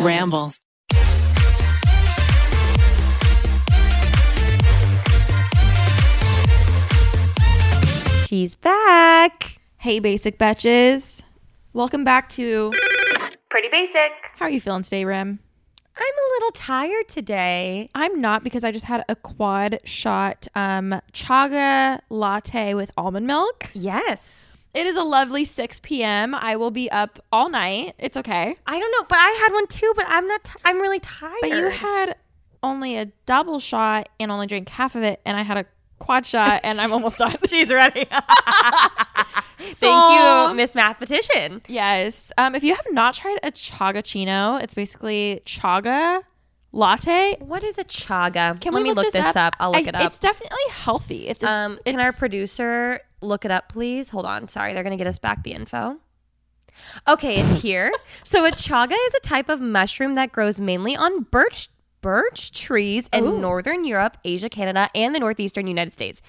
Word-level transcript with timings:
Ramble. 0.00 0.52
She's 8.26 8.56
back. 8.56 9.58
Hey, 9.78 9.98
basic 9.98 10.38
betches. 10.38 11.22
Welcome 11.74 12.04
back 12.04 12.28
to 12.30 12.70
Pretty 13.50 13.68
basic. 13.68 14.12
How 14.36 14.46
are 14.46 14.50
you 14.50 14.60
feeling 14.60 14.82
today, 14.82 15.04
Rim? 15.04 15.38
I'm 15.94 16.02
a 16.02 16.32
little 16.34 16.50
tired 16.52 17.08
today. 17.08 17.90
I'm 17.94 18.18
not 18.20 18.42
because 18.42 18.64
I 18.64 18.70
just 18.70 18.86
had 18.86 19.04
a 19.10 19.14
quad 19.14 19.78
shot 19.84 20.48
um, 20.54 21.00
chaga 21.12 22.00
latte 22.08 22.72
with 22.72 22.90
almond 22.96 23.26
milk. 23.26 23.68
Yes. 23.74 24.48
It 24.74 24.86
is 24.86 24.96
a 24.96 25.02
lovely 25.02 25.44
6 25.44 25.80
p.m. 25.80 26.34
I 26.34 26.56
will 26.56 26.70
be 26.70 26.90
up 26.90 27.18
all 27.30 27.50
night. 27.50 27.94
It's 27.98 28.16
okay. 28.16 28.56
I 28.66 28.78
don't 28.78 28.90
know, 28.92 29.06
but 29.08 29.18
I 29.18 29.28
had 29.44 29.52
one 29.52 29.66
too, 29.66 29.92
but 29.94 30.06
I'm 30.08 30.26
not, 30.26 30.44
t- 30.44 30.52
I'm 30.64 30.80
really 30.80 31.00
tired. 31.00 31.36
But 31.42 31.50
you 31.50 31.68
had 31.68 32.16
only 32.62 32.96
a 32.96 33.06
double 33.26 33.60
shot 33.60 34.08
and 34.18 34.32
only 34.32 34.46
drank 34.46 34.68
half 34.70 34.94
of 34.94 35.02
it, 35.02 35.20
and 35.26 35.36
I 35.36 35.42
had 35.42 35.58
a 35.58 35.66
quad 35.98 36.26
shot 36.26 36.60
and 36.64 36.80
I'm 36.80 36.92
almost 36.92 37.18
done. 37.18 37.34
She's 37.48 37.68
ready. 37.68 38.06
Thank 39.58 40.48
you, 40.50 40.54
Miss 40.56 40.74
Mathematician. 40.74 41.62
Yes. 41.68 42.32
Um, 42.38 42.54
if 42.54 42.64
you 42.64 42.74
have 42.74 42.86
not 42.90 43.14
tried 43.14 43.38
a 43.42 43.52
chagachino, 43.52 44.60
it's 44.62 44.74
basically 44.74 45.42
chaga 45.46 46.22
latte. 46.72 47.36
What 47.40 47.62
is 47.62 47.78
a 47.78 47.84
chaga? 47.84 48.60
Can 48.60 48.72
Let 48.74 48.82
we 48.82 48.88
me 48.90 48.94
look, 48.94 49.12
this 49.12 49.36
up? 49.36 49.54
I'll 49.60 49.70
look 49.70 49.84
I- 49.86 49.88
it 49.88 49.94
up. 49.94 50.02
It's 50.06 50.18
definitely 50.18 50.58
healthy. 50.70 51.28
It's, 51.28 51.44
um, 51.44 51.72
it's, 51.84 51.92
can 51.92 52.00
our 52.00 52.12
producer 52.12 53.00
look 53.22 53.44
it 53.44 53.50
up, 53.50 53.68
please? 53.68 54.10
Hold 54.10 54.26
on. 54.26 54.48
Sorry, 54.48 54.72
they're 54.72 54.82
going 54.82 54.96
to 54.96 55.02
get 55.02 55.06
us 55.06 55.18
back 55.18 55.42
the 55.42 55.52
info. 55.52 55.98
Okay, 57.08 57.36
it's 57.36 57.62
here. 57.62 57.92
so 58.24 58.44
a 58.44 58.50
chaga 58.50 58.92
is 58.92 59.14
a 59.14 59.20
type 59.20 59.48
of 59.48 59.60
mushroom 59.60 60.14
that 60.14 60.32
grows 60.32 60.60
mainly 60.60 60.96
on 60.96 61.22
birch 61.24 61.68
birch 62.00 62.50
trees 62.50 63.08
in 63.12 63.24
Ooh. 63.24 63.38
northern 63.38 63.84
Europe, 63.84 64.18
Asia, 64.24 64.48
Canada, 64.48 64.90
and 64.94 65.14
the 65.14 65.20
northeastern 65.20 65.66
United 65.66 65.92
States. 65.92 66.20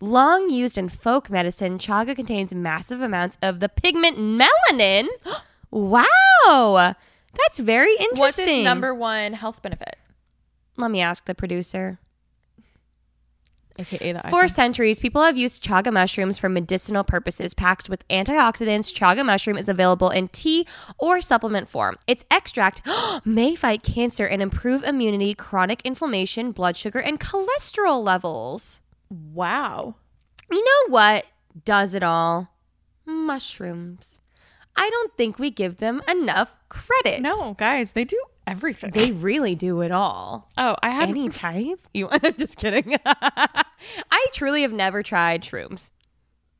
Long 0.00 0.50
used 0.50 0.78
in 0.78 0.88
folk 0.88 1.30
medicine, 1.30 1.78
chaga 1.78 2.16
contains 2.16 2.52
massive 2.52 3.02
amounts 3.02 3.38
of 3.42 3.60
the 3.60 3.68
pigment 3.68 4.18
melanin. 4.18 5.06
wow. 5.70 6.94
That's 7.34 7.58
very 7.58 7.92
interesting. 7.92 8.18
What's 8.18 8.38
its 8.38 8.64
number 8.64 8.94
one 8.94 9.34
health 9.34 9.62
benefit? 9.62 9.96
Let 10.76 10.90
me 10.90 11.00
ask 11.00 11.26
the 11.26 11.34
producer. 11.34 11.98
AKA 13.78 14.12
the 14.12 14.22
For 14.30 14.48
centuries, 14.48 15.00
people 15.00 15.22
have 15.22 15.36
used 15.36 15.64
chaga 15.64 15.92
mushrooms 15.92 16.38
for 16.38 16.48
medicinal 16.48 17.04
purposes. 17.04 17.54
Packed 17.54 17.88
with 17.88 18.06
antioxidants, 18.08 18.92
chaga 18.92 19.24
mushroom 19.24 19.56
is 19.56 19.68
available 19.68 20.10
in 20.10 20.28
tea 20.28 20.66
or 20.98 21.20
supplement 21.20 21.68
form. 21.68 21.96
Its 22.06 22.24
extract 22.30 22.82
may 23.24 23.54
fight 23.54 23.82
cancer 23.82 24.26
and 24.26 24.42
improve 24.42 24.82
immunity, 24.84 25.34
chronic 25.34 25.82
inflammation, 25.82 26.52
blood 26.52 26.76
sugar, 26.76 26.98
and 26.98 27.20
cholesterol 27.20 28.02
levels. 28.02 28.80
Wow. 29.10 29.96
You 30.50 30.64
know 30.64 30.92
what 30.92 31.26
does 31.64 31.94
it 31.94 32.02
all? 32.02 32.50
Mushrooms. 33.04 34.18
I 34.76 34.88
don't 34.88 35.16
think 35.16 35.38
we 35.38 35.50
give 35.50 35.78
them 35.78 36.02
enough 36.08 36.54
credit. 36.68 37.20
No, 37.20 37.54
guys, 37.54 37.92
they 37.92 38.04
do 38.04 38.22
everything. 38.52 38.90
They 38.90 39.12
really 39.12 39.54
do 39.54 39.80
it 39.82 39.90
all. 39.90 40.48
oh, 40.58 40.76
I 40.82 40.90
have 40.90 41.08
Any 41.08 41.28
type? 41.46 41.86
You 41.94 42.08
I'm 42.10 42.34
just 42.36 42.56
kidding. 42.58 42.96
I 43.06 44.26
truly 44.32 44.62
have 44.62 44.72
never 44.72 45.02
tried 45.02 45.42
shrooms. 45.42 45.90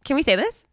Can 0.05 0.17
we 0.17 0.23
say 0.23 0.35
this? 0.37 0.67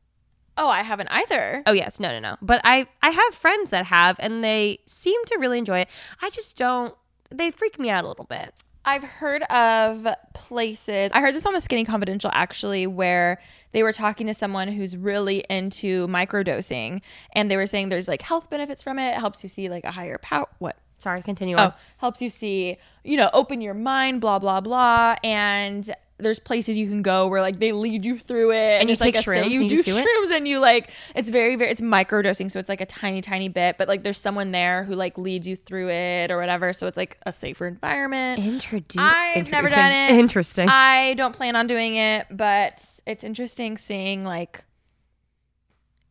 Oh, 0.57 0.67
I 0.67 0.81
haven't 0.83 1.09
either. 1.09 1.63
Oh 1.67 1.71
yes, 1.73 1.99
no, 1.99 2.09
no, 2.11 2.19
no. 2.19 2.37
But 2.41 2.61
I 2.63 2.87
I 3.01 3.09
have 3.09 3.35
friends 3.35 3.69
that 3.71 3.85
have 3.85 4.15
and 4.19 4.43
they 4.43 4.79
seem 4.87 5.23
to 5.25 5.37
really 5.39 5.57
enjoy 5.57 5.79
it. 5.79 5.89
I 6.21 6.29
just 6.31 6.57
don't 6.57 6.95
they 7.29 7.51
freak 7.51 7.77
me 7.79 7.89
out 7.89 8.03
a 8.03 8.07
little 8.07 8.25
bit. 8.25 8.53
I've 8.85 9.03
heard 9.03 9.43
of 9.43 10.07
places. 10.33 11.11
I 11.13 11.19
heard 11.21 11.35
this 11.35 11.45
on 11.45 11.53
the 11.53 11.61
Skinny 11.61 11.85
Confidential 11.85 12.31
actually, 12.33 12.87
where 12.87 13.39
they 13.71 13.83
were 13.83 13.93
talking 13.93 14.25
to 14.27 14.33
someone 14.33 14.67
who's 14.69 14.97
really 14.97 15.43
into 15.49 16.07
microdosing, 16.07 17.01
and 17.33 17.51
they 17.51 17.57
were 17.57 17.67
saying 17.67 17.89
there's 17.89 18.07
like 18.07 18.21
health 18.21 18.49
benefits 18.49 18.81
from 18.81 18.97
it. 18.97 19.09
It 19.09 19.15
helps 19.15 19.43
you 19.43 19.49
see 19.49 19.69
like 19.69 19.83
a 19.83 19.91
higher 19.91 20.17
power. 20.17 20.47
What? 20.57 20.77
Sorry, 20.99 21.21
continue 21.21 21.55
oh, 21.55 21.59
on. 21.59 21.67
Oh, 21.69 21.79
helps 21.97 22.21
you 22.21 22.29
see, 22.29 22.77
you 23.03 23.17
know, 23.17 23.29
open 23.33 23.61
your 23.61 23.73
mind, 23.73 24.21
blah 24.21 24.37
blah 24.39 24.61
blah. 24.61 25.15
And 25.23 25.89
there's 26.19 26.39
places 26.39 26.77
you 26.77 26.87
can 26.87 27.01
go 27.01 27.27
where 27.27 27.41
like 27.41 27.59
they 27.59 27.71
lead 27.71 28.05
you 28.05 28.17
through 28.17 28.51
it, 28.51 28.81
And 28.81 28.89
you 28.89 28.93
it's 28.93 29.01
like 29.01 29.15
take 29.15 29.25
a 29.25 29.29
shrooms 29.29 29.49
You 29.49 29.61
and 29.61 29.69
do 29.69 29.81
do 29.81 29.95
it? 29.95 30.05
shrooms, 30.05 30.35
and 30.35 30.47
you 30.47 30.59
like 30.59 30.91
it's 31.15 31.29
very 31.29 31.55
very 31.55 31.71
it's 31.71 31.81
microdosing, 31.81 32.51
so 32.51 32.59
it's 32.59 32.69
like 32.69 32.81
a 32.81 32.85
tiny 32.85 33.21
tiny 33.21 33.47
bit, 33.47 33.77
but 33.77 33.87
like 33.87 34.03
there's 34.03 34.17
someone 34.17 34.51
there 34.51 34.83
who 34.83 34.93
like 34.95 35.17
leads 35.17 35.47
you 35.47 35.55
through 35.55 35.89
it 35.89 36.29
or 36.29 36.37
whatever, 36.37 36.73
so 36.73 36.87
it's 36.87 36.97
like 36.97 37.17
a 37.25 37.31
safer 37.33 37.65
environment. 37.65 38.45
Introduce. 38.45 39.01
I've 39.01 39.49
never 39.51 39.67
done 39.67 39.91
it. 39.91 40.11
Interesting. 40.11 40.67
I 40.69 41.13
don't 41.15 41.33
plan 41.33 41.55
on 41.55 41.67
doing 41.67 41.95
it, 41.95 42.27
but 42.29 42.83
it's 43.07 43.23
interesting 43.23 43.77
seeing 43.77 44.25
like 44.25 44.65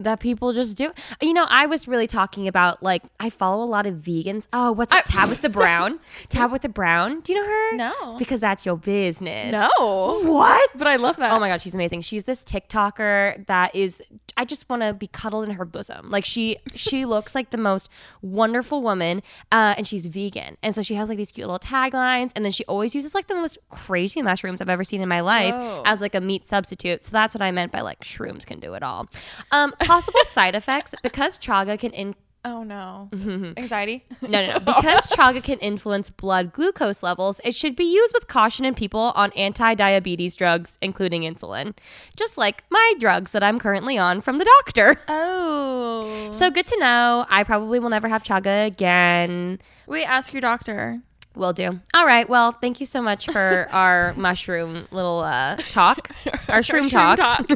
that 0.00 0.20
people 0.20 0.52
just 0.52 0.76
do. 0.76 0.92
You 1.20 1.32
know, 1.32 1.46
I 1.48 1.66
was 1.66 1.88
really 1.88 2.06
talking 2.06 2.46
about 2.46 2.82
like 2.82 3.02
I 3.18 3.30
follow 3.30 3.64
a 3.64 3.66
lot 3.66 3.86
of 3.86 3.96
vegans. 3.96 4.46
Oh, 4.52 4.72
what's 4.72 4.92
I-? 4.92 5.00
Tabitha 5.02 5.48
Brown. 5.50 5.98
Tabitha 6.28 6.68
Brown. 6.68 7.20
Do 7.20 7.32
you 7.32 7.40
know 7.40 7.46
her? 7.46 7.76
No. 7.76 8.16
Because 8.18 8.40
that's 8.40 8.64
your 8.64 8.76
business. 8.76 9.52
no. 9.52 10.20
What? 10.22 10.70
But 10.76 10.86
I 10.86 10.96
love 10.96 11.16
that. 11.16 11.32
Oh 11.32 11.40
my 11.40 11.48
god, 11.48 11.62
she's 11.62 11.74
amazing. 11.74 12.02
She's 12.02 12.24
this 12.24 12.44
TikToker 12.44 13.46
that 13.46 13.74
is 13.74 14.02
I 14.38 14.44
just 14.44 14.68
want 14.70 14.82
to 14.82 14.94
be 14.94 15.08
cuddled 15.08 15.44
in 15.44 15.50
her 15.50 15.64
bosom. 15.64 16.10
Like 16.10 16.24
she 16.24 16.56
she 16.74 17.04
looks 17.14 17.34
like 17.34 17.50
the 17.50 17.58
most 17.58 17.88
wonderful 18.22 18.82
woman 18.82 19.22
uh, 19.50 19.74
and 19.76 19.86
she's 19.86 20.06
vegan. 20.06 20.56
And 20.62 20.74
so 20.74 20.82
she 20.82 20.94
has 20.94 21.08
like 21.08 21.18
these 21.18 21.32
cute 21.32 21.46
little 21.46 21.58
taglines 21.58 22.30
and 22.36 22.44
then 22.44 22.52
she 22.52 22.64
always 22.64 22.94
uses 22.94 23.14
like 23.14 23.26
the 23.26 23.34
most 23.34 23.58
crazy 23.68 24.22
mushrooms 24.22 24.62
I've 24.62 24.68
ever 24.68 24.84
seen 24.84 25.00
in 25.00 25.08
my 25.08 25.20
life 25.20 25.52
Whoa. 25.52 25.82
as 25.84 26.00
like 26.00 26.14
a 26.14 26.20
meat 26.20 26.44
substitute. 26.44 27.04
So 27.04 27.10
that's 27.12 27.34
what 27.34 27.42
I 27.42 27.50
meant 27.50 27.72
by 27.72 27.80
like 27.80 28.00
shrooms 28.00 28.46
can 28.46 28.60
do 28.60 28.74
it 28.74 28.82
all. 28.82 29.08
Um 29.50 29.72
possible 29.80 30.20
side 30.26 30.54
effects 30.54 30.94
because 31.02 31.38
chaga 31.38 31.78
can 31.78 31.90
in 31.90 32.14
Oh 32.44 32.62
no. 32.62 33.10
Anxiety. 33.56 34.04
no, 34.22 34.28
no, 34.28 34.46
no. 34.46 34.58
Because 34.60 35.10
chaga 35.10 35.42
can 35.42 35.58
influence 35.58 36.08
blood 36.08 36.52
glucose 36.52 37.02
levels, 37.02 37.40
it 37.44 37.54
should 37.54 37.74
be 37.76 37.84
used 37.84 38.14
with 38.14 38.28
caution 38.28 38.64
in 38.64 38.74
people 38.74 39.12
on 39.16 39.32
anti 39.32 39.74
diabetes 39.74 40.36
drugs, 40.36 40.78
including 40.80 41.22
insulin. 41.22 41.74
Just 42.16 42.38
like 42.38 42.64
my 42.70 42.94
drugs 42.98 43.32
that 43.32 43.42
I'm 43.42 43.58
currently 43.58 43.98
on 43.98 44.20
from 44.20 44.38
the 44.38 44.44
doctor. 44.44 44.96
Oh. 45.08 46.28
So 46.30 46.50
good 46.50 46.66
to 46.66 46.76
know. 46.78 47.26
I 47.28 47.44
probably 47.44 47.80
will 47.80 47.90
never 47.90 48.08
have 48.08 48.22
chaga 48.22 48.66
again. 48.66 49.58
Wait, 49.86 50.04
ask 50.04 50.32
your 50.32 50.40
doctor. 50.40 51.02
Will 51.34 51.52
do. 51.52 51.78
All 51.94 52.04
right. 52.06 52.28
Well, 52.28 52.52
thank 52.52 52.80
you 52.80 52.86
so 52.86 53.00
much 53.00 53.26
for 53.26 53.68
our 53.72 54.12
mushroom 54.14 54.88
little 54.90 55.20
uh, 55.20 55.56
talk, 55.56 56.10
our 56.48 56.60
shroom, 56.60 56.90
talk. 56.90 57.46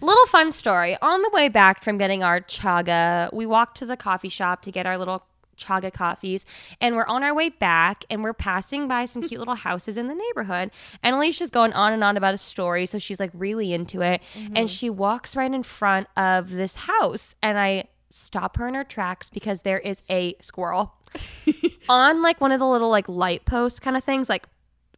Little 0.00 0.26
fun 0.26 0.52
story. 0.52 0.96
On 1.02 1.22
the 1.22 1.30
way 1.32 1.48
back 1.48 1.82
from 1.84 1.98
getting 1.98 2.22
our 2.22 2.40
chaga, 2.40 3.32
we 3.32 3.44
walked 3.46 3.76
to 3.78 3.86
the 3.86 3.96
coffee 3.96 4.28
shop 4.28 4.62
to 4.62 4.70
get 4.70 4.86
our 4.86 4.96
little 4.96 5.24
chaga 5.60 5.92
coffees, 5.92 6.46
and 6.80 6.96
we're 6.96 7.06
on 7.06 7.22
our 7.22 7.34
way 7.34 7.50
back, 7.50 8.04
and 8.10 8.24
we're 8.24 8.32
passing 8.32 8.88
by 8.88 9.04
some 9.04 9.22
cute 9.22 9.38
little 9.38 9.54
houses 9.54 9.96
in 9.96 10.08
the 10.08 10.14
neighborhood. 10.14 10.70
And 11.02 11.14
Alisha's 11.14 11.50
going 11.50 11.72
on 11.74 11.92
and 11.92 12.02
on 12.02 12.16
about 12.16 12.34
a 12.34 12.38
story, 12.38 12.86
so 12.86 12.98
she's 12.98 13.20
like 13.20 13.30
really 13.34 13.72
into 13.72 14.00
it, 14.02 14.22
mm-hmm. 14.34 14.56
and 14.56 14.70
she 14.70 14.90
walks 14.90 15.36
right 15.36 15.52
in 15.52 15.62
front 15.62 16.08
of 16.16 16.50
this 16.50 16.74
house, 16.74 17.34
and 17.42 17.58
I 17.58 17.84
stop 18.08 18.56
her 18.56 18.66
in 18.66 18.74
her 18.74 18.84
tracks 18.84 19.28
because 19.28 19.62
there 19.62 19.78
is 19.78 20.02
a 20.10 20.34
squirrel 20.40 20.94
on 21.88 22.22
like 22.22 22.40
one 22.40 22.50
of 22.52 22.58
the 22.58 22.66
little 22.66 22.90
like 22.90 23.08
light 23.08 23.44
post 23.44 23.82
kind 23.82 23.96
of 23.96 24.04
things, 24.04 24.28
like. 24.28 24.46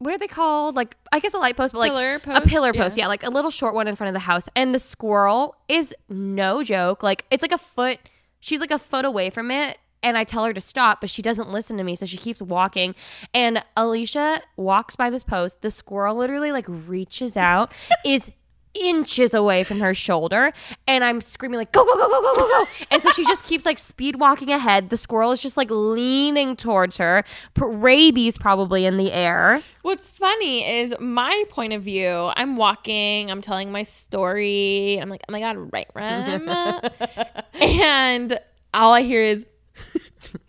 What 0.02 0.12
are 0.12 0.18
they 0.18 0.26
called? 0.26 0.74
Like 0.74 0.96
I 1.12 1.20
guess 1.20 1.32
a 1.32 1.38
light 1.38 1.56
post, 1.56 1.72
but 1.72 1.78
like 1.78 1.92
Pillar 1.92 2.20
a 2.36 2.40
pillar 2.40 2.72
post. 2.72 2.96
Yeah. 2.96 3.04
Yeah, 3.04 3.08
like 3.08 3.22
a 3.22 3.30
little 3.30 3.52
short 3.52 3.74
one 3.74 3.86
in 3.86 3.94
front 3.94 4.08
of 4.08 4.14
the 4.14 4.20
house. 4.20 4.48
And 4.56 4.74
the 4.74 4.80
squirrel 4.80 5.54
is 5.68 5.94
no 6.08 6.62
joke. 6.64 7.02
Like 7.02 7.24
it's 7.30 7.42
like 7.42 7.52
a 7.52 7.58
foot. 7.58 7.98
She's 8.40 8.60
like 8.60 8.72
a 8.72 8.78
foot 8.78 9.04
away 9.04 9.30
from 9.30 9.50
it. 9.52 9.78
And 10.02 10.18
I 10.18 10.24
tell 10.24 10.44
her 10.44 10.52
to 10.52 10.60
stop, 10.60 11.00
but 11.00 11.08
she 11.08 11.22
doesn't 11.22 11.50
listen 11.50 11.78
to 11.78 11.84
me. 11.84 11.94
So 11.94 12.06
she 12.06 12.16
keeps 12.16 12.43
walking. 12.43 12.96
And 13.32 13.64
Alisha 13.76 14.40
walks 14.56 14.96
by 14.96 15.10
this 15.10 15.22
post. 15.22 15.62
The 15.62 15.70
squirrel 15.70 16.16
literally 16.16 16.50
like 16.50 16.66
reaches 16.69 17.37
out, 17.37 17.72
is 18.05 18.32
inches 18.74 19.34
away 19.34 19.64
from 19.64 19.80
her 19.80 19.94
shoulder. 19.94 20.52
And 20.86 21.04
I'm 21.04 21.20
screaming 21.20 21.58
like, 21.58 21.72
go, 21.72 21.84
go, 21.84 21.96
go, 21.96 22.08
go, 22.08 22.22
go, 22.22 22.34
go, 22.34 22.48
go. 22.48 22.64
And 22.90 23.02
so 23.02 23.10
she 23.10 23.24
just 23.24 23.44
keeps 23.44 23.66
like 23.66 23.78
speed 23.78 24.16
walking 24.16 24.50
ahead. 24.50 24.90
The 24.90 24.96
squirrel 24.96 25.32
is 25.32 25.40
just 25.40 25.56
like 25.56 25.70
leaning 25.70 26.56
towards 26.56 26.96
her. 26.98 27.24
P- 27.54 27.64
rabies 27.64 28.38
probably 28.38 28.86
in 28.86 28.96
the 28.96 29.12
air. 29.12 29.62
What's 29.82 30.08
funny 30.08 30.64
is 30.64 30.94
my 31.00 31.44
point 31.48 31.72
of 31.72 31.82
view. 31.82 32.30
I'm 32.36 32.56
walking, 32.56 33.30
I'm 33.30 33.40
telling 33.42 33.72
my 33.72 33.82
story. 33.82 34.98
I'm 35.00 35.08
like, 35.08 35.22
oh 35.28 35.32
my 35.32 35.40
God, 35.40 35.72
right, 35.72 35.88
Rem? 35.94 36.48
and 37.54 38.38
all 38.74 38.92
I 38.92 39.02
hear 39.02 39.22
is, 39.22 39.46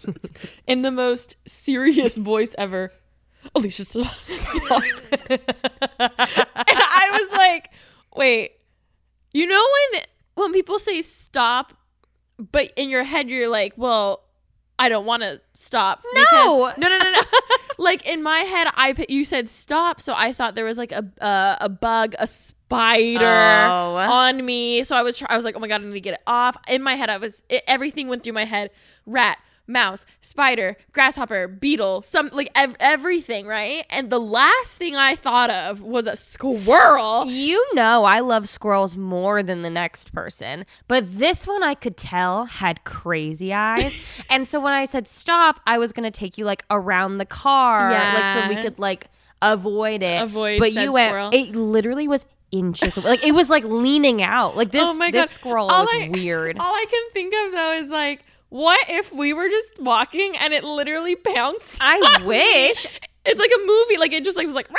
in 0.67 0.81
the 0.81 0.91
most 0.91 1.37
serious 1.47 2.17
voice 2.17 2.55
ever, 2.57 2.91
Alisha, 3.55 3.85
stop. 3.85 4.13
stop." 4.13 4.83
and 5.29 5.39
I 6.67 7.09
was 7.19 7.37
like, 7.37 7.69
wait, 8.15 8.51
you 9.33 9.47
know 9.47 9.65
when 9.91 10.01
when 10.35 10.53
people 10.53 10.79
say 10.79 11.01
stop, 11.01 11.73
but 12.37 12.71
in 12.75 12.89
your 12.89 13.03
head 13.03 13.29
you're 13.29 13.49
like, 13.49 13.73
well, 13.77 14.23
I 14.79 14.89
don't 14.89 15.05
want 15.05 15.23
to 15.23 15.39
stop. 15.53 16.03
No. 16.13 16.21
because- 16.21 16.77
no, 16.77 16.87
no, 16.89 16.97
no, 16.97 17.11
no. 17.11 17.21
like 17.77 18.07
in 18.07 18.23
my 18.23 18.39
head, 18.39 18.67
I 18.75 18.93
you 19.09 19.25
said 19.25 19.47
stop, 19.49 20.01
so 20.01 20.13
I 20.15 20.33
thought 20.33 20.55
there 20.55 20.65
was 20.65 20.77
like 20.77 20.91
a 20.91 21.05
uh, 21.21 21.55
a 21.61 21.69
bug, 21.69 22.15
a 22.19 22.27
spider 22.27 23.25
Oh. 23.25 23.95
on 23.97 24.43
me. 24.45 24.83
So 24.83 24.95
I 24.95 25.03
was 25.03 25.17
try- 25.17 25.27
I 25.29 25.35
was 25.35 25.45
like, 25.45 25.55
oh 25.55 25.59
my 25.59 25.67
god, 25.67 25.81
I 25.81 25.85
need 25.85 25.93
to 25.93 25.99
get 26.01 26.15
it 26.15 26.23
off. 26.25 26.57
In 26.69 26.81
my 26.81 26.95
head, 26.95 27.09
I 27.09 27.17
was 27.17 27.43
it, 27.49 27.63
everything 27.67 28.07
went 28.07 28.23
through 28.23 28.33
my 28.33 28.45
head: 28.45 28.71
rat, 29.05 29.37
mouse, 29.67 30.05
spider, 30.21 30.75
grasshopper, 30.91 31.47
beetle, 31.47 32.01
some 32.01 32.29
like 32.33 32.49
ev- 32.55 32.75
everything, 32.79 33.45
right? 33.47 33.85
And 33.89 34.09
the 34.09 34.19
last 34.19 34.77
thing 34.77 34.95
I 34.95 35.15
thought 35.15 35.49
of 35.49 35.81
was 35.81 36.05
a 36.07 36.15
squirrel. 36.15 37.25
You 37.27 37.63
know, 37.75 38.03
I 38.03 38.19
love 38.19 38.47
squirrels 38.49 38.95
more 38.97 39.41
than 39.43 39.61
the 39.61 39.69
next 39.69 40.13
person, 40.13 40.65
but 40.87 41.11
this 41.11 41.47
one 41.47 41.63
I 41.63 41.73
could 41.73 41.97
tell 41.97 42.45
had 42.45 42.83
crazy 42.83 43.53
eyes. 43.53 43.95
and 44.29 44.47
so 44.47 44.59
when 44.59 44.73
I 44.73 44.85
said 44.85 45.07
stop, 45.07 45.59
I 45.65 45.77
was 45.77 45.93
going 45.93 46.03
to 46.09 46.11
take 46.19 46.37
you 46.37 46.45
like 46.45 46.63
around 46.69 47.17
the 47.17 47.25
car, 47.25 47.91
yeah. 47.91 48.13
like 48.13 48.43
so 48.43 48.49
we 48.49 48.61
could 48.61 48.79
like 48.79 49.07
avoid 49.41 50.03
it. 50.03 50.21
Avoid 50.21 50.59
but 50.59 50.73
you 50.73 50.91
went, 50.93 51.11
squirrel. 51.11 51.29
it 51.33 51.55
literally 51.55 52.07
was 52.07 52.25
inches 52.51 52.97
away. 52.97 53.09
Like 53.11 53.23
it 53.25 53.31
was 53.33 53.49
like 53.49 53.63
leaning 53.63 54.21
out. 54.21 54.55
Like 54.55 54.71
this, 54.71 54.83
Oh 54.85 54.93
my 54.95 55.09
this 55.11 55.25
God. 55.25 55.29
squirrel 55.29 55.67
All 55.71 55.83
was 55.83 55.89
I- 55.93 56.09
weird. 56.11 56.57
All 56.59 56.65
I 56.73 56.85
can 56.89 57.01
think 57.13 57.33
of 57.45 57.51
though 57.51 57.73
is 57.73 57.89
like, 57.89 58.21
what 58.53 58.79
if 58.87 59.11
we 59.11 59.33
were 59.33 59.49
just 59.49 59.81
walking 59.81 60.35
and 60.39 60.53
it 60.53 60.63
literally 60.63 61.15
pounced? 61.15 61.79
I 61.81 62.21
wish. 62.23 62.99
It's 63.25 63.39
like 63.39 63.49
a 63.49 63.65
movie. 63.65 63.97
Like 63.97 64.13
it 64.13 64.23
just 64.23 64.37
like 64.37 64.45
was 64.45 64.53
like. 64.53 64.69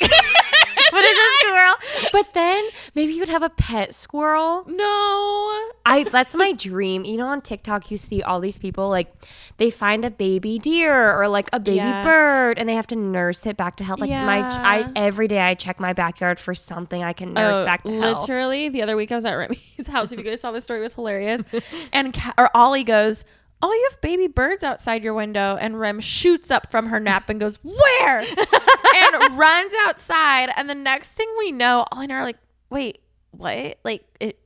but 0.90 1.00
it's 1.04 1.20
a 1.20 1.46
squirrel. 1.46 2.10
But 2.12 2.34
then 2.34 2.64
maybe 2.94 3.12
you'd 3.12 3.28
have 3.28 3.42
a 3.42 3.50
pet 3.50 3.94
squirrel. 3.94 4.64
no. 4.66 5.70
I 5.86 6.04
that's 6.04 6.34
my 6.34 6.52
dream. 6.52 7.04
You 7.04 7.16
know, 7.16 7.26
on 7.28 7.40
TikTok 7.40 7.90
you 7.90 7.96
see 7.96 8.22
all 8.22 8.38
these 8.40 8.58
people 8.58 8.88
like 8.90 9.12
they 9.56 9.70
find 9.70 10.04
a 10.04 10.10
baby 10.10 10.58
deer 10.58 11.14
or 11.18 11.26
like 11.28 11.48
a 11.52 11.58
baby 11.60 11.76
Yeah. 11.76 12.04
bird 12.04 12.58
and 12.58 12.68
they 12.68 12.74
have 12.74 12.86
to 12.88 12.96
nurse 12.96 13.44
it 13.46 13.56
back 13.56 13.76
to 13.76 13.84
health. 13.84 13.98
Like 14.00 14.10
my 14.10 14.40
I 14.40 14.90
every 14.94 15.26
day 15.26 15.40
I 15.40 15.54
check 15.54 15.80
my 15.80 15.92
backyard 15.92 16.38
for 16.38 16.54
something 16.54 17.02
I 17.02 17.12
can 17.12 17.32
nurse 17.34 17.58
Oh, 17.58 17.64
back 17.64 17.82
to 17.84 17.92
health. 17.92 18.20
literally, 18.20 18.68
the 18.68 18.82
other 18.82 18.96
week 18.96 19.10
I 19.10 19.14
was 19.16 19.24
at 19.24 19.34
Remi's 19.34 19.86
house. 19.88 20.12
If 20.12 20.18
you 20.18 20.24
guys 20.24 20.40
saw 20.40 20.52
this 20.52 20.64
story, 20.64 20.80
it 20.80 20.82
was 20.82 20.94
hilarious. 20.94 21.42
and 21.92 22.12
Ca- 22.14 22.34
or 22.38 22.50
Ollie 22.54 22.84
goes, 22.84 23.24
"Oh, 23.62 23.72
you 23.72 23.88
have 23.90 24.00
baby 24.00 24.26
birds 24.26 24.62
outside 24.62 25.04
your 25.04 25.14
window," 25.14 25.56
and 25.60 25.78
Rem 25.78 26.00
shoots 26.00 26.50
up 26.50 26.70
from 26.70 26.86
her 26.86 27.00
nap 27.00 27.28
and 27.28 27.40
goes, 27.40 27.56
"Where?" 27.62 28.20
and 28.20 29.38
runs 29.38 29.72
outside. 29.86 30.50
And 30.56 30.68
the 30.68 30.74
next 30.74 31.12
thing 31.12 31.28
we 31.38 31.52
know, 31.52 31.84
Ollie 31.92 32.04
and 32.04 32.12
I 32.12 32.16
are 32.16 32.24
like, 32.24 32.38
"Wait, 32.70 33.00
what? 33.30 33.78
Like, 33.84 34.04
it? 34.20 34.38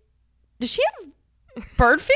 Does 0.61 0.73
she 0.73 0.83
have?" 0.83 1.11
Bird 1.77 2.01
food? 2.01 2.15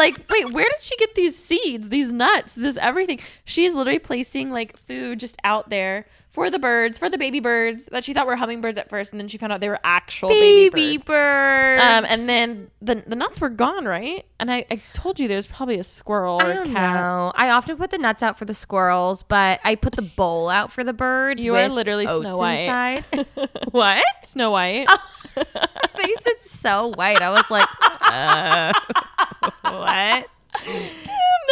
like, 0.00 0.18
wait, 0.30 0.50
where 0.50 0.68
did 0.68 0.82
she 0.82 0.96
get 0.96 1.14
these 1.14 1.36
seeds, 1.36 1.90
these 1.90 2.10
nuts, 2.10 2.54
this 2.54 2.76
everything? 2.78 3.20
She's 3.44 3.74
literally 3.74 3.98
placing 3.98 4.50
like 4.50 4.76
food 4.76 5.20
just 5.20 5.36
out 5.44 5.68
there 5.70 6.06
for 6.30 6.48
the 6.48 6.60
birds, 6.60 6.96
for 6.96 7.10
the 7.10 7.18
baby 7.18 7.40
birds 7.40 7.86
that 7.86 8.04
she 8.04 8.14
thought 8.14 8.26
were 8.26 8.36
hummingbirds 8.36 8.78
at 8.78 8.88
first, 8.88 9.12
and 9.12 9.20
then 9.20 9.26
she 9.26 9.36
found 9.36 9.52
out 9.52 9.60
they 9.60 9.68
were 9.68 9.80
actual 9.82 10.28
baby, 10.28 10.70
baby 10.70 10.96
birds. 10.98 11.04
birds. 11.04 11.82
Um, 11.82 12.06
and 12.08 12.28
then 12.28 12.70
the 12.80 12.94
the 13.06 13.16
nuts 13.16 13.40
were 13.40 13.48
gone, 13.48 13.84
right? 13.84 14.24
And 14.38 14.50
I, 14.50 14.64
I 14.70 14.80
told 14.92 15.18
you 15.18 15.26
there's 15.26 15.48
probably 15.48 15.80
a 15.80 15.84
squirrel 15.84 16.40
or 16.40 16.54
don't 16.54 16.72
cat. 16.72 17.00
know. 17.00 17.32
I 17.34 17.50
often 17.50 17.76
put 17.76 17.90
the 17.90 17.98
nuts 17.98 18.22
out 18.22 18.38
for 18.38 18.44
the 18.44 18.54
squirrels, 18.54 19.24
but 19.24 19.58
I 19.64 19.74
put 19.74 19.94
the 19.94 20.02
bowl 20.02 20.48
out 20.48 20.70
for 20.70 20.84
the 20.84 20.92
bird. 20.92 21.40
You 21.40 21.56
are 21.56 21.68
literally 21.68 22.06
Snow 22.06 22.38
White. 22.38 23.02
what? 23.72 24.04
Snow 24.22 24.52
White. 24.52 24.88
they 25.34 26.14
said 26.20 26.40
so 26.40 26.88
white. 26.88 27.22
I 27.22 27.30
was 27.30 27.50
like, 27.50 27.68
uh, 28.00 28.72
what? 29.62 30.28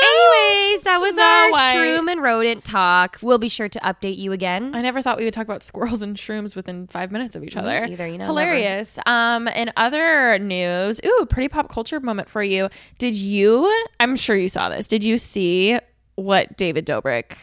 Anyways, 0.01 0.85
that 0.85 0.99
was 1.01 1.15
Snow 1.15 1.23
our 1.23 1.51
White. 1.51 1.75
shroom 1.77 2.11
and 2.13 2.23
rodent 2.23 2.65
talk. 2.65 3.19
We'll 3.21 3.39
be 3.39 3.49
sure 3.49 3.69
to 3.69 3.79
update 3.81 4.17
you 4.17 4.33
again. 4.33 4.75
I 4.75 4.81
never 4.81 5.03
thought 5.03 5.19
we 5.19 5.25
would 5.25 5.35
talk 5.35 5.45
about 5.45 5.63
squirrels 5.63 6.03
and 6.03 6.17
shrooms 6.17 6.55
within 6.55 6.87
five 6.87 7.11
minutes 7.11 7.35
of 7.35 7.43
each 7.43 7.57
Me 7.57 7.63
other. 7.63 7.85
either, 7.85 8.07
you 8.07 8.19
know, 8.19 8.27
hilarious. 8.27 8.99
Um, 9.07 9.49
in 9.49 9.73
other 9.77 10.39
news, 10.39 11.01
ooh, 11.05 11.27
pretty 11.29 11.49
pop 11.49 11.69
culture 11.69 11.99
moment 12.01 12.29
for 12.31 12.43
you. 12.43 12.69
Did 12.99 13.17
you? 13.17 13.73
I'm 13.99 14.15
sure 14.17 14.37
you 14.37 14.49
saw 14.49 14.69
this. 14.69 14.87
Did 14.87 15.03
you 15.03 15.19
see 15.19 15.79
what 16.15 16.57
David 16.57 16.87
Dobrik 16.87 17.37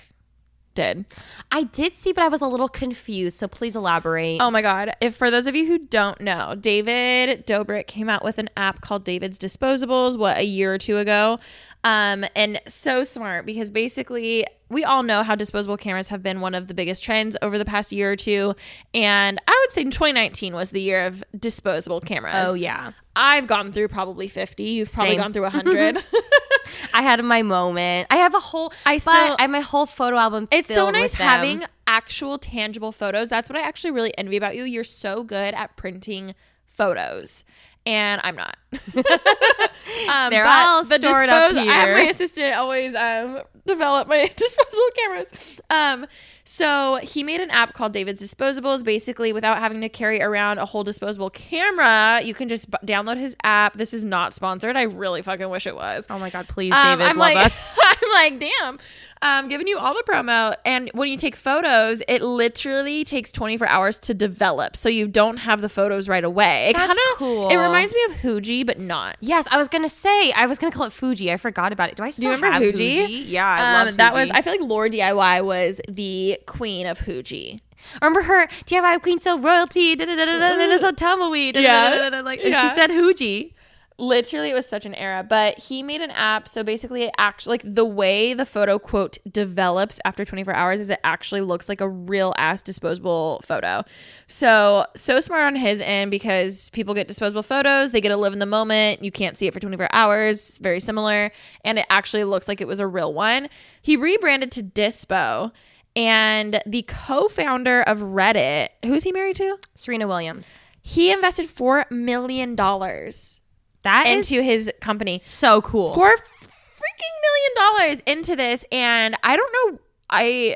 did? 0.75 1.05
I 1.51 1.63
did 1.63 1.95
see, 1.95 2.13
but 2.13 2.23
I 2.23 2.27
was 2.27 2.41
a 2.41 2.47
little 2.47 2.69
confused. 2.69 3.39
So 3.39 3.47
please 3.47 3.75
elaborate. 3.75 4.39
Oh 4.41 4.51
my 4.51 4.61
god! 4.61 4.91
If 5.01 5.15
for 5.15 5.31
those 5.31 5.47
of 5.47 5.55
you 5.55 5.65
who 5.65 5.79
don't 5.79 6.19
know, 6.21 6.55
David 6.59 7.47
Dobrik 7.47 7.87
came 7.87 8.09
out 8.09 8.23
with 8.23 8.37
an 8.37 8.49
app 8.57 8.81
called 8.81 9.03
David's 9.03 9.39
Disposables. 9.39 10.17
What 10.17 10.37
a 10.37 10.45
year 10.45 10.73
or 10.73 10.77
two 10.77 10.97
ago, 10.97 11.39
um, 11.83 12.25
and 12.35 12.61
so 12.67 13.03
smart 13.03 13.45
because 13.45 13.71
basically 13.71 14.45
we 14.69 14.83
all 14.83 15.03
know 15.03 15.23
how 15.23 15.35
disposable 15.35 15.77
cameras 15.77 16.07
have 16.07 16.23
been 16.23 16.41
one 16.41 16.55
of 16.55 16.67
the 16.67 16.73
biggest 16.73 17.03
trends 17.03 17.37
over 17.41 17.57
the 17.57 17.65
past 17.65 17.91
year 17.91 18.11
or 18.11 18.15
two, 18.15 18.55
and 18.93 19.39
I 19.47 19.61
would 19.63 19.71
say 19.71 19.83
2019 19.83 20.55
was 20.55 20.71
the 20.71 20.81
year 20.81 21.05
of 21.05 21.23
disposable 21.37 22.01
cameras. 22.01 22.33
Oh, 22.35 22.53
yeah. 22.53 22.91
I've 23.15 23.47
gone 23.47 23.71
through 23.71 23.87
probably 23.89 24.27
50. 24.27 24.63
You've 24.63 24.91
probably 24.91 25.11
Same. 25.11 25.21
gone 25.21 25.33
through 25.33 25.43
100. 25.43 25.97
I 26.93 27.01
had 27.01 27.23
my 27.23 27.41
moment. 27.41 28.07
I 28.09 28.17
have 28.17 28.33
a 28.33 28.39
whole. 28.39 28.73
I 28.85 28.97
still- 28.97 29.13
I 29.13 29.41
have 29.43 29.49
my 29.49 29.61
whole 29.61 29.85
photo 29.85 30.17
album. 30.17 30.47
It's 30.51 30.73
so 30.73 30.89
nice 30.89 31.13
having 31.13 31.65
actual 31.87 32.37
tangible 32.37 32.91
photos. 32.91 33.29
That's 33.29 33.49
what 33.49 33.57
I 33.57 33.61
actually 33.61 33.91
really 33.91 34.17
envy 34.17 34.37
about 34.37 34.55
you. 34.55 34.63
You're 34.63 34.83
so 34.83 35.23
good 35.23 35.53
at 35.53 35.75
printing 35.77 36.33
photos. 36.65 37.45
And 37.87 38.19
I'm 38.23 38.35
not. 38.35 38.57
um, 38.73 40.29
They're 40.31 40.43
but 40.43 40.65
all 40.65 40.83
the 40.83 40.95
stored 40.99 41.29
up 41.29 41.51
dispos- 41.51 41.57
I 41.57 41.63
have 41.63 41.95
my 41.97 42.03
assistant 42.09 42.55
always 42.55 42.95
um, 42.95 43.41
develop 43.67 44.07
my 44.07 44.27
disposable 44.35 44.89
cameras. 44.95 45.59
Um, 45.69 46.05
so 46.47 46.97
he 47.01 47.23
made 47.23 47.41
an 47.41 47.49
app 47.49 47.73
called 47.73 47.91
David's 47.91 48.21
Disposables. 48.21 48.83
Basically, 48.83 49.33
without 49.33 49.57
having 49.57 49.81
to 49.81 49.89
carry 49.89 50.21
around 50.21 50.59
a 50.59 50.65
whole 50.65 50.83
disposable 50.83 51.29
camera, 51.31 52.21
you 52.23 52.33
can 52.35 52.47
just 52.47 52.69
b- 52.69 52.77
download 52.85 53.17
his 53.17 53.35
app. 53.43 53.73
This 53.77 53.93
is 53.93 54.05
not 54.05 54.33
sponsored. 54.33 54.75
I 54.77 54.83
really 54.83 55.21
fucking 55.23 55.49
wish 55.49 55.65
it 55.67 55.75
was. 55.75 56.05
Oh 56.09 56.19
my 56.19 56.29
God, 56.29 56.47
please, 56.47 56.73
Um, 56.73 56.99
David, 56.99 57.07
I'm 57.11 57.17
love 57.17 57.33
like, 57.33 57.45
us. 57.47 57.75
I'm 57.83 58.09
like, 58.11 58.39
damn. 58.39 58.79
Um, 59.21 59.47
giving 59.47 59.67
you 59.67 59.79
all 59.79 59.93
the 59.95 60.03
promo, 60.07 60.53
and 60.65 60.91
when 60.93 61.09
you 61.09 61.17
take 61.17 61.35
photos, 61.35 62.03
it 62.07 62.21
literally 62.21 63.03
takes 63.05 63.31
24 63.31 63.65
hours 63.67 63.97
to 63.99 64.13
develop, 64.13 64.75
so 64.75 64.87
you 64.87 65.07
don't 65.07 65.37
have 65.37 65.61
the 65.61 65.69
photos 65.69 66.07
right 66.07 66.23
away. 66.23 66.67
It 66.69 66.73
That's 66.75 66.87
kinda, 66.89 67.01
cool. 67.15 67.47
It 67.47 67.55
reminds 67.55 67.93
me 67.93 67.99
of 68.09 68.17
Fuji, 68.17 68.63
but 68.63 68.77
not. 68.77 69.15
Yes, 69.21 69.47
I 69.49 69.57
was 69.57 69.67
gonna 69.67 69.89
say 69.89 70.31
I 70.33 70.45
was 70.45 70.59
gonna 70.59 70.71
call 70.71 70.85
it 70.85 70.91
Fuji. 70.93 71.31
I 71.31 71.37
forgot 71.37 71.71
about 71.73 71.89
it. 71.89 71.95
Do 71.95 72.03
I 72.03 72.11
still 72.11 72.29
remember 72.29 72.51
have 72.51 72.61
Fuji? 72.61 73.23
Yeah, 73.25 73.47
I 73.47 73.79
Um, 73.81 73.87
love 73.87 73.97
that 73.97 74.13
was. 74.13 74.29
I 74.29 74.41
feel 74.43 74.53
like 74.53 74.61
LaurDIY 74.69 75.43
was 75.43 75.81
the 75.87 76.34
queen 76.45 76.85
of 76.87 76.97
Fuji. 76.97 77.59
remember 78.01 78.21
her 78.21 78.47
DIY 78.65 79.01
Queen 79.01 79.19
so 79.21 79.39
royalty. 79.39 79.95
Da, 79.95 80.05
da, 80.05 80.15
da, 80.15 80.25
da, 80.25 80.37
da, 80.39 80.55
da, 80.55 80.67
da, 80.67 80.77
so 80.77 80.91
tumbleweed. 80.91 81.55
Yeah. 81.57 82.21
like 82.23 82.41
Yeah. 82.43 82.69
she 82.69 82.75
said 82.75 82.89
Fuji. 82.91 83.53
literally 83.97 84.49
it 84.49 84.53
was 84.53 84.65
such 84.67 84.85
an 84.85 84.93
era 84.95 85.23
but 85.23 85.57
he 85.57 85.81
made 85.81 86.01
an 86.01 86.11
app 86.11 86.49
so 86.49 86.65
basically 86.65 87.03
it 87.03 87.11
actually 87.17 87.53
like 87.53 87.61
the 87.63 87.85
way 87.85 88.33
the 88.33 88.45
photo 88.45 88.77
quote 88.77 89.17
develops 89.31 90.01
after 90.03 90.25
24 90.25 90.53
hours 90.53 90.81
is 90.81 90.89
it 90.89 90.99
actually 91.05 91.39
looks 91.39 91.69
like 91.69 91.79
a 91.79 91.87
real 91.87 92.33
ass 92.37 92.61
disposable 92.61 93.39
photo 93.45 93.81
so 94.27 94.85
so 94.97 95.21
smart 95.21 95.43
on 95.43 95.55
his 95.55 95.79
end 95.79 96.11
because 96.11 96.69
people 96.71 96.93
get 96.93 97.07
disposable 97.07 97.41
photos 97.41 97.93
they 97.93 98.01
get 98.01 98.09
to 98.09 98.17
live 98.17 98.33
in 98.33 98.39
the 98.39 98.45
moment 98.45 99.01
you 99.01 99.11
can't 99.13 99.37
see 99.37 99.47
it 99.47 99.53
for 99.53 99.61
24 99.61 99.87
hours 99.93 100.59
very 100.59 100.81
similar 100.81 101.31
and 101.63 101.79
it 101.79 101.85
actually 101.89 102.25
looks 102.25 102.49
like 102.49 102.59
it 102.59 102.67
was 102.67 102.81
a 102.81 102.87
real 102.87 103.13
one 103.13 103.47
he 103.81 103.95
rebranded 103.95 104.51
to 104.51 104.61
dispo 104.61 105.53
and 105.95 106.59
the 106.65 106.81
co-founder 106.83 107.81
of 107.83 107.99
reddit 107.99 108.69
who's 108.83 109.03
he 109.03 109.11
married 109.11 109.35
to 109.37 109.57
Serena 109.75 110.07
Williams. 110.07 110.59
he 110.81 111.11
invested 111.11 111.47
four 111.47 111.85
million 111.89 112.55
dollars 112.55 113.41
that 113.83 114.07
into 114.07 114.41
his 114.41 114.71
company 114.81 115.21
so 115.23 115.61
cool. 115.61 115.93
four 115.93 116.15
freaking 116.15 117.15
million 117.21 117.51
dollars 117.55 118.03
into 118.05 118.35
this 118.35 118.65
and 118.71 119.15
i 119.23 119.35
don't 119.37 119.53
know 119.73 119.79
i 120.09 120.55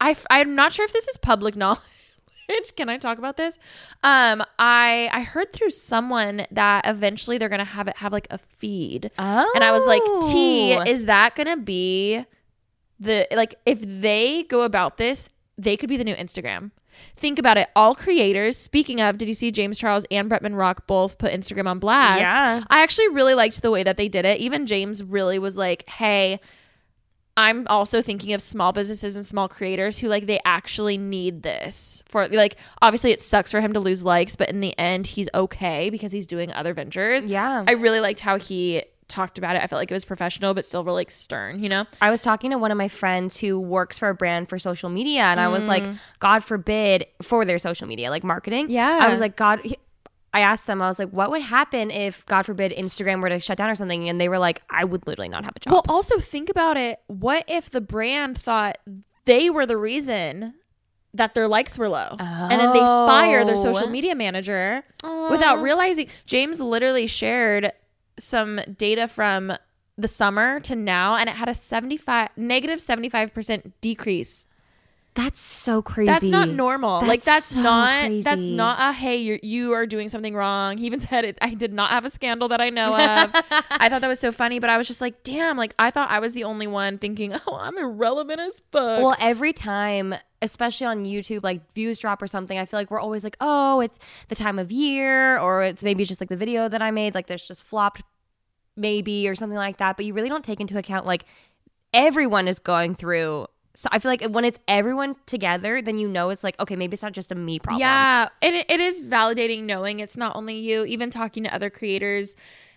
i 0.00 0.16
i'm 0.30 0.54
not 0.54 0.72
sure 0.72 0.84
if 0.84 0.92
this 0.92 1.06
is 1.08 1.16
public 1.18 1.54
knowledge 1.62 1.78
can 2.76 2.88
i 2.88 2.96
talk 2.96 3.18
about 3.18 3.36
this 3.36 3.58
um 4.04 4.42
i 4.58 5.10
i 5.12 5.20
heard 5.22 5.52
through 5.52 5.70
someone 5.70 6.46
that 6.50 6.86
eventually 6.86 7.36
they're 7.36 7.48
gonna 7.50 7.64
have 7.64 7.88
it 7.88 7.96
have 7.98 8.12
like 8.12 8.26
a 8.30 8.38
feed 8.38 9.10
Oh. 9.18 9.52
and 9.54 9.62
i 9.64 9.70
was 9.72 9.86
like 9.86 10.02
t 10.32 10.72
is 10.90 11.06
that 11.06 11.34
gonna 11.36 11.56
be 11.58 12.24
the 13.00 13.26
like 13.34 13.54
if 13.66 13.80
they 13.80 14.42
go 14.44 14.62
about 14.62 14.96
this 14.96 15.28
they 15.56 15.76
could 15.76 15.88
be 15.88 15.96
the 15.96 16.04
new 16.04 16.14
instagram. 16.14 16.70
Think 17.14 17.38
about 17.38 17.56
it. 17.58 17.68
All 17.76 17.94
creators 17.94 18.56
speaking 18.56 19.00
of 19.00 19.18
did 19.18 19.28
you 19.28 19.34
see 19.34 19.50
james 19.50 19.78
charles 19.78 20.04
and 20.10 20.30
bretman 20.30 20.56
rock 20.56 20.86
both 20.86 21.18
put 21.18 21.32
instagram 21.32 21.68
on 21.68 21.78
blast? 21.78 22.20
Yeah. 22.20 22.62
i 22.68 22.82
actually 22.82 23.08
really 23.08 23.34
liked 23.34 23.62
the 23.62 23.70
way 23.70 23.82
that 23.82 23.96
they 23.96 24.08
did 24.08 24.24
it. 24.24 24.40
Even 24.40 24.66
james 24.66 25.02
really 25.02 25.38
was 25.38 25.56
like 25.56 25.88
hey 25.88 26.40
i'm 27.36 27.64
also 27.68 28.02
thinking 28.02 28.32
of 28.32 28.42
small 28.42 28.72
businesses 28.72 29.14
and 29.14 29.24
small 29.24 29.48
creators 29.48 29.96
who 29.98 30.08
like 30.08 30.26
they 30.26 30.40
actually 30.44 30.98
need 30.98 31.42
this 31.44 32.02
for 32.06 32.26
like 32.28 32.56
obviously 32.82 33.12
it 33.12 33.20
sucks 33.20 33.52
for 33.52 33.60
him 33.60 33.72
to 33.72 33.80
lose 33.80 34.02
likes 34.02 34.34
but 34.34 34.48
in 34.50 34.60
the 34.60 34.76
end 34.76 35.06
he's 35.06 35.28
okay 35.34 35.88
because 35.88 36.10
he's 36.10 36.26
doing 36.26 36.52
other 36.52 36.74
ventures. 36.74 37.26
Yeah. 37.26 37.64
I 37.66 37.72
really 37.72 38.00
liked 38.00 38.18
how 38.18 38.38
he 38.38 38.82
talked 39.08 39.38
about 39.38 39.56
it. 39.56 39.62
I 39.62 39.66
felt 39.66 39.80
like 39.80 39.90
it 39.90 39.94
was 39.94 40.04
professional, 40.04 40.54
but 40.54 40.64
still 40.64 40.84
really 40.84 40.96
like 41.00 41.10
stern, 41.10 41.62
you 41.62 41.68
know? 41.68 41.84
I 42.00 42.10
was 42.10 42.20
talking 42.20 42.50
to 42.50 42.58
one 42.58 42.70
of 42.70 42.78
my 42.78 42.88
friends 42.88 43.38
who 43.38 43.58
works 43.58 43.98
for 43.98 44.08
a 44.08 44.14
brand 44.14 44.48
for 44.48 44.58
social 44.58 44.90
media, 44.90 45.22
and 45.22 45.40
I 45.40 45.48
was 45.48 45.66
like, 45.66 45.82
mm. 45.82 45.98
God 46.18 46.44
forbid 46.44 47.06
for 47.22 47.44
their 47.44 47.58
social 47.58 47.88
media, 47.88 48.10
like 48.10 48.24
marketing. 48.24 48.70
Yeah. 48.70 48.98
I 49.02 49.08
was 49.10 49.20
like, 49.20 49.36
God. 49.36 49.60
I 50.34 50.40
asked 50.40 50.66
them, 50.66 50.82
I 50.82 50.88
was 50.88 50.98
like, 50.98 51.08
what 51.08 51.30
would 51.30 51.40
happen 51.40 51.90
if, 51.90 52.24
God 52.26 52.42
forbid, 52.42 52.70
Instagram 52.72 53.22
were 53.22 53.30
to 53.30 53.40
shut 53.40 53.56
down 53.56 53.70
or 53.70 53.74
something? 53.74 54.10
And 54.10 54.20
they 54.20 54.28
were 54.28 54.38
like, 54.38 54.60
I 54.68 54.84
would 54.84 55.06
literally 55.06 55.30
not 55.30 55.44
have 55.44 55.54
a 55.56 55.58
job. 55.58 55.72
Well, 55.72 55.84
also 55.88 56.18
think 56.18 56.50
about 56.50 56.76
it. 56.76 57.00
What 57.06 57.44
if 57.48 57.70
the 57.70 57.80
brand 57.80 58.36
thought 58.36 58.76
they 59.24 59.48
were 59.48 59.64
the 59.64 59.78
reason 59.78 60.52
that 61.14 61.32
their 61.32 61.48
likes 61.48 61.78
were 61.78 61.88
low? 61.88 62.14
And 62.18 62.60
then 62.60 62.74
they 62.74 62.78
fire 62.78 63.46
their 63.46 63.56
social 63.56 63.86
Oh. 63.86 63.90
media 63.90 64.14
manager 64.14 64.84
without 65.30 65.62
realizing. 65.62 66.08
James 66.26 66.60
literally 66.60 67.06
shared 67.06 67.72
some 68.18 68.60
data 68.76 69.08
from 69.08 69.52
the 69.96 70.08
summer 70.08 70.60
to 70.60 70.76
now, 70.76 71.16
and 71.16 71.28
it 71.28 71.34
had 71.36 71.48
a 71.48 71.54
75 71.54 72.28
negative 72.36 72.78
75% 72.78 73.72
decrease. 73.80 74.46
That's 75.14 75.40
so 75.40 75.82
crazy. 75.82 76.06
That's 76.06 76.28
not 76.28 76.48
normal. 76.48 77.00
like 77.00 77.22
That's 77.22 77.24
that's 77.24 77.46
so 77.48 77.60
not 77.60 78.22
that's 78.22 78.50
not 78.50 78.78
a 78.78 78.92
hey 78.92 79.16
you're, 79.16 79.40
you 79.42 79.72
are 79.72 79.84
doing 79.84 80.08
something 80.08 80.32
wrong. 80.34 80.78
He 80.78 80.86
even 80.86 81.00
said 81.08 81.24
it. 81.24 81.36
I 81.42 81.54
did 81.54 81.72
not 81.72 81.90
have 81.90 82.04
a 82.04 82.10
scandal 82.10 82.48
that 82.48 82.60
I 82.60 82.70
know 82.70 82.94
of. 82.94 83.30
I 83.70 83.88
thought 83.88 84.00
that 84.00 84.08
was 84.08 84.20
so 84.20 84.30
funny, 84.30 84.60
but 84.60 84.70
I 84.70 84.78
was 84.78 84.86
just 84.86 85.00
like, 85.00 85.24
damn. 85.24 85.56
Like 85.56 85.74
I 85.78 85.90
thought 85.90 86.10
I 86.10 86.20
was 86.20 86.34
the 86.34 86.44
only 86.44 86.66
one 86.68 86.98
thinking, 86.98 87.34
oh, 87.46 87.56
I'm 87.56 87.76
irrelevant 87.76 88.40
as 88.40 88.62
fuck. 88.70 89.02
Well, 89.02 89.16
every 89.18 89.52
time, 89.52 90.14
especially 90.40 90.86
on 90.86 91.04
YouTube, 91.04 91.42
like 91.42 91.72
views 91.74 91.98
drop 91.98 92.22
or 92.22 92.28
something, 92.28 92.56
I 92.56 92.64
feel 92.64 92.78
like 92.78 92.90
we're 92.90 93.00
always 93.00 93.24
like, 93.24 93.36
oh, 93.40 93.80
it's 93.80 93.98
the 94.28 94.36
time 94.36 94.58
of 94.60 94.70
year, 94.70 95.38
or 95.38 95.62
it's 95.62 95.82
maybe 95.82 96.04
just 96.04 96.20
like 96.20 96.28
the 96.28 96.36
video 96.36 96.68
that 96.68 96.80
I 96.80 96.92
made, 96.92 97.14
like 97.16 97.26
there's 97.26 97.46
just 97.48 97.64
flopped, 97.64 98.02
maybe, 98.76 99.28
or 99.28 99.34
something 99.34 99.58
like 99.58 99.78
that. 99.78 99.96
But 99.96 100.06
you 100.06 100.14
really 100.14 100.28
don't 100.28 100.44
take 100.44 100.60
into 100.60 100.78
account 100.78 101.06
like 101.06 101.24
everyone 101.92 102.46
is 102.46 102.60
going 102.60 102.94
through. 102.94 103.46
So 103.78 103.88
I 103.92 104.00
feel 104.00 104.10
like 104.10 104.24
when 104.24 104.44
it's 104.44 104.58
everyone 104.66 105.14
together, 105.26 105.80
then 105.80 105.98
you 105.98 106.08
know 106.08 106.30
it's 106.30 106.42
like, 106.42 106.58
okay, 106.58 106.74
maybe 106.74 106.94
it's 106.94 107.02
not 107.04 107.12
just 107.12 107.30
a 107.30 107.36
me 107.36 107.60
problem. 107.60 107.78
Yeah, 107.78 108.26
and 108.42 108.56
it, 108.56 108.68
it 108.68 108.80
is 108.80 109.00
validating 109.00 109.66
knowing 109.66 110.00
it's 110.00 110.16
not 110.16 110.34
only 110.34 110.58
you. 110.58 110.84
Even 110.84 111.10
talking 111.10 111.44
to 111.44 111.54
other 111.54 111.70
creators, 111.70 112.34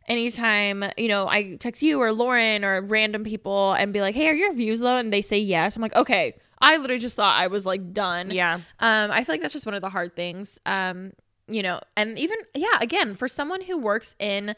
anytime 0.07 0.83
you 0.97 1.07
know 1.07 1.27
I 1.27 1.55
text 1.55 1.81
you 1.81 1.99
or 1.99 2.13
Lauren 2.13 2.63
or 2.63 2.83
random 2.83 3.23
people 3.23 3.73
and 3.73 3.91
be 3.91 3.99
like, 3.99 4.13
"Hey, 4.13 4.27
are 4.27 4.35
your 4.35 4.53
views 4.53 4.79
low?" 4.79 4.95
and 4.97 5.11
they 5.11 5.23
say 5.23 5.39
yes, 5.39 5.75
I'm 5.75 5.81
like, 5.81 5.95
okay. 5.95 6.35
I 6.61 6.77
literally 6.77 6.99
just 6.99 7.15
thought 7.15 7.35
I 7.35 7.47
was 7.47 7.65
like 7.65 7.93
done. 7.93 8.29
Yeah. 8.29 8.59
Um, 8.79 9.09
I 9.09 9.23
feel 9.23 9.33
like 9.33 9.41
that's 9.41 9.53
just 9.53 9.65
one 9.65 9.73
of 9.73 9.81
the 9.81 9.89
hard 9.89 10.15
things. 10.15 10.59
Um, 10.67 11.13
you 11.47 11.63
know, 11.63 11.79
and 11.97 12.19
even 12.19 12.37
yeah, 12.53 12.77
again, 12.79 13.15
for 13.15 13.27
someone 13.27 13.61
who 13.61 13.79
works 13.79 14.15
in 14.19 14.53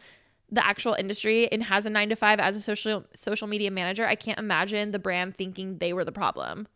the 0.51 0.65
actual 0.65 0.93
industry 0.93 1.51
and 1.51 1.63
has 1.63 1.85
a 1.85 1.89
nine 1.89 2.09
to 2.09 2.15
five 2.15 2.39
as 2.39 2.55
a 2.55 2.61
social 2.61 3.05
social 3.13 3.47
media 3.47 3.71
manager, 3.71 4.05
I 4.05 4.15
can't 4.15 4.39
imagine 4.39 4.91
the 4.91 4.99
brand 4.99 5.35
thinking 5.35 5.77
they 5.79 5.93
were 5.93 6.05
the 6.05 6.11
problem 6.11 6.67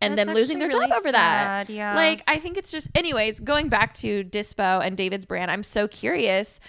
and 0.00 0.16
That's 0.16 0.26
then 0.26 0.34
losing 0.34 0.58
their 0.58 0.68
actually 0.68 0.86
job 0.86 0.90
really 0.90 1.00
over 1.00 1.12
that. 1.12 1.70
yeah. 1.70 1.94
Like, 1.94 2.22
I 2.28 2.38
think 2.38 2.56
it's 2.56 2.70
just, 2.70 2.96
anyways, 2.96 3.40
going 3.40 3.68
back 3.68 3.94
to 3.94 4.24
Dispo 4.24 4.84
and 4.84 4.96
David's 4.96 5.26
brand, 5.26 5.50
I'm 5.50 5.64
so 5.64 5.88
curious 5.88 6.60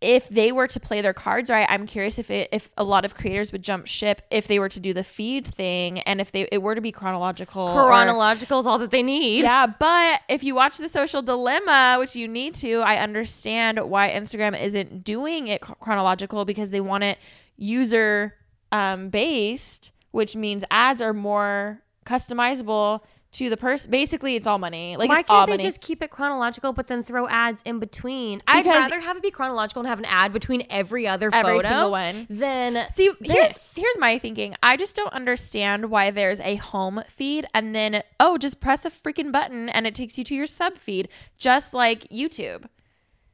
if 0.00 0.28
they 0.30 0.50
were 0.50 0.66
to 0.66 0.80
play 0.80 1.02
their 1.02 1.12
cards 1.12 1.50
right. 1.50 1.66
I'm 1.68 1.86
curious 1.86 2.18
if 2.18 2.30
it, 2.30 2.48
if 2.52 2.70
a 2.78 2.84
lot 2.84 3.04
of 3.04 3.14
creators 3.14 3.52
would 3.52 3.62
jump 3.62 3.86
ship 3.86 4.22
if 4.30 4.46
they 4.46 4.58
were 4.58 4.70
to 4.70 4.80
do 4.80 4.94
the 4.94 5.04
feed 5.04 5.46
thing 5.46 5.98
and 6.00 6.20
if 6.22 6.32
they 6.32 6.48
it 6.50 6.62
were 6.62 6.74
to 6.74 6.80
be 6.80 6.90
chronological. 6.90 7.62
or- 7.68 7.86
Chronological 7.86 8.58
is 8.60 8.66
all 8.66 8.78
that 8.78 8.90
they 8.90 9.02
need. 9.02 9.42
yeah, 9.42 9.66
but 9.66 10.20
if 10.28 10.42
you 10.42 10.54
watch 10.54 10.78
the 10.78 10.88
social 10.88 11.20
dilemma, 11.20 11.96
which 11.98 12.16
you 12.16 12.26
need 12.28 12.54
to, 12.54 12.78
I 12.80 12.96
understand 12.96 13.78
why 13.90 14.08
Instagram 14.10 14.58
isn't 14.58 15.04
doing 15.04 15.48
it 15.48 15.60
chronological 15.60 16.46
because 16.46 16.70
they 16.70 16.80
want 16.80 17.04
it 17.04 17.18
user 17.58 18.34
um, 18.72 19.10
based, 19.10 19.92
which 20.12 20.34
means 20.34 20.64
ads 20.70 21.02
are 21.02 21.12
more 21.12 21.82
customizable 22.06 23.00
to 23.32 23.48
the 23.48 23.56
person. 23.56 23.90
Basically, 23.90 24.34
it's 24.34 24.46
all 24.46 24.58
money. 24.58 24.96
Like 24.96 25.08
Why 25.08 25.22
can't 25.22 25.46
they 25.46 25.52
money. 25.52 25.62
just 25.62 25.80
keep 25.80 26.02
it 26.02 26.10
chronological 26.10 26.72
but 26.72 26.88
then 26.88 27.04
throw 27.04 27.28
ads 27.28 27.62
in 27.64 27.78
between? 27.78 28.42
I'd 28.48 28.64
Because- 28.64 28.82
rather 28.90 29.00
have 29.00 29.16
it 29.16 29.22
be 29.22 29.30
chronological 29.30 29.80
and 29.80 29.88
have 29.88 29.98
an 30.00 30.04
ad 30.06 30.32
between 30.32 30.64
every 30.68 31.06
other 31.06 31.30
Every 31.32 31.58
photo 31.58 31.68
single 31.68 31.90
one. 31.92 32.26
Then 32.28 32.88
See, 32.90 33.10
here's 33.22 33.52
this. 33.52 33.72
here's 33.76 33.98
my 33.98 34.18
thinking. 34.18 34.56
I 34.62 34.76
just 34.76 34.96
don't 34.96 35.12
understand 35.12 35.90
why 35.90 36.10
there's 36.10 36.40
a 36.40 36.56
home 36.56 37.02
feed 37.08 37.46
and 37.54 37.74
then 37.74 38.02
oh, 38.18 38.36
just 38.36 38.60
press 38.60 38.84
a 38.84 38.90
freaking 38.90 39.30
button 39.30 39.68
and 39.68 39.86
it 39.86 39.94
takes 39.94 40.18
you 40.18 40.24
to 40.24 40.34
your 40.34 40.46
sub 40.46 40.76
feed, 40.76 41.08
just 41.38 41.72
like 41.72 42.08
YouTube. 42.08 42.64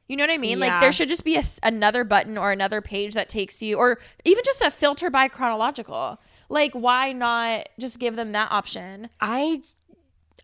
You 0.09 0.17
know 0.17 0.23
what 0.25 0.31
I 0.31 0.39
mean? 0.39 0.61
Like 0.61 0.81
there 0.81 0.93
should 0.93 1.09
just 1.09 1.25
be 1.25 1.37
a 1.37 1.43
another 1.65 2.05
button 2.05 2.39
or 2.39 2.53
another 2.53 2.81
page 2.81 3.15
that 3.15 3.29
takes 3.29 3.61
you, 3.63 3.77
or 3.77 3.99
even 4.25 4.45
just 4.45 4.63
a 4.63 4.71
filter 4.71 5.11
by 5.11 5.27
chronological. 5.29 6.21
Like 6.49 6.73
why 6.75 7.13
not 7.13 7.69
just 7.81 7.99
give 7.99 8.15
them 8.15 8.31
that 8.33 8.53
option? 8.53 9.09
I 9.21 9.63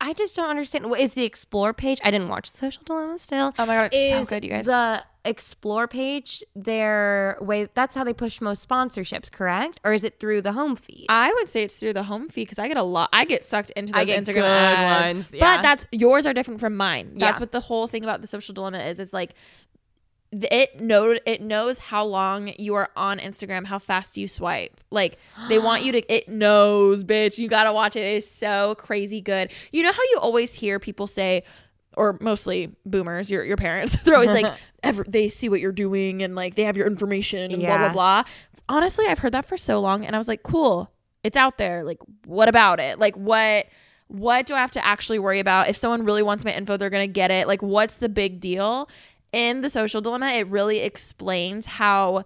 I 0.00 0.12
just 0.14 0.34
don't 0.34 0.50
understand. 0.50 0.88
What 0.90 1.00
is 1.00 1.14
the 1.14 1.24
explore 1.24 1.72
page? 1.72 1.98
I 2.02 2.10
didn't 2.10 2.28
watch 2.28 2.50
the 2.50 2.56
social 2.58 2.82
dilemma 2.84 3.18
still. 3.18 3.54
Oh 3.58 3.66
my 3.66 3.74
god, 3.74 3.90
it's 3.92 4.10
so 4.10 4.24
good, 4.24 4.44
you 4.44 4.50
guys. 4.50 4.66
The 4.66 5.04
explore 5.24 5.86
page, 5.86 6.42
their 6.56 7.36
way 7.40 7.68
that's 7.74 7.94
how 7.94 8.02
they 8.02 8.12
push 8.12 8.40
most 8.40 8.68
sponsorships, 8.68 9.30
correct? 9.30 9.78
Or 9.84 9.92
is 9.92 10.02
it 10.02 10.18
through 10.18 10.42
the 10.42 10.52
home 10.52 10.74
feed? 10.74 11.06
I 11.08 11.32
would 11.34 11.48
say 11.48 11.62
it's 11.62 11.76
through 11.78 11.92
the 11.92 12.02
home 12.02 12.28
feed 12.28 12.44
because 12.44 12.58
I 12.58 12.66
get 12.66 12.76
a 12.76 12.82
lot. 12.82 13.10
I 13.12 13.24
get 13.24 13.44
sucked 13.44 13.70
into 13.70 13.92
those 13.92 14.08
Instagram 14.08 14.42
ads. 14.42 15.12
ones, 15.14 15.34
yeah. 15.34 15.56
But 15.56 15.62
that's 15.62 15.86
yours 15.92 16.26
are 16.26 16.32
different 16.34 16.58
from 16.58 16.76
mine. 16.76 17.12
That's 17.16 17.38
Yeah. 17.38 17.40
what 17.42 17.52
the 17.52 17.60
whole 17.60 17.86
thing 17.86 18.02
about 18.02 18.20
the 18.20 18.26
social 18.26 18.52
dilemma 18.54 18.78
is. 18.78 18.98
It's 18.98 19.12
like 19.12 19.34
it 20.32 20.80
know 20.80 21.16
it 21.26 21.42
knows 21.42 21.78
how 21.78 22.04
long 22.04 22.52
you 22.58 22.74
are 22.74 22.90
on 22.96 23.18
Instagram, 23.18 23.66
how 23.66 23.78
fast 23.78 24.16
you 24.16 24.26
swipe. 24.26 24.80
Like 24.90 25.18
they 25.48 25.58
want 25.58 25.84
you 25.84 25.92
to. 25.92 26.02
It 26.12 26.28
knows, 26.28 27.04
bitch. 27.04 27.38
You 27.38 27.48
gotta 27.48 27.72
watch 27.72 27.96
it. 27.96 28.00
It 28.00 28.16
is 28.16 28.30
so 28.30 28.74
crazy 28.74 29.20
good. 29.20 29.50
You 29.70 29.82
know 29.82 29.92
how 29.92 30.02
you 30.02 30.18
always 30.20 30.54
hear 30.54 30.78
people 30.78 31.06
say. 31.06 31.42
Or 31.94 32.16
mostly 32.22 32.74
boomers, 32.86 33.30
your 33.30 33.44
your 33.44 33.58
parents. 33.58 33.96
They're 34.02 34.14
always 34.14 34.32
like, 34.32 34.50
ever, 34.82 35.04
they 35.06 35.28
see 35.28 35.50
what 35.50 35.60
you're 35.60 35.72
doing 35.72 36.22
and 36.22 36.34
like 36.34 36.54
they 36.54 36.64
have 36.64 36.76
your 36.76 36.86
information 36.86 37.52
and 37.52 37.60
blah 37.60 37.76
blah 37.76 37.92
blah. 37.92 38.22
Honestly, 38.68 39.06
I've 39.06 39.18
heard 39.18 39.32
that 39.32 39.44
for 39.44 39.58
so 39.58 39.78
long, 39.80 40.06
and 40.06 40.16
I 40.16 40.18
was 40.18 40.28
like, 40.28 40.42
cool, 40.42 40.90
it's 41.22 41.36
out 41.36 41.58
there. 41.58 41.84
Like, 41.84 41.98
what 42.24 42.48
about 42.48 42.80
it? 42.80 42.98
Like, 42.98 43.14
what 43.16 43.66
what 44.08 44.46
do 44.46 44.54
I 44.54 44.60
have 44.60 44.70
to 44.72 44.84
actually 44.84 45.18
worry 45.18 45.38
about? 45.38 45.68
If 45.68 45.76
someone 45.76 46.04
really 46.04 46.22
wants 46.22 46.44
my 46.44 46.52
info, 46.52 46.76
they're 46.76 46.90
gonna 46.90 47.06
get 47.06 47.30
it. 47.30 47.46
Like, 47.46 47.62
what's 47.62 47.96
the 47.96 48.08
big 48.08 48.40
deal? 48.40 48.88
In 49.32 49.62
the 49.62 49.70
social 49.70 50.00
dilemma, 50.00 50.28
it 50.28 50.46
really 50.48 50.80
explains 50.80 51.66
how 51.66 52.24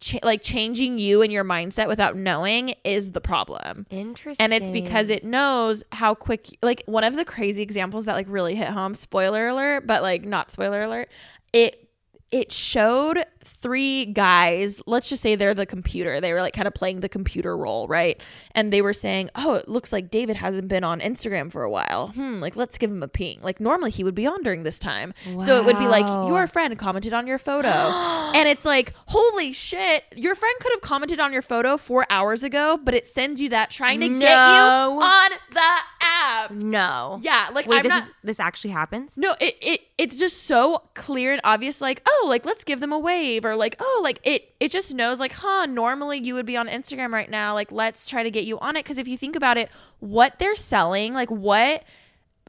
cha- 0.00 0.18
like 0.22 0.42
changing 0.42 0.98
you 0.98 1.22
and 1.22 1.32
your 1.32 1.44
mindset 1.44 1.88
without 1.88 2.16
knowing 2.16 2.74
is 2.84 3.12
the 3.12 3.20
problem. 3.20 3.86
Interesting. 3.90 4.44
And 4.44 4.52
it's 4.52 4.70
because 4.70 5.10
it 5.10 5.24
knows 5.24 5.82
how 5.92 6.14
quick 6.14 6.58
like 6.62 6.82
one 6.86 7.04
of 7.04 7.16
the 7.16 7.24
crazy 7.24 7.62
examples 7.62 8.04
that 8.04 8.14
like 8.14 8.26
really 8.28 8.54
hit 8.54 8.68
home, 8.68 8.94
spoiler 8.94 9.48
alert, 9.48 9.86
but 9.86 10.02
like 10.02 10.24
not 10.24 10.50
spoiler 10.50 10.82
alert. 10.82 11.08
It 11.52 11.88
it 12.30 12.52
showed 12.52 13.24
three 13.44 14.06
guys, 14.06 14.82
let's 14.86 15.08
just 15.08 15.22
say 15.22 15.34
they're 15.34 15.54
the 15.54 15.66
computer. 15.66 16.20
They 16.20 16.32
were 16.32 16.40
like 16.40 16.54
kind 16.54 16.66
of 16.66 16.74
playing 16.74 17.00
the 17.00 17.08
computer 17.08 17.56
role, 17.56 17.86
right? 17.88 18.20
And 18.52 18.72
they 18.72 18.82
were 18.82 18.92
saying, 18.92 19.30
"Oh, 19.34 19.54
it 19.54 19.68
looks 19.68 19.92
like 19.92 20.10
David 20.10 20.36
hasn't 20.36 20.68
been 20.68 20.84
on 20.84 21.00
Instagram 21.00 21.50
for 21.52 21.62
a 21.62 21.70
while. 21.70 22.08
Hmm, 22.08 22.40
like 22.40 22.56
let's 22.56 22.78
give 22.78 22.90
him 22.90 23.02
a 23.02 23.08
ping. 23.08 23.38
Like 23.42 23.60
normally 23.60 23.90
he 23.90 24.04
would 24.04 24.14
be 24.14 24.26
on 24.26 24.42
during 24.42 24.62
this 24.62 24.78
time." 24.78 25.14
So 25.38 25.56
it 25.56 25.64
would 25.64 25.78
be 25.78 25.86
like, 25.88 26.06
"Your 26.28 26.46
friend 26.46 26.78
commented 26.78 27.12
on 27.12 27.26
your 27.26 27.38
photo." 27.38 27.68
and 28.34 28.48
it's 28.48 28.64
like, 28.64 28.92
"Holy 29.06 29.52
shit, 29.52 30.04
your 30.16 30.34
friend 30.34 30.54
could 30.60 30.72
have 30.72 30.80
commented 30.80 31.20
on 31.20 31.32
your 31.32 31.42
photo 31.42 31.76
4 31.76 32.06
hours 32.10 32.42
ago, 32.42 32.78
but 32.82 32.94
it 32.94 33.06
sends 33.06 33.40
you 33.40 33.48
that 33.50 33.70
trying 33.70 34.00
to 34.00 34.08
get 34.08 34.30
you 34.30 34.36
on 34.36 35.30
the 35.52 35.60
app." 36.00 36.50
no. 36.50 37.18
Yeah, 37.22 37.48
like 37.54 37.66
Wait, 37.66 37.78
I'm 37.78 37.82
this 37.82 37.90
not 37.90 38.02
is 38.04 38.10
this 38.22 38.40
actually 38.40 38.70
happens? 38.70 39.16
no, 39.16 39.34
it, 39.40 39.56
it 39.60 39.80
it's 39.98 40.18
just 40.18 40.44
so 40.44 40.82
clear 40.94 41.32
and 41.32 41.40
obvious. 41.44 41.80
Like, 41.80 42.02
oh, 42.06 42.26
like 42.28 42.44
let's 42.44 42.64
give 42.64 42.80
them 42.80 42.92
a 42.92 42.98
or 43.42 43.56
like, 43.56 43.76
oh, 43.80 44.00
like 44.04 44.20
it 44.22 44.54
it 44.60 44.70
just 44.70 44.94
knows. 44.94 45.18
Like, 45.18 45.32
huh? 45.32 45.66
Normally 45.66 46.18
you 46.18 46.34
would 46.34 46.44
be 46.44 46.56
on 46.56 46.68
Instagram 46.68 47.12
right 47.12 47.30
now. 47.30 47.54
Like, 47.54 47.72
let's 47.72 48.06
try 48.08 48.22
to 48.22 48.30
get 48.30 48.44
you 48.44 48.58
on 48.58 48.76
it. 48.76 48.84
Because 48.84 48.98
if 48.98 49.08
you 49.08 49.16
think 49.16 49.34
about 49.34 49.56
it, 49.56 49.70
what 50.00 50.38
they're 50.38 50.54
selling, 50.54 51.14
like 51.14 51.30
what 51.30 51.84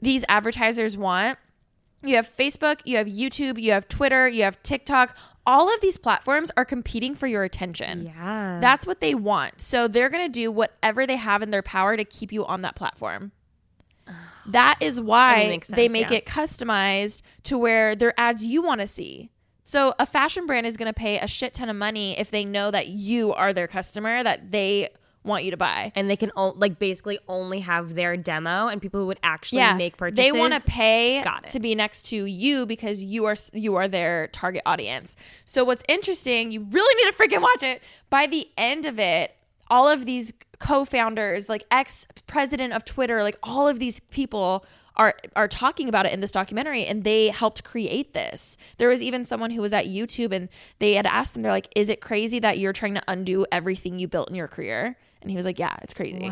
these 0.01 0.25
advertisers 0.27 0.98
want, 0.98 1.38
you 2.04 2.18
have 2.18 2.27
Facebook, 2.27 2.82
you 2.84 2.98
have 2.98 3.08
YouTube, 3.08 3.60
you 3.60 3.72
have 3.72 3.88
Twitter, 3.88 4.27
you 4.27 4.44
have 4.44 4.62
TikTok. 4.62 5.15
All 5.48 5.74
of 5.74 5.80
these 5.80 5.98
platforms 5.98 6.51
are 6.58 6.65
competing 6.65 7.15
for 7.15 7.27
your 7.27 7.44
attention. 7.44 8.08
Yeah. 8.08 8.60
That's 8.60 8.86
what 8.88 9.00
they 9.00 9.15
want. 9.15 9.62
So 9.62 9.88
they're 9.88 10.10
going 10.10 10.25
to 10.25 10.32
do 10.32 10.51
whatever 10.51 11.06
they 11.06 11.18
have 11.18 11.42
in 11.44 11.51
their 11.51 11.62
power 11.62 11.96
to 11.96 12.04
keep 12.04 12.32
you 12.32 12.46
on 12.46 12.63
that 12.63 12.75
platform. 12.75 13.32
That 14.48 14.77
is 14.82 15.01
why 15.01 15.48
makes 15.50 15.68
they 15.70 15.89
make 15.89 16.12
yeah. 16.12 16.18
it 16.18 16.25
customized 16.25 17.22
to 17.44 17.58
where 17.58 17.96
they're 17.96 18.13
ads 18.20 18.46
you 18.46 18.62
want 18.62 18.82
to 18.82 18.88
see. 18.88 19.32
So 19.67 19.93
a 20.00 20.05
fashion 20.05 20.45
brand 20.45 20.65
is 20.67 20.77
going 20.77 20.88
to 20.88 20.93
pay 20.93 21.17
a 21.19 21.27
shit 21.27 21.53
ton 21.55 21.69
of 21.69 21.75
money 21.75 22.17
if 22.19 22.29
they 22.31 22.45
know 22.45 22.69
that 22.72 22.88
you 22.88 23.34
are 23.34 23.51
their 23.51 23.67
customer, 23.67 24.24
that 24.24 24.51
they 24.51 24.89
want 25.24 25.43
you 25.43 25.50
to 25.50 25.57
buy. 25.57 25.91
and 25.95 26.07
they 26.07 26.15
can 26.15 26.31
o- 26.36 26.53
like 26.55 26.77
basically 26.77 27.17
only 27.27 27.62
have 27.62 27.95
their 27.95 28.15
demo 28.15 28.67
and 28.67 28.79
people 28.79 29.00
who 29.00 29.07
would 29.07 29.19
actually 29.24 29.57
make 29.74 29.98
purchases. 29.98 30.24
They 30.24 30.31
want 30.31 30.53
to 30.53 30.60
pay 30.62 31.24
to 31.50 31.60
be 31.60 31.74
next 31.74 32.03
to 32.12 32.25
you 32.25 32.67
because 32.67 33.03
you 33.03 33.25
are 33.25 33.36
you 33.53 33.75
are 33.75 33.88
their 33.88 34.27
target 34.27 34.62
audience. 34.67 35.15
So 35.45 35.63
what's 35.63 35.84
interesting, 35.89 36.51
you 36.51 36.62
really 36.69 37.03
need 37.03 37.12
to 37.12 37.17
freaking 37.17 37.41
watch 37.41 37.63
it. 37.63 37.81
By 38.12 38.27
the 38.27 38.48
end 38.55 38.86
of 38.86 39.00
it, 39.00 39.36
all 39.72 39.88
of 39.88 40.05
these 40.05 40.31
co-founders, 40.60 41.50
like 41.50 41.63
ex-president 41.72 42.74
of 42.74 42.86
Twitter, 42.86 43.24
like 43.24 43.38
all 43.41 43.67
of 43.67 43.79
these 43.79 44.00
people 44.00 44.63
are 44.98 45.16
are 45.36 45.48
talking 45.48 45.90
about 45.90 46.06
it 46.06 46.14
in 46.14 46.22
this 46.22 46.32
documentary 46.32 46.86
and 46.86 47.04
they 47.04 47.30
helped 47.30 47.64
create 47.64 48.14
this. 48.14 48.58
There 48.78 48.90
was 48.90 49.02
even 49.02 49.25
someone 49.25 49.52
who 49.52 49.62
was 49.62 49.74
at 49.74 49.86
YouTube 49.86 50.32
and 50.34 50.50
they 50.80 50.94
had 50.94 51.06
asked 51.06 51.34
them 51.34 51.44
they're 51.44 51.52
like, 51.52 51.68
"Is 51.75 51.90
it 51.90 52.02
crazy 52.02 52.40
that 52.40 52.60
you're 52.60 52.74
trying 52.74 52.96
to 52.96 53.04
undo 53.08 53.46
everything 53.52 54.00
you 54.00 54.08
built 54.08 54.30
in 54.30 54.36
your 54.36 54.48
career?" 54.48 54.98
And 55.22 55.32
he 55.32 55.38
was 55.38 55.46
like, 55.46 55.58
"Yeah, 55.58 55.75
it's 55.82 55.94
crazy." 55.94 56.30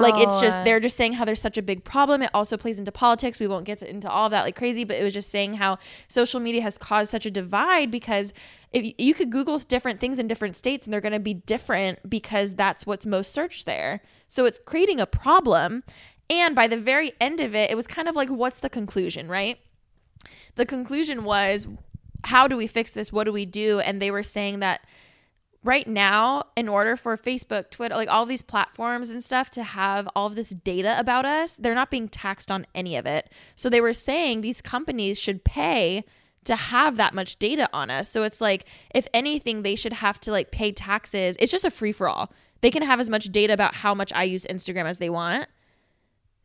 Like 0.00 0.16
it's 0.18 0.40
just 0.40 0.58
they're 0.64 0.80
just 0.80 0.96
saying 0.96 1.12
how 1.12 1.24
there's 1.24 1.40
such 1.40 1.58
a 1.58 1.62
big 1.62 1.84
problem. 1.84 2.22
It 2.22 2.30
also 2.34 2.56
plays 2.56 2.78
into 2.78 2.90
politics. 2.90 3.38
We 3.38 3.46
won't 3.46 3.64
get 3.66 3.82
into 3.82 4.10
all 4.10 4.26
of 4.26 4.30
that 4.32 4.42
like 4.44 4.56
crazy, 4.56 4.84
but 4.84 4.96
it 4.96 5.04
was 5.04 5.14
just 5.14 5.30
saying 5.30 5.54
how 5.54 5.78
social 6.08 6.40
media 6.40 6.62
has 6.62 6.76
caused 6.76 7.10
such 7.10 7.24
a 7.26 7.30
divide 7.30 7.90
because 7.90 8.32
if 8.72 8.84
you- 8.84 8.94
you 8.98 9.14
could 9.14 9.30
Google 9.30 9.58
different 9.58 10.00
things 10.00 10.18
in 10.18 10.26
different 10.28 10.56
states 10.56 10.86
and 10.86 10.92
they're 10.94 11.00
going 11.02 11.12
to 11.12 11.20
be 11.20 11.34
different 11.34 12.08
because 12.08 12.54
that's 12.54 12.86
what's 12.86 13.04
most 13.06 13.32
searched 13.32 13.66
there. 13.66 14.00
So 14.28 14.46
it's 14.46 14.58
creating 14.64 14.98
a 14.98 15.06
problem. 15.06 15.84
And 16.32 16.56
by 16.56 16.66
the 16.66 16.78
very 16.78 17.12
end 17.20 17.40
of 17.40 17.54
it, 17.54 17.70
it 17.70 17.74
was 17.76 17.86
kind 17.86 18.08
of 18.08 18.16
like, 18.16 18.30
what's 18.30 18.60
the 18.60 18.70
conclusion, 18.70 19.28
right? 19.28 19.58
The 20.54 20.64
conclusion 20.64 21.24
was, 21.24 21.68
how 22.24 22.48
do 22.48 22.56
we 22.56 22.66
fix 22.66 22.92
this? 22.92 23.12
What 23.12 23.24
do 23.24 23.32
we 23.32 23.44
do? 23.44 23.80
And 23.80 24.00
they 24.00 24.10
were 24.10 24.22
saying 24.22 24.60
that 24.60 24.86
right 25.62 25.86
now 25.86 26.42
in 26.56 26.68
order 26.68 26.96
for 26.96 27.16
facebook 27.16 27.70
twitter 27.70 27.94
like 27.94 28.10
all 28.10 28.26
these 28.26 28.42
platforms 28.42 29.10
and 29.10 29.22
stuff 29.22 29.48
to 29.48 29.62
have 29.62 30.08
all 30.16 30.26
of 30.26 30.34
this 30.34 30.50
data 30.50 30.98
about 30.98 31.24
us 31.24 31.56
they're 31.56 31.72
not 31.72 31.88
being 31.88 32.08
taxed 32.08 32.50
on 32.50 32.66
any 32.74 32.96
of 32.96 33.06
it 33.06 33.30
so 33.54 33.70
they 33.70 33.80
were 33.80 33.92
saying 33.92 34.40
these 34.40 34.60
companies 34.60 35.20
should 35.20 35.44
pay 35.44 36.04
to 36.42 36.56
have 36.56 36.96
that 36.96 37.14
much 37.14 37.38
data 37.38 37.68
on 37.72 37.90
us 37.90 38.08
so 38.08 38.24
it's 38.24 38.40
like 38.40 38.64
if 38.92 39.06
anything 39.14 39.62
they 39.62 39.76
should 39.76 39.92
have 39.92 40.18
to 40.18 40.32
like 40.32 40.50
pay 40.50 40.72
taxes 40.72 41.36
it's 41.38 41.52
just 41.52 41.64
a 41.64 41.70
free 41.70 41.92
for 41.92 42.08
all 42.08 42.32
they 42.60 42.70
can 42.72 42.82
have 42.82 42.98
as 42.98 43.08
much 43.08 43.26
data 43.26 43.52
about 43.52 43.72
how 43.72 43.94
much 43.94 44.12
i 44.14 44.24
use 44.24 44.44
instagram 44.50 44.86
as 44.86 44.98
they 44.98 45.10
want 45.10 45.46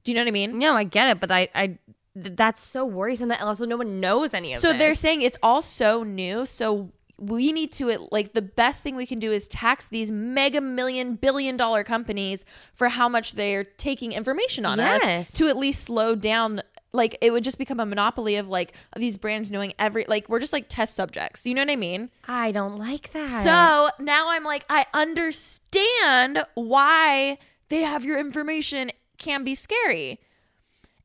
do 0.07 0.11
you 0.11 0.15
know 0.15 0.21
what 0.21 0.27
i 0.29 0.31
mean 0.31 0.57
No, 0.57 0.73
I 0.77 0.85
get 0.85 1.09
it, 1.09 1.19
but 1.19 1.31
I, 1.33 1.49
I, 1.53 1.67
th- 1.67 2.35
that's 2.37 2.63
so 2.63 2.85
worrisome 2.85 3.27
that 3.27 3.41
also 3.41 3.65
no 3.65 3.75
one 3.75 3.99
knows 3.99 4.33
any 4.33 4.53
of 4.53 4.59
So 4.61 4.69
this. 4.69 4.77
they're 4.79 4.95
saying 4.95 5.21
it's 5.21 5.37
all 5.43 5.61
so 5.61 6.03
new. 6.03 6.45
So 6.45 6.93
we 7.19 7.51
need 7.51 7.73
to 7.73 7.89
it 7.89 7.99
like 8.13 8.31
the 8.33 8.41
best 8.41 8.83
thing 8.83 8.95
we 8.95 9.05
can 9.05 9.19
do 9.19 9.31
is 9.31 9.47
tax 9.49 9.87
these 9.89 10.11
mega 10.11 10.61
million 10.61 11.15
billion 11.15 11.57
dollar 11.57 11.83
companies 11.83 12.45
for 12.73 12.87
how 12.87 13.09
much 13.09 13.33
they're 13.33 13.65
taking 13.65 14.13
information 14.13 14.65
on 14.65 14.79
us 14.79 15.31
to 15.33 15.47
at 15.49 15.57
least 15.57 15.83
slow 15.83 16.15
down 16.15 16.61
like 16.93 17.17
it 17.21 17.31
would 17.31 17.43
just 17.43 17.57
become 17.57 17.79
a 17.81 17.85
monopoly 17.85 18.37
of 18.37 18.47
like 18.47 18.73
these 18.95 19.17
brands 19.17 19.51
knowing 19.51 19.73
every 19.77 20.05
like 20.07 20.29
we're 20.29 20.39
just 20.39 20.53
like 20.53 20.67
test 20.69 20.95
subjects 20.95 21.45
you 21.45 21.53
know 21.53 21.61
what 21.61 21.69
i 21.71 21.75
mean 21.75 22.09
I 22.27 22.51
don't 22.51 22.77
like 22.77 23.11
that. 23.11 23.43
so 23.43 24.03
now 24.03 24.29
i'm 24.29 24.43
like 24.43 24.63
i 24.69 24.85
understand 24.93 26.43
why 26.55 27.37
they 27.69 27.81
have 27.81 28.05
your 28.05 28.19
information 28.19 28.91
can 29.17 29.43
be 29.43 29.55
scary 29.55 30.19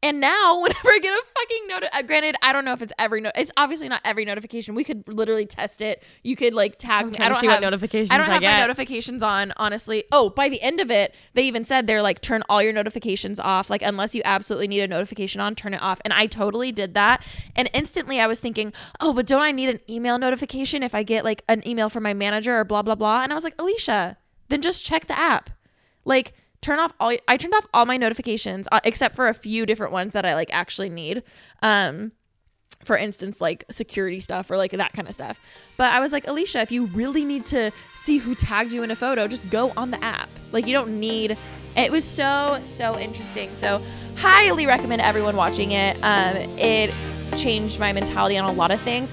and 0.04 0.20
now, 0.20 0.58
whenever 0.60 0.88
I 0.88 0.98
get 1.00 1.12
a 1.12 1.22
fucking 1.22 1.68
note, 1.68 1.84
uh, 1.92 2.02
granted, 2.02 2.36
I 2.42 2.52
don't 2.52 2.64
know 2.64 2.72
if 2.72 2.82
it's 2.82 2.92
every 2.98 3.20
no. 3.20 3.30
It's 3.36 3.52
obviously 3.56 3.88
not 3.88 4.00
every 4.04 4.24
notification. 4.24 4.74
We 4.74 4.84
could 4.84 5.06
literally 5.06 5.46
test 5.46 5.80
it. 5.80 6.02
You 6.24 6.34
could 6.34 6.54
like 6.54 6.76
tag 6.76 7.06
me. 7.06 7.18
I 7.18 7.28
don't 7.28 7.44
have 7.44 7.60
notifications 7.60 8.10
I 8.10 8.16
don't 8.16 8.28
I 8.28 8.32
have 8.34 8.42
my 8.42 8.60
notifications 8.60 9.22
on. 9.22 9.52
Honestly. 9.56 10.04
Oh, 10.10 10.30
by 10.30 10.48
the 10.48 10.60
end 10.60 10.80
of 10.80 10.90
it, 10.90 11.14
they 11.34 11.44
even 11.44 11.64
said 11.64 11.86
they're 11.86 12.02
like 12.02 12.20
turn 12.20 12.42
all 12.48 12.62
your 12.62 12.72
notifications 12.72 13.38
off. 13.38 13.70
Like 13.70 13.82
unless 13.82 14.14
you 14.14 14.22
absolutely 14.24 14.68
need 14.68 14.80
a 14.80 14.88
notification 14.88 15.40
on, 15.40 15.54
turn 15.54 15.74
it 15.74 15.82
off. 15.82 16.00
And 16.04 16.12
I 16.12 16.26
totally 16.26 16.72
did 16.72 16.94
that. 16.94 17.24
And 17.54 17.70
instantly, 17.72 18.20
I 18.20 18.26
was 18.26 18.40
thinking, 18.40 18.72
oh, 19.00 19.12
but 19.12 19.26
don't 19.26 19.42
I 19.42 19.52
need 19.52 19.68
an 19.68 19.80
email 19.88 20.18
notification 20.18 20.82
if 20.82 20.94
I 20.94 21.04
get 21.04 21.24
like 21.24 21.44
an 21.48 21.66
email 21.66 21.88
from 21.88 22.02
my 22.02 22.14
manager 22.14 22.58
or 22.58 22.64
blah 22.64 22.82
blah 22.82 22.96
blah? 22.96 23.22
And 23.22 23.32
I 23.32 23.34
was 23.36 23.44
like, 23.44 23.56
Alisha, 23.58 24.16
then 24.48 24.62
just 24.62 24.84
check 24.84 25.06
the 25.06 25.18
app. 25.18 25.50
Like 26.04 26.32
turn 26.62 26.78
off 26.78 26.92
all 26.98 27.14
I 27.28 27.36
turned 27.36 27.54
off 27.54 27.66
all 27.74 27.84
my 27.84 27.96
notifications 27.96 28.66
uh, 28.72 28.80
except 28.84 29.14
for 29.14 29.28
a 29.28 29.34
few 29.34 29.66
different 29.66 29.92
ones 29.92 30.14
that 30.14 30.24
I 30.24 30.34
like 30.34 30.52
actually 30.52 30.88
need. 30.88 31.22
Um 31.62 32.12
for 32.84 32.96
instance 32.96 33.40
like 33.40 33.64
security 33.70 34.18
stuff 34.18 34.50
or 34.50 34.56
like 34.56 34.72
that 34.72 34.92
kind 34.92 35.06
of 35.06 35.14
stuff. 35.14 35.40
But 35.76 35.92
I 35.92 36.00
was 36.00 36.12
like, 36.12 36.24
"Alisha, 36.26 36.62
if 36.62 36.72
you 36.72 36.86
really 36.86 37.24
need 37.24 37.46
to 37.46 37.70
see 37.92 38.18
who 38.18 38.34
tagged 38.34 38.72
you 38.72 38.82
in 38.82 38.90
a 38.90 38.96
photo, 38.96 39.28
just 39.28 39.48
go 39.50 39.72
on 39.76 39.90
the 39.90 40.02
app. 40.02 40.28
Like 40.50 40.66
you 40.66 40.72
don't 40.72 40.98
need 40.98 41.36
it 41.76 41.90
was 41.90 42.04
so 42.04 42.58
so 42.62 42.98
interesting. 42.98 43.54
So 43.54 43.82
highly 44.16 44.66
recommend 44.66 45.02
everyone 45.02 45.36
watching 45.36 45.72
it. 45.72 45.96
Um 46.02 46.36
it 46.58 46.94
changed 47.36 47.78
my 47.78 47.92
mentality 47.92 48.38
on 48.38 48.48
a 48.48 48.52
lot 48.52 48.70
of 48.70 48.80
things. 48.80 49.12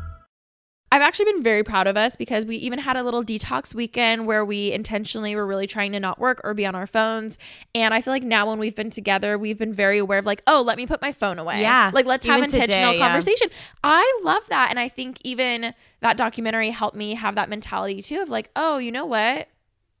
I've 0.93 1.01
actually 1.01 1.31
been 1.31 1.43
very 1.43 1.63
proud 1.63 1.87
of 1.87 1.95
us 1.95 2.17
because 2.17 2.45
we 2.45 2.57
even 2.57 2.77
had 2.77 2.97
a 2.97 3.03
little 3.03 3.23
detox 3.23 3.73
weekend 3.73 4.27
where 4.27 4.43
we 4.43 4.73
intentionally 4.73 5.33
were 5.35 5.45
really 5.45 5.65
trying 5.65 5.93
to 5.93 6.01
not 6.01 6.19
work 6.19 6.41
or 6.43 6.53
be 6.53 6.65
on 6.65 6.75
our 6.75 6.85
phones. 6.85 7.37
And 7.73 7.93
I 7.93 8.01
feel 8.01 8.11
like 8.11 8.23
now 8.23 8.49
when 8.49 8.59
we've 8.59 8.75
been 8.75 8.89
together, 8.89 9.37
we've 9.37 9.57
been 9.57 9.71
very 9.71 9.99
aware 9.99 10.19
of 10.19 10.25
like, 10.25 10.43
oh, 10.47 10.61
let 10.61 10.75
me 10.75 10.85
put 10.85 11.01
my 11.01 11.13
phone 11.13 11.39
away. 11.39 11.61
Yeah. 11.61 11.91
Like 11.93 12.05
let's 12.05 12.25
have 12.25 12.39
Even 12.39 12.49
intentional 12.49 12.91
today, 12.91 12.99
yeah. 12.99 13.07
conversation. 13.07 13.47
I 13.85 14.19
love 14.23 14.45
that. 14.49 14.67
And 14.69 14.79
I 14.79 14.89
think 14.89 15.19
even 15.23 15.73
that 16.01 16.17
documentary 16.17 16.71
helped 16.71 16.97
me 16.97 17.13
have 17.13 17.35
that 17.35 17.47
mentality 17.47 18.01
too 18.01 18.21
of 18.21 18.29
like, 18.29 18.49
oh, 18.57 18.77
you 18.77 18.91
know 18.91 19.05
what? 19.05 19.47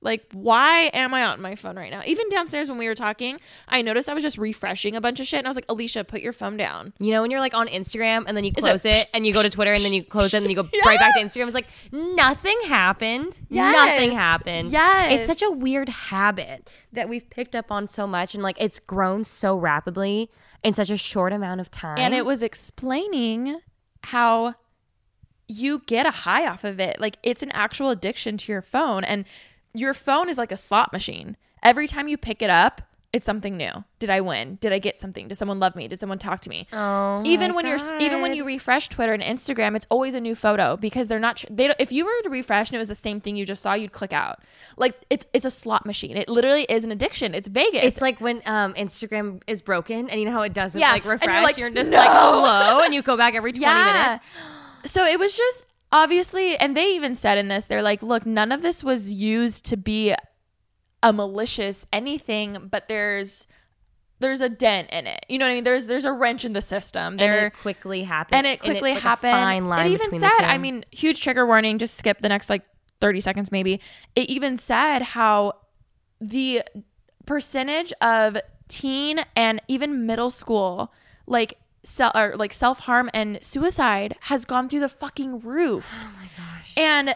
Like, 0.03 0.25
why 0.33 0.89
am 0.93 1.13
I 1.13 1.23
on 1.25 1.41
my 1.41 1.53
phone 1.53 1.75
right 1.77 1.91
now? 1.91 2.01
Even 2.07 2.27
downstairs 2.29 2.69
when 2.69 2.79
we 2.79 2.87
were 2.87 2.95
talking, 2.95 3.37
I 3.67 3.83
noticed 3.83 4.09
I 4.09 4.15
was 4.15 4.23
just 4.23 4.37
refreshing 4.39 4.95
a 4.95 5.01
bunch 5.01 5.19
of 5.19 5.27
shit. 5.27 5.37
And 5.37 5.45
I 5.45 5.49
was 5.49 5.55
like, 5.55 5.67
Alisha, 5.67 6.07
put 6.07 6.21
your 6.21 6.33
phone 6.33 6.57
down. 6.57 6.93
You 6.99 7.11
know 7.11 7.21
when 7.21 7.29
you're 7.29 7.39
like 7.39 7.53
on 7.53 7.67
Instagram 7.67 8.23
and 8.25 8.35
then 8.35 8.43
you 8.43 8.51
close 8.51 8.83
it 8.83 9.05
and 9.13 9.27
you 9.27 9.33
go 9.33 9.43
to 9.43 9.49
Twitter 9.51 9.71
and 9.71 9.83
then 9.83 9.93
you 9.93 10.03
close 10.03 10.33
it 10.33 10.37
and 10.37 10.45
then 10.45 10.49
you 10.49 10.55
go 10.55 10.67
right 10.85 10.97
back 10.99 11.13
to 11.15 11.21
Instagram. 11.21 11.45
It's 11.45 11.53
like 11.53 11.67
nothing 11.91 12.57
happened. 12.65 13.39
Yes. 13.49 13.75
Nothing 13.75 14.11
happened. 14.17 14.71
Yes. 14.71 15.19
It's 15.19 15.27
such 15.27 15.47
a 15.47 15.51
weird 15.51 15.89
habit 15.89 16.67
that 16.93 17.07
we've 17.07 17.29
picked 17.29 17.55
up 17.55 17.71
on 17.71 17.87
so 17.87 18.07
much 18.07 18.33
and 18.33 18.41
like 18.41 18.57
it's 18.59 18.79
grown 18.79 19.23
so 19.23 19.55
rapidly 19.55 20.31
in 20.63 20.73
such 20.73 20.89
a 20.89 20.97
short 20.97 21.31
amount 21.31 21.61
of 21.61 21.69
time. 21.69 21.99
and 21.99 22.13
it 22.15 22.25
was 22.25 22.41
explaining 22.43 23.59
how 24.05 24.55
you 25.47 25.79
get 25.85 26.05
a 26.05 26.11
high 26.11 26.47
off 26.47 26.63
of 26.63 26.79
it. 26.79 26.99
Like 26.99 27.17
it's 27.23 27.43
an 27.43 27.51
actual 27.51 27.89
addiction 27.89 28.37
to 28.37 28.51
your 28.51 28.61
phone, 28.61 29.03
and 29.03 29.25
your 29.73 29.93
phone 29.93 30.29
is 30.29 30.37
like 30.37 30.51
a 30.51 30.57
slot 30.57 30.91
machine. 30.93 31.37
Every 31.63 31.87
time 31.87 32.07
you 32.07 32.17
pick 32.17 32.41
it 32.41 32.49
up, 32.49 32.81
it's 33.13 33.25
something 33.25 33.57
new. 33.57 33.83
Did 33.99 34.09
I 34.09 34.21
win? 34.21 34.55
Did 34.61 34.71
I 34.71 34.79
get 34.79 34.97
something? 34.97 35.27
Did 35.27 35.35
someone 35.35 35.59
love 35.59 35.75
me? 35.75 35.89
Did 35.89 35.99
someone 35.99 36.17
talk 36.17 36.39
to 36.41 36.49
me? 36.49 36.65
Oh 36.71 37.21
even 37.25 37.55
when 37.55 37.67
you're 37.67 37.77
even 37.99 38.21
when 38.21 38.33
you 38.33 38.45
refresh 38.45 38.87
Twitter 38.87 39.11
and 39.13 39.21
Instagram, 39.21 39.75
it's 39.75 39.85
always 39.89 40.13
a 40.15 40.21
new 40.21 40.33
photo 40.33 40.77
because 40.77 41.09
they're 41.09 41.19
not. 41.19 41.43
They 41.51 41.67
don't, 41.67 41.75
if 41.77 41.91
you 41.91 42.05
were 42.05 42.21
to 42.23 42.29
refresh 42.29 42.69
and 42.69 42.75
it 42.75 42.79
was 42.79 42.87
the 42.87 42.95
same 42.95 43.19
thing 43.19 43.35
you 43.35 43.45
just 43.45 43.61
saw, 43.61 43.73
you'd 43.73 43.91
click 43.91 44.13
out. 44.13 44.39
Like 44.77 44.95
it's 45.09 45.25
it's 45.33 45.43
a 45.45 45.51
slot 45.51 45.85
machine. 45.85 46.15
It 46.15 46.29
literally 46.29 46.63
is 46.63 46.85
an 46.85 46.91
addiction. 46.93 47.35
It's 47.35 47.49
Vegas. 47.49 47.83
It's 47.83 48.01
like 48.01 48.21
when 48.21 48.41
um, 48.45 48.73
Instagram 48.75 49.41
is 49.45 49.61
broken 49.61 50.09
and 50.09 50.17
you 50.17 50.25
know 50.25 50.31
how 50.31 50.43
it 50.43 50.53
doesn't 50.53 50.79
Yeah, 50.79 50.91
like 50.93 51.01
and 51.03 51.05
you're 51.05 51.13
refresh. 51.15 51.43
like, 51.43 51.57
You're, 51.57 51.69
just 51.69 51.91
"No." 51.91 51.97
like 51.97 52.09
hello 52.09 52.83
and 52.85 52.93
you 52.93 53.01
go 53.01 53.17
back 53.17 53.35
every 53.35 53.51
20 53.53 53.65
minutes. 53.83 54.23
So 54.85 55.05
it 55.05 55.19
was 55.19 55.35
just 55.35 55.65
obviously, 55.91 56.57
and 56.57 56.75
they 56.75 56.95
even 56.95 57.15
said 57.15 57.37
in 57.37 57.47
this, 57.47 57.65
they're 57.65 57.81
like, 57.81 58.01
look, 58.01 58.25
none 58.25 58.51
of 58.51 58.61
this 58.61 58.83
was 58.83 59.13
used 59.13 59.65
to 59.65 59.77
be 59.77 60.13
a 61.03 61.13
malicious 61.13 61.85
anything, 61.91 62.69
but 62.69 62.87
there's 62.87 63.47
there's 64.19 64.41
a 64.41 64.49
dent 64.49 64.89
in 64.91 65.07
it. 65.07 65.25
You 65.27 65.39
know 65.39 65.45
what 65.45 65.51
I 65.51 65.55
mean? 65.55 65.63
There's 65.63 65.87
there's 65.87 66.05
a 66.05 66.13
wrench 66.13 66.45
in 66.45 66.53
the 66.53 66.61
system. 66.61 67.17
There 67.17 67.37
and 67.37 67.47
it 67.47 67.53
quickly 67.57 68.03
happened. 68.03 68.37
and 68.37 68.47
it 68.47 68.59
quickly 68.59 68.91
like 68.91 68.99
a 68.99 69.01
happened. 69.01 69.31
fine 69.33 69.67
line 69.67 69.87
it 69.87 69.91
even 69.91 70.11
said. 70.11 70.41
I 70.41 70.57
mean, 70.57 70.85
huge 70.91 71.21
trigger 71.21 71.45
warning. 71.45 71.79
Just 71.79 71.95
skip 71.95 72.21
the 72.21 72.29
next 72.29 72.49
like 72.49 72.63
30 73.01 73.19
seconds, 73.19 73.51
maybe. 73.51 73.81
It 74.15 74.29
even 74.29 74.57
said 74.57 75.01
how 75.01 75.53
the 76.19 76.61
percentage 77.25 77.91
of 78.01 78.37
teen 78.67 79.25
and 79.35 79.61
even 79.67 80.05
middle 80.05 80.29
school 80.29 80.93
like 81.25 81.55
self 81.83 82.15
or 82.15 82.35
like 82.35 82.53
self 82.53 82.79
harm 82.79 83.09
and 83.13 83.43
suicide 83.43 84.15
has 84.21 84.45
gone 84.45 84.69
through 84.69 84.81
the 84.81 84.89
fucking 84.89 85.39
roof. 85.39 86.03
Oh 86.03 86.13
my 86.17 86.27
gosh! 86.37 86.73
And 86.77 87.15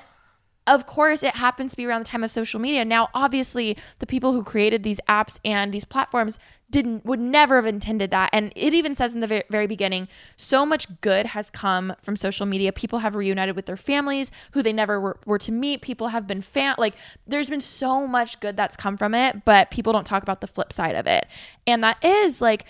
of 0.68 0.88
course, 0.88 1.22
it 1.22 1.36
happens 1.36 1.72
to 1.72 1.78
be 1.78 1.86
around 1.86 2.02
the 2.02 2.10
time 2.10 2.24
of 2.24 2.32
social 2.32 2.60
media. 2.60 2.84
Now, 2.84 3.10
obviously, 3.14 3.78
the 4.00 4.08
people 4.08 4.34
who 4.34 4.44
created 4.44 4.82
these 4.82 5.00
apps 5.08 5.40
and 5.46 5.72
these 5.72 5.86
platforms 5.86 6.40
didn't 6.72 7.06
would 7.06 7.20
never 7.20 7.58
have 7.58 7.68
intended 7.68 8.10
that. 8.10 8.32
And 8.34 8.52
it 8.56 8.74
even 8.74 8.96
says 8.96 9.14
in 9.14 9.22
the 9.22 9.44
very 9.48 9.68
beginning, 9.68 10.08
so 10.38 10.66
much 10.66 11.02
good 11.02 11.28
has 11.28 11.52
come 11.52 11.94
from 12.02 12.16
social 12.16 12.48
media. 12.48 12.74
People 12.74 13.00
have 13.00 13.16
reunited 13.16 13.56
with 13.56 13.68
their 13.68 13.78
families 13.78 14.32
who 14.54 14.64
they 14.64 14.74
never 14.74 15.00
were, 15.00 15.20
were 15.26 15.38
to 15.38 15.52
meet. 15.52 15.82
People 15.82 16.08
have 16.08 16.26
been 16.26 16.42
fan 16.42 16.76
like 16.80 16.96
there's 17.28 17.50
been 17.50 17.62
so 17.62 18.08
much 18.08 18.40
good 18.40 18.58
that's 18.58 18.76
come 18.76 18.98
from 18.98 19.14
it, 19.14 19.46
but 19.46 19.70
people 19.70 19.94
don't 19.94 20.08
talk 20.08 20.24
about 20.24 20.42
the 20.42 20.48
flip 20.48 20.74
side 20.74 20.96
of 20.96 21.06
it. 21.06 21.28
And 21.68 21.84
that 21.84 22.04
is 22.04 22.42
like 22.42 22.66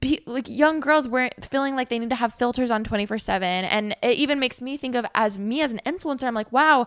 pe- 0.00 0.20
like 0.26 0.48
young 0.48 0.80
girls 0.80 1.08
were 1.08 1.30
feeling 1.42 1.74
like 1.76 1.88
they 1.88 1.98
need 1.98 2.10
to 2.10 2.16
have 2.16 2.34
filters 2.34 2.70
on 2.70 2.84
24/7 2.84 3.42
and 3.42 3.94
it 4.02 4.16
even 4.16 4.38
makes 4.40 4.60
me 4.60 4.76
think 4.76 4.94
of 4.94 5.06
as 5.14 5.38
me 5.38 5.60
as 5.60 5.72
an 5.72 5.80
influencer 5.86 6.24
I'm 6.24 6.34
like 6.34 6.50
wow 6.52 6.86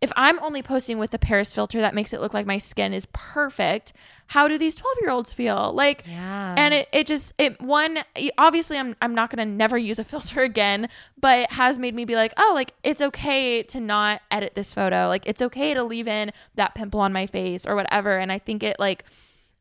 if 0.00 0.12
I'm 0.16 0.38
only 0.40 0.60
posting 0.62 0.98
with 0.98 1.12
the 1.12 1.18
Paris 1.18 1.54
filter 1.54 1.80
that 1.80 1.94
makes 1.94 2.12
it 2.12 2.20
look 2.20 2.34
like 2.34 2.44
my 2.44 2.58
skin 2.58 2.92
is 2.92 3.06
perfect, 3.12 3.94
how 4.26 4.48
do 4.48 4.58
these 4.58 4.74
12 4.74 4.96
year 5.00 5.10
olds 5.10 5.32
feel? 5.32 5.72
Like, 5.72 6.04
Yeah. 6.06 6.54
and 6.58 6.74
it, 6.74 6.88
it 6.92 7.06
just, 7.06 7.32
it 7.38 7.62
one, 7.62 8.00
obviously, 8.36 8.76
I'm, 8.76 8.96
I'm 9.00 9.14
not 9.14 9.30
going 9.34 9.48
to 9.48 9.50
never 9.54 9.78
use 9.78 9.98
a 9.98 10.04
filter 10.12 10.42
again, 10.42 10.90
but 11.18 11.38
it 11.44 11.52
has 11.52 11.78
made 11.78 11.94
me 11.94 12.04
be 12.04 12.16
like, 12.16 12.34
oh, 12.36 12.52
like 12.54 12.74
it's 12.82 13.00
okay 13.00 13.62
to 13.62 13.80
not 13.80 14.20
edit 14.30 14.54
this 14.54 14.74
photo. 14.74 15.08
Like, 15.08 15.22
it's 15.26 15.40
okay 15.40 15.72
to 15.72 15.82
leave 15.82 16.08
in 16.08 16.32
that 16.56 16.74
pimple 16.74 17.00
on 17.00 17.14
my 17.14 17.26
face 17.26 17.64
or 17.64 17.74
whatever. 17.74 18.18
And 18.18 18.30
I 18.30 18.38
think 18.40 18.62
it, 18.62 18.78
like, 18.78 19.04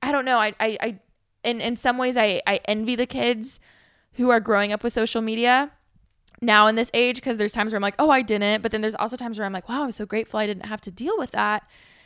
I 0.02 0.12
don't 0.12 0.26
know. 0.26 0.40
I, 0.40 0.54
I, 0.60 0.78
I 0.82 1.00
in, 1.44 1.62
in 1.62 1.76
some 1.76 1.98
ways, 1.98 2.18
I, 2.18 2.42
I 2.48 2.60
envy 2.66 2.96
the 2.96 3.06
kids 3.06 3.60
who 4.14 4.30
are 4.30 4.40
growing 4.40 4.72
up 4.72 4.84
with 4.84 4.94
social 4.94 5.22
media 5.22 5.72
now 6.42 6.68
in 6.68 6.76
this 6.76 6.92
age 6.94 7.16
because 7.16 7.38
there's 7.38 7.52
times 7.52 7.74
where 7.74 7.78
I'm 7.78 7.82
like, 7.82 7.96
oh, 8.00 8.10
I 8.10 8.22
didn't. 8.22 8.62
But 8.62 8.72
then 8.72 8.82
there's 8.82 8.96
also 8.96 9.18
times 9.18 9.40
where 9.40 9.46
I'm 9.46 9.54
like, 9.54 9.70
wow, 9.70 9.84
I'm 9.84 9.92
so 9.92 10.06
grateful 10.06 10.40
I 10.40 10.48
didn't 10.48 10.66
have 10.66 10.82
to 10.82 10.92
deal 10.92 11.18
with 11.18 11.32
that 11.32 11.64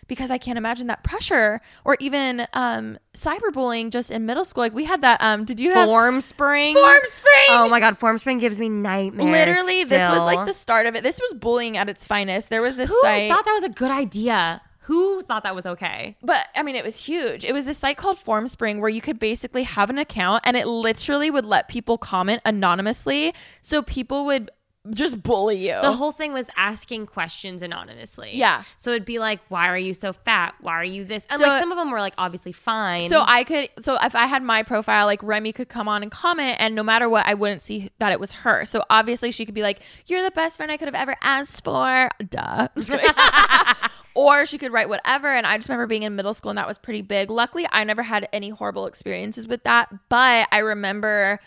because 0.07 0.31
I 0.31 0.37
can't 0.37 0.57
imagine 0.57 0.87
that 0.87 1.03
pressure 1.03 1.59
or 1.83 1.97
even 1.99 2.47
um, 2.53 2.97
cyberbullying 3.13 3.91
just 3.91 4.09
in 4.11 4.25
middle 4.25 4.45
school. 4.45 4.63
Like 4.63 4.73
we 4.73 4.85
had 4.85 5.01
that. 5.01 5.21
Um, 5.21 5.43
did 5.43 5.59
you 5.59 5.73
have 5.73 5.87
Form 5.87 6.21
Spring. 6.21 6.73
Form 6.73 6.99
Spring? 7.03 7.45
Oh 7.49 7.67
my 7.69 7.79
god, 7.79 7.99
Form 7.99 8.17
Spring 8.17 8.37
gives 8.37 8.59
me 8.59 8.69
nightmares. 8.69 9.29
Literally, 9.29 9.83
this 9.83 10.07
was 10.07 10.21
like 10.21 10.45
the 10.45 10.53
start 10.53 10.85
of 10.85 10.95
it. 10.95 11.03
This 11.03 11.19
was 11.19 11.33
bullying 11.33 11.77
at 11.77 11.89
its 11.89 12.05
finest. 12.05 12.49
There 12.49 12.61
was 12.61 12.75
this 12.75 12.89
Who 12.89 12.99
site. 13.01 13.29
thought 13.29 13.43
that 13.45 13.53
was 13.53 13.63
a 13.63 13.69
good 13.69 13.91
idea? 13.91 14.61
Who 14.87 15.21
thought 15.21 15.43
that 15.43 15.53
was 15.53 15.65
okay? 15.65 16.15
But 16.23 16.47
I 16.55 16.63
mean, 16.63 16.77
it 16.77 16.83
was 16.85 17.05
huge. 17.05 17.43
It 17.43 17.51
was 17.51 17.65
this 17.65 17.77
site 17.77 17.97
called 17.97 18.15
FormSpring 18.15 18.79
where 18.79 18.89
you 18.89 19.01
could 19.01 19.19
basically 19.19 19.63
have 19.63 19.89
an 19.89 19.97
account 19.97 20.43
and 20.45 20.55
it 20.55 20.65
literally 20.65 21.29
would 21.29 21.43
let 21.43 21.67
people 21.67 21.97
comment 21.97 22.41
anonymously. 22.45 23.33
So 23.59 23.81
people 23.81 24.23
would 24.27 24.49
just 24.91 25.21
bully 25.23 25.57
you. 25.67 25.75
The 25.81 25.91
whole 25.91 26.11
thing 26.11 26.33
was 26.33 26.49
asking 26.57 27.05
questions 27.07 27.61
anonymously. 27.61 28.31
Yeah. 28.33 28.63
So 28.77 28.91
it'd 28.91 29.05
be 29.05 29.19
like, 29.19 29.39
why 29.49 29.67
are 29.67 29.77
you 29.77 29.93
so 29.93 30.13
fat? 30.13 30.55
Why 30.61 30.73
are 30.73 30.83
you 30.83 31.03
this? 31.05 31.25
And 31.29 31.41
So- 31.41 31.47
like 31.47 31.59
some 31.59 31.71
of 31.71 31.77
them 31.77 31.91
were 31.91 31.99
like 31.99 32.13
obviously 32.17 32.51
fine. 32.51 33.09
So 33.09 33.23
I 33.25 33.43
could, 33.43 33.69
so 33.81 33.97
if 34.01 34.15
I 34.15 34.25
had 34.25 34.43
my 34.43 34.63
profile, 34.63 35.05
like 35.05 35.21
Remi 35.23 35.51
could 35.53 35.69
come 35.69 35.87
on 35.87 36.03
and 36.03 36.11
comment, 36.11 36.57
and 36.59 36.75
no 36.75 36.83
matter 36.83 37.07
what, 37.09 37.25
I 37.25 37.33
wouldn't 37.33 37.61
see 37.61 37.89
that 37.99 38.11
it 38.11 38.19
was 38.19 38.31
her. 38.31 38.65
So 38.65 38.83
obviously, 38.89 39.31
she 39.31 39.45
could 39.45 39.55
be 39.55 39.61
like, 39.61 39.81
"You're 40.07 40.23
the 40.23 40.31
best 40.31 40.57
friend 40.57 40.71
I 40.71 40.77
could 40.77 40.87
have 40.87 40.95
ever 40.95 41.15
asked 41.21 41.63
for." 41.63 42.09
Duh. 42.29 42.67
I'm 42.75 42.81
just 42.81 42.89
kidding. 42.89 43.09
or 44.15 44.45
she 44.45 44.57
could 44.57 44.71
write 44.73 44.89
whatever. 44.89 45.27
And 45.27 45.45
I 45.45 45.57
just 45.57 45.69
remember 45.69 45.87
being 45.87 46.03
in 46.03 46.15
middle 46.15 46.33
school, 46.33 46.49
and 46.49 46.57
that 46.57 46.67
was 46.67 46.77
pretty 46.77 47.01
big. 47.01 47.29
Luckily, 47.29 47.65
I 47.71 47.83
never 47.83 48.03
had 48.03 48.27
any 48.33 48.49
horrible 48.49 48.85
experiences 48.87 49.47
with 49.47 49.63
that, 49.63 49.89
but 50.09 50.47
I 50.51 50.59
remember, 50.59 51.39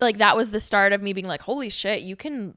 like, 0.00 0.18
that 0.18 0.36
was 0.36 0.50
the 0.50 0.60
start 0.60 0.92
of 0.92 1.02
me 1.02 1.12
being 1.12 1.26
like, 1.26 1.42
"Holy 1.42 1.68
shit, 1.68 2.02
you 2.02 2.16
can." 2.16 2.56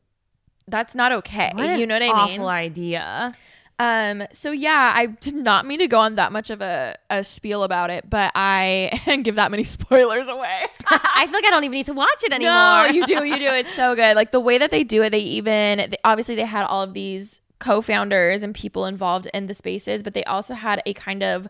That's 0.68 0.96
not 0.96 1.12
okay. 1.12 1.52
What 1.54 1.80
you 1.80 1.86
know 1.86 1.96
what 1.96 2.02
I 2.02 2.08
mean? 2.08 2.40
awful 2.40 2.48
idea. 2.48 3.34
Um, 3.78 4.24
so 4.32 4.52
yeah, 4.52 4.94
I 4.96 5.08
did 5.08 5.36
not 5.36 5.66
mean 5.66 5.80
to 5.80 5.88
go 5.88 6.00
on 6.00 6.16
that 6.16 6.32
much 6.32 6.50
of 6.50 6.62
a, 6.62 6.96
a 7.10 7.24
spiel 7.24 7.64
about 7.64 7.90
it, 7.90 8.10
but 8.10 8.32
I 8.34 9.02
and 9.06 9.24
give 9.26 9.36
that 9.36 9.52
many 9.52 9.64
spoilers 9.66 10.28
away. 10.28 10.64
I 10.88 11.26
feel 11.26 11.34
like 11.34 11.46
I 11.46 11.50
don't 11.50 11.64
even 11.64 11.74
need 11.74 11.86
to 11.88 11.94
watch 11.94 12.24
it 12.24 12.32
anymore. 12.34 12.54
no, 12.54 12.86
you 12.86 13.06
do, 13.06 13.26
you 13.26 13.38
do. 13.38 13.48
It's 13.48 13.74
so 13.74 13.96
good. 13.96 14.16
Like 14.16 14.32
the 14.32 14.40
way 14.40 14.58
that 14.58 14.72
they 14.72 14.84
do 14.84 15.04
it, 15.04 15.10
they 15.10 15.20
even 15.20 15.90
they, 15.90 15.98
obviously 16.04 16.36
they 16.36 16.46
had 16.46 16.66
all 16.66 16.84
of 16.84 16.94
these 16.94 17.42
co-founders 17.60 18.44
and 18.44 18.56
people 18.56 18.86
involved 18.86 19.28
in 19.34 19.48
the 19.48 19.54
spaces, 19.54 20.04
but 20.04 20.14
they 20.14 20.24
also 20.24 20.54
had 20.54 20.82
a 20.86 20.94
kind 20.94 21.24
of 21.24 21.48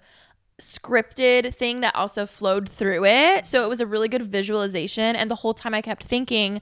scripted 0.60 1.54
thing 1.54 1.82
that 1.82 1.96
also 1.96 2.26
flowed 2.26 2.70
through 2.70 3.06
it. 3.06 3.46
So 3.46 3.64
it 3.64 3.70
was 3.70 3.82
a 3.82 3.86
really 3.86 4.08
good 4.08 4.22
visualization 4.22 5.16
and 5.16 5.30
the 5.30 5.36
whole 5.36 5.54
time 5.54 5.74
I 5.74 5.82
kept 5.82 6.04
thinking 6.04 6.62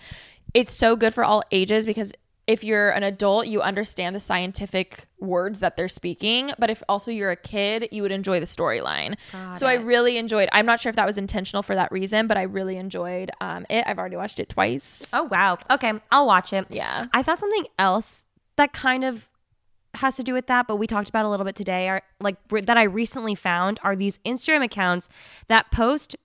it's 0.54 0.74
so 0.74 0.96
good 0.96 1.14
for 1.14 1.24
all 1.24 1.44
ages 1.52 1.86
because 1.86 2.14
if 2.46 2.64
you're 2.64 2.90
an 2.90 3.04
adult, 3.04 3.48
you 3.48 3.62
understand 3.62 4.16
the 4.16 4.20
scientific 4.20 5.06
words 5.20 5.62
that 5.62 5.78
they're 5.78 5.88
speaking, 5.88 6.52
but 6.60 6.70
if 6.70 6.84
also 6.90 7.10
you're 7.10 7.32
a 7.32 7.38
kid, 7.38 7.88
you 7.92 8.02
would 8.02 8.12
enjoy 8.12 8.40
the 8.40 8.46
storyline. 8.46 9.16
So 9.54 9.66
I 9.66 9.76
really 9.76 10.18
enjoyed. 10.18 10.50
I'm 10.52 10.66
not 10.66 10.80
sure 10.80 10.90
if 10.90 10.98
that 10.98 11.06
was 11.06 11.18
intentional 11.18 11.64
for 11.64 11.76
that 11.76 11.92
reason, 11.92 12.28
but 12.28 12.38
I 12.38 12.44
really 12.44 12.76
enjoyed 12.76 13.32
um, 13.40 13.66
it. 13.70 13.86
I've 13.88 13.98
already 13.98 14.18
watched 14.18 14.42
it 14.42 14.50
twice. 14.50 15.10
Oh 15.14 15.24
wow. 15.24 15.58
Okay, 15.72 15.94
I'll 16.12 16.28
watch 16.28 16.52
it. 16.52 16.68
Yeah. 16.70 17.06
I 17.14 17.24
thought 17.24 17.40
something 17.40 17.66
else 17.80 18.26
that 18.58 18.74
kind 18.74 19.06
of 19.06 19.30
has 19.96 20.18
to 20.18 20.24
do 20.24 20.34
with 20.34 20.48
that, 20.48 20.68
but 20.68 20.76
we 20.76 20.88
talked 20.88 21.08
about 21.08 21.26
a 21.26 21.30
little 21.30 21.46
bit 21.46 21.56
today. 21.56 21.88
Are 21.88 22.02
like 22.20 22.36
that 22.50 22.78
I 22.78 22.84
recently 22.84 23.36
found 23.36 23.80
are 23.84 23.96
these 23.96 24.18
Instagram 24.20 24.64
accounts 24.66 25.08
that 25.48 25.72
post 25.72 26.16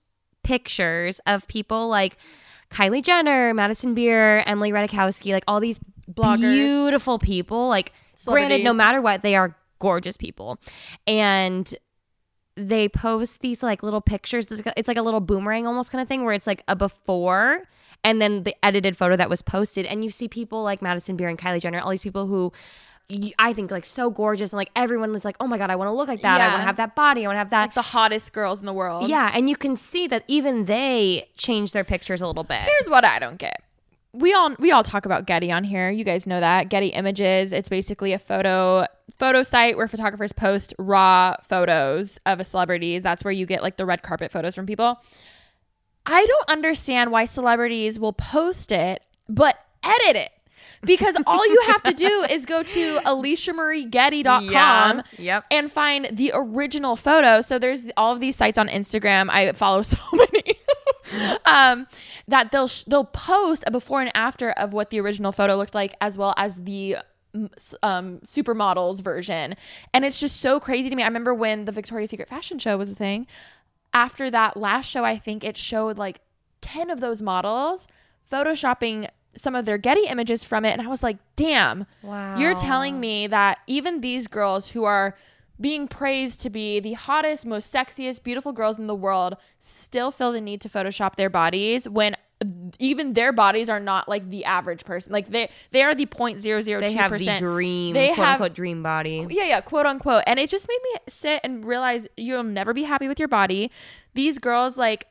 pictures 0.43 1.19
of 1.25 1.47
people 1.47 1.87
like 1.87 2.17
Kylie 2.69 3.03
Jenner, 3.03 3.53
Madison 3.53 3.93
Beer, 3.93 4.43
Emily 4.45 4.71
Ratajkowski, 4.71 5.31
like 5.33 5.43
all 5.47 5.59
these 5.59 5.79
Bloggers. 6.11 6.39
beautiful 6.39 7.19
people. 7.19 7.67
Like, 7.69 7.93
granted, 8.25 8.63
no 8.63 8.73
matter 8.73 9.01
what, 9.01 9.21
they 9.23 9.35
are 9.35 9.55
gorgeous 9.79 10.17
people, 10.17 10.59
and 11.07 11.73
they 12.55 12.89
post 12.89 13.39
these 13.39 13.63
like 13.63 13.83
little 13.83 14.01
pictures. 14.01 14.45
It's 14.51 14.87
like- 14.87 14.97
a 14.97 15.01
little 15.01 15.21
boomerang 15.21 15.65
almost 15.65 15.91
kind 15.91 16.01
of 16.01 16.07
thing 16.07 16.25
where 16.25 16.33
it's 16.33 16.45
like 16.47 16.61
a 16.67 16.75
before 16.75 17.63
and 18.03 18.21
then 18.21 18.43
the 18.43 18.53
edited 18.65 18.97
photo 18.97 19.15
that 19.15 19.29
was 19.29 19.41
posted. 19.41 19.85
And 19.85 20.03
you 20.03 20.09
see 20.09 20.27
people 20.27 20.61
like 20.63 20.81
Madison 20.81 21.15
Beer 21.15 21.29
and 21.29 21.37
Kylie 21.37 21.61
Jenner, 21.61 21.79
all 21.79 21.89
these 21.89 22.01
people 22.01 22.27
who 22.27 22.51
I 23.39 23.53
think 23.53 23.71
like 23.71 23.85
so 23.85 24.09
gorgeous 24.09 24.51
and 24.51 24.57
like 24.57 24.69
everyone 24.75 25.11
was 25.11 25.23
like, 25.25 25.37
oh 25.39 25.47
my 25.47 25.57
God, 25.57 25.69
I 25.71 25.75
want 25.77 25.87
to 25.87 25.93
look 25.93 26.07
like 26.09 26.21
that. 26.21 26.41
I 26.41 26.47
want 26.49 26.61
to 26.61 26.65
have 26.67 26.75
that 26.77 26.95
body. 26.95 27.25
I 27.25 27.27
want 27.29 27.35
to 27.35 27.39
have 27.39 27.49
that. 27.51 27.61
Like 27.61 27.73
the 27.75 27.81
hottest 27.81 28.33
girls 28.33 28.59
in 28.59 28.65
the 28.65 28.73
world. 28.73 29.07
yeah. 29.09 29.31
And 29.33 29.49
you 29.49 29.55
can 29.55 29.75
see 29.77 30.07
that 30.07 30.23
even 30.27 30.65
they 30.65 31.29
change 31.37 31.71
their 31.71 31.83
pictures 31.85 32.21
a 32.21 32.27
little 32.27 32.43
bit. 32.43 32.59
Here's 32.59 32.89
what 32.89 33.05
I 33.05 33.19
don't 33.19 33.37
get. 33.37 33.63
We 34.11 34.33
all 34.33 34.55
we 34.59 34.71
all 34.71 34.83
talk 34.83 35.05
about 35.05 35.25
Getty 35.27 35.51
on 35.51 35.63
here. 35.63 35.89
You 35.89 36.03
guys 36.03 36.25
know 36.25 36.39
that 36.39 36.69
Getty 36.69 36.87
Images. 36.87 37.53
It's 37.53 37.69
basically 37.69 38.13
a 38.13 38.19
photo 38.19 38.85
photo 39.13 39.43
site 39.43 39.77
where 39.77 39.87
photographers 39.87 40.33
post 40.33 40.73
raw 40.79 41.35
photos 41.43 42.19
of 42.25 42.39
a 42.39 42.43
celebrities. 42.43 43.03
That's 43.03 43.23
where 43.23 43.31
you 43.31 43.45
get 43.45 43.61
like 43.61 43.77
the 43.77 43.85
red 43.85 44.01
carpet 44.01 44.31
photos 44.31 44.55
from 44.55 44.65
people. 44.65 44.99
I 46.05 46.25
don't 46.25 46.49
understand 46.49 47.11
why 47.11 47.25
celebrities 47.25 47.99
will 47.99 48.13
post 48.13 48.71
it 48.71 49.03
but 49.27 49.57
edit 49.83 50.15
it. 50.15 50.31
Because 50.81 51.15
all 51.27 51.45
you 51.47 51.61
have 51.67 51.83
to 51.83 51.93
do 51.93 52.25
is 52.31 52.45
go 52.45 52.63
to 52.63 52.97
aliciamariegetty.com 53.05 54.51
Yeah, 54.51 55.01
yep. 55.17 55.45
and 55.51 55.71
find 55.71 56.07
the 56.11 56.31
original 56.33 56.95
photo. 56.95 57.41
So 57.41 57.59
there's 57.59 57.89
all 57.97 58.13
of 58.13 58.19
these 58.19 58.35
sites 58.35 58.57
on 58.57 58.69
Instagram. 58.69 59.29
I 59.29 59.51
follow 59.53 59.81
so 59.83 59.97
many. 60.13 60.55
um, 61.45 61.87
that 62.27 62.51
they'll 62.51 62.67
sh- 62.67 62.83
they'll 62.83 63.05
post 63.05 63.63
a 63.67 63.71
before 63.71 64.01
and 64.01 64.11
after 64.15 64.51
of 64.51 64.73
what 64.73 64.89
the 64.89 64.99
original 64.99 65.31
photo 65.31 65.55
looked 65.55 65.75
like, 65.75 65.93
as 66.01 66.17
well 66.17 66.33
as 66.37 66.63
the 66.63 66.97
um, 67.83 68.19
supermodels 68.19 69.01
version, 69.01 69.55
and 69.93 70.05
it's 70.05 70.19
just 70.19 70.37
so 70.37 70.59
crazy 70.59 70.89
to 70.89 70.95
me. 70.95 71.03
I 71.03 71.07
remember 71.07 71.33
when 71.33 71.65
the 71.65 71.71
Victoria's 71.71 72.09
Secret 72.09 72.29
fashion 72.29 72.59
show 72.59 72.77
was 72.77 72.91
a 72.91 72.95
thing. 72.95 73.27
After 73.93 74.29
that 74.29 74.57
last 74.57 74.87
show, 74.87 75.03
I 75.03 75.17
think 75.17 75.43
it 75.43 75.57
showed 75.57 75.97
like 75.97 76.21
ten 76.61 76.89
of 76.89 76.99
those 76.99 77.21
models 77.21 77.87
photoshopping 78.31 79.09
some 79.35 79.55
of 79.55 79.65
their 79.65 79.77
Getty 79.77 80.07
images 80.07 80.43
from 80.43 80.65
it, 80.65 80.71
and 80.71 80.81
I 80.81 80.87
was 80.87 81.03
like, 81.03 81.17
"Damn, 81.35 81.85
wow. 82.01 82.37
you're 82.37 82.55
telling 82.55 82.99
me 82.99 83.27
that 83.27 83.59
even 83.67 84.01
these 84.01 84.27
girls 84.27 84.69
who 84.69 84.83
are 84.83 85.15
being 85.61 85.87
praised 85.87 86.41
to 86.41 86.49
be 86.49 86.79
the 86.79 86.93
hottest, 86.93 87.45
most 87.45 87.73
sexiest, 87.73 88.23
beautiful 88.23 88.51
girls 88.53 88.77
in 88.77 88.87
the 88.87 88.95
world 88.95 89.35
still 89.59 90.11
feel 90.11 90.31
the 90.31 90.41
need 90.41 90.61
to 90.61 90.69
Photoshop 90.69 91.15
their 91.15 91.29
bodies 91.29 91.87
when 91.87 92.15
even 92.79 93.11
their 93.13 93.33
bodies 93.33 93.69
are 93.69 93.81
not 93.81 94.07
like 94.07 94.29
the 94.29 94.45
average 94.45 94.85
person. 94.85 95.11
Like 95.11 95.29
they 95.29 95.49
they 95.71 95.83
are 95.83 95.93
the 95.93 96.05
point 96.05 96.39
zero 96.39 96.61
zero 96.61 96.79
two 96.79 96.87
percent. 96.87 97.19
They 97.19 97.25
have 97.25 97.39
the 97.39 97.45
dream, 97.45 97.93
They 97.93 98.07
quote 98.07 98.17
have 98.17 98.41
unquote, 98.41 98.53
dream 98.53 98.81
body. 98.81 99.27
yeah, 99.29 99.43
yeah, 99.43 99.61
quote 99.61 99.85
unquote. 99.85 100.23
And 100.25 100.39
it 100.39 100.49
just 100.49 100.67
made 100.69 100.79
me 100.93 100.99
sit 101.09 101.41
and 101.43 101.65
realize 101.65 102.07
you'll 102.15 102.43
never 102.43 102.73
be 102.73 102.83
happy 102.83 103.09
with 103.09 103.19
your 103.19 103.27
body. 103.27 103.71
These 104.13 104.39
girls, 104.39 104.77
like, 104.77 105.07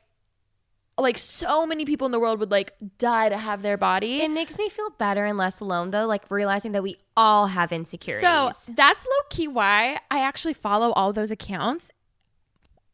like 1.01 1.17
so 1.17 1.65
many 1.65 1.85
people 1.85 2.05
in 2.05 2.11
the 2.11 2.19
world 2.19 2.39
would 2.39 2.51
like 2.51 2.73
die 2.97 3.29
to 3.29 3.37
have 3.37 3.61
their 3.61 3.77
body. 3.77 4.21
It 4.21 4.31
makes 4.31 4.57
me 4.57 4.69
feel 4.69 4.89
better 4.91 5.25
and 5.25 5.37
less 5.37 5.59
alone, 5.59 5.91
though, 5.91 6.05
like 6.05 6.29
realizing 6.29 6.71
that 6.73 6.83
we 6.83 6.97
all 7.15 7.47
have 7.47 7.71
insecurities. 7.71 8.21
So 8.21 8.73
that's 8.73 9.05
low 9.05 9.27
key 9.29 9.47
why 9.47 9.99
I 10.11 10.21
actually 10.21 10.53
follow 10.53 10.91
all 10.91 11.13
those 11.13 11.31
accounts. 11.31 11.91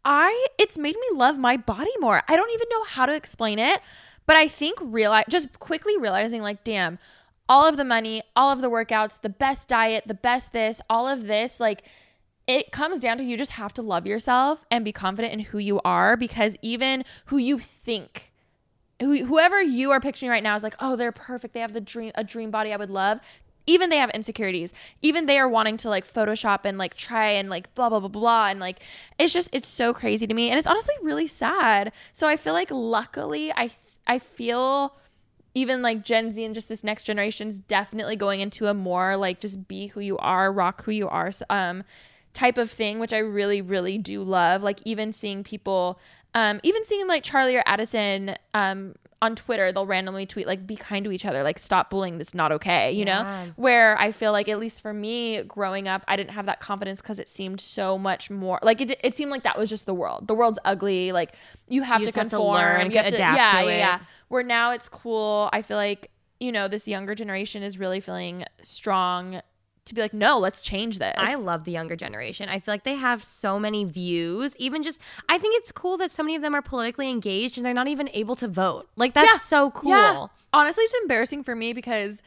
I 0.04 0.48
it's 0.60 0.78
made 0.78 0.96
me 0.96 1.18
love 1.18 1.38
my 1.38 1.58
body 1.58 1.92
more. 2.00 2.22
I 2.28 2.36
don't 2.36 2.52
even 2.52 2.68
know 2.70 2.84
how 2.84 3.06
to 3.06 3.16
explain 3.16 3.58
it, 3.60 3.82
but 4.28 4.36
I 4.36 4.48
think 4.48 4.78
realize 4.82 5.26
just 5.30 5.60
quickly 5.60 5.98
realizing 5.98 6.42
like 6.42 6.64
damn, 6.64 7.00
all 7.50 7.68
of 7.68 7.78
the 7.78 7.86
money, 7.86 8.22
all 8.36 8.52
of 8.52 8.62
the 8.62 8.70
workouts, 8.70 9.22
the 9.22 9.30
best 9.30 9.68
diet, 9.68 10.04
the 10.08 10.14
best 10.14 10.54
this, 10.54 10.82
all 10.90 11.08
of 11.08 11.26
this 11.26 11.60
like 11.60 11.84
it 12.48 12.72
comes 12.72 13.00
down 13.00 13.18
to 13.18 13.24
you 13.24 13.38
just 13.38 13.52
have 13.54 13.74
to 13.74 13.82
love 13.82 14.06
yourself 14.06 14.66
and 14.70 14.86
be 14.86 14.92
confident 14.92 15.34
in 15.34 15.40
who 15.40 15.58
you 15.58 15.82
are 15.84 16.16
because 16.16 16.56
even 16.62 17.04
who 17.26 17.38
you 17.38 17.58
think 17.60 18.32
who, 19.00 19.26
whoever 19.26 19.62
you 19.62 19.92
are 19.92 20.00
picturing 20.00 20.30
right 20.30 20.44
now 20.44 20.56
is 20.56 20.64
like, 20.64 20.76
oh, 20.80 20.96
they're 20.96 21.12
perfect. 21.12 21.54
They 21.54 21.60
have 21.60 21.74
the 21.74 21.82
dream, 21.82 22.12
a 22.16 22.24
dream 22.24 22.52
body 22.52 22.74
I 22.74 22.78
would 22.78 22.90
love. 22.90 23.20
Even 23.68 23.90
they 23.90 23.98
have 23.98 24.12
insecurities. 24.12 24.74
Even 25.02 25.26
they 25.26 25.40
are 25.40 25.50
wanting 25.50 25.78
to 25.78 25.90
like 25.90 26.06
Photoshop 26.06 26.66
and 26.66 26.78
like 26.78 26.94
try 26.94 27.32
and 27.32 27.50
like 27.50 27.74
blah 27.74 27.90
blah 27.90 28.00
blah 28.00 28.10
blah 28.10 28.48
and 28.48 28.60
like 28.60 28.80
it's 29.18 29.34
just 29.34 29.50
it's 29.52 29.68
so 29.68 29.92
crazy 29.92 30.28
to 30.28 30.34
me 30.36 30.50
and 30.50 30.58
it's 30.60 30.68
honestly 30.68 30.94
really 31.02 31.26
sad. 31.26 31.92
So 32.14 32.28
I 32.28 32.38
feel 32.38 32.54
like 32.54 32.70
luckily 32.70 33.52
I 33.52 33.72
I 34.06 34.20
feel 34.20 34.96
even 35.56 35.82
like 35.82 36.04
Gen 36.04 36.32
Z 36.32 36.44
and 36.44 36.54
just 36.54 36.70
this 36.70 36.84
next 36.84 37.06
generation 37.06 37.48
is 37.48 37.60
definitely 37.60 38.16
going 38.16 38.40
into 38.40 38.68
a 38.68 38.74
more 38.76 39.18
like 39.18 39.40
just 39.40 39.68
be 39.68 39.88
who 39.88 40.00
you 40.00 40.20
are, 40.20 40.54
rock 40.54 40.84
who 40.84 40.92
you 40.92 41.10
are 41.10 41.32
um 41.50 41.84
type 42.36 42.58
of 42.60 42.70
thing, 42.70 43.00
which 43.00 43.14
I 43.14 43.20
really 43.20 43.62
really 43.62 43.98
do 43.98 44.22
love. 44.22 44.62
Like 44.62 44.80
even 44.86 45.12
seeing 45.14 45.44
people 45.44 46.00
um, 46.36 46.60
even 46.64 46.84
seeing 46.84 47.08
like 47.08 47.24
Charlie 47.24 47.56
or 47.56 47.64
Addison 47.66 48.36
um, 48.54 48.94
on 49.22 49.38
Twitter, 49.38 49.72
they'll 49.72 49.88
randomly 49.88 50.26
tweet 50.26 50.46
like 50.48 50.68
"Be 50.68 50.76
kind 50.76 51.06
to 51.06 51.12
each 51.14 51.26
other," 51.26 51.44
like 51.44 51.58
"Stop 51.58 51.90
bullying. 51.90 52.18
This 52.18 52.28
is 52.28 52.36
not 52.36 52.52
okay." 52.52 52.92
You 52.92 53.06
know, 53.06 53.52
where 53.56 53.98
I 53.98 54.12
feel 54.12 54.34
like 54.34 54.50
at 54.50 54.60
least 54.60 54.82
for 54.82 54.94
me, 54.94 55.44
growing 55.44 55.88
up, 55.88 56.04
I 56.10 56.18
didn't 56.18 56.32
have 56.32 56.46
that 56.48 56.60
confidence 56.60 57.02
because 57.02 57.20
it 57.20 57.30
seemed 57.30 57.62
so 57.62 57.98
much 57.98 58.30
more 58.30 58.60
like 58.62 58.82
it. 58.82 59.00
It 59.02 59.16
seemed 59.16 59.32
like 59.32 59.44
that 59.44 59.58
was 59.58 59.70
just 59.70 59.86
the 59.86 59.94
world. 59.94 60.28
The 60.28 60.36
world's 60.36 60.60
ugly. 60.66 61.14
Like 61.14 61.36
you 61.70 61.84
have 61.84 62.02
You 62.02 62.06
to 62.08 62.10
just 62.10 62.18
have 62.18 62.26
to 62.28 62.30
conform. 62.32 62.56
learn, 62.56 62.92
you 62.92 62.98
have 62.98 63.08
to 63.08 63.16
adapt 63.16 63.38
yeah, 63.38 63.62
to 63.62 63.70
yeah, 63.70 63.78
yeah. 63.78 64.00
Where 64.28 64.44
now 64.44 64.72
it's 64.72 64.90
cool. 64.90 65.50
I 65.54 65.62
feel 65.62 65.78
like 65.78 66.12
you 66.42 66.52
know 66.52 66.68
this 66.68 66.86
younger 66.86 67.16
generation 67.16 67.64
is 67.64 67.80
really 67.80 68.02
feeling 68.02 68.44
strong 68.62 69.42
to 69.86 69.94
be 69.94 70.02
like, 70.02 70.14
no, 70.14 70.40
let's 70.40 70.62
change 70.62 70.98
this. 71.00 71.14
I 71.18 71.36
love 71.36 71.64
the 71.64 71.72
younger 71.72 71.96
generation. 71.96 72.50
I 72.50 72.60
feel 72.60 72.74
like 72.74 72.84
they 72.84 72.96
have 72.96 73.24
so 73.24 73.60
many 73.60 73.86
views. 73.86 74.56
Even 74.58 74.82
just, 74.84 75.00
I 75.30 75.38
think 75.38 75.56
it's 75.58 75.72
cool 75.72 75.98
that 75.98 76.10
so 76.12 76.24
many 76.24 76.36
of 76.36 76.42
them 76.42 76.56
are 76.56 76.62
politically 76.62 77.10
engaged 77.10 77.58
and 77.58 77.66
they're 77.66 77.74
not 77.74 77.88
even 77.88 78.10
able 78.14 78.36
to 78.38 78.48
vote. 78.48 78.88
Like, 78.96 79.14
that's 79.14 79.32
Yeah. 79.32 79.38
so 79.38 79.72
cool. 79.72 79.92
Yeah. 79.92 80.28
Honestly, 80.54 80.84
it's 80.86 80.96
embarrassing 81.04 81.44
for 81.44 81.56
me 81.56 81.72
because 81.74 82.24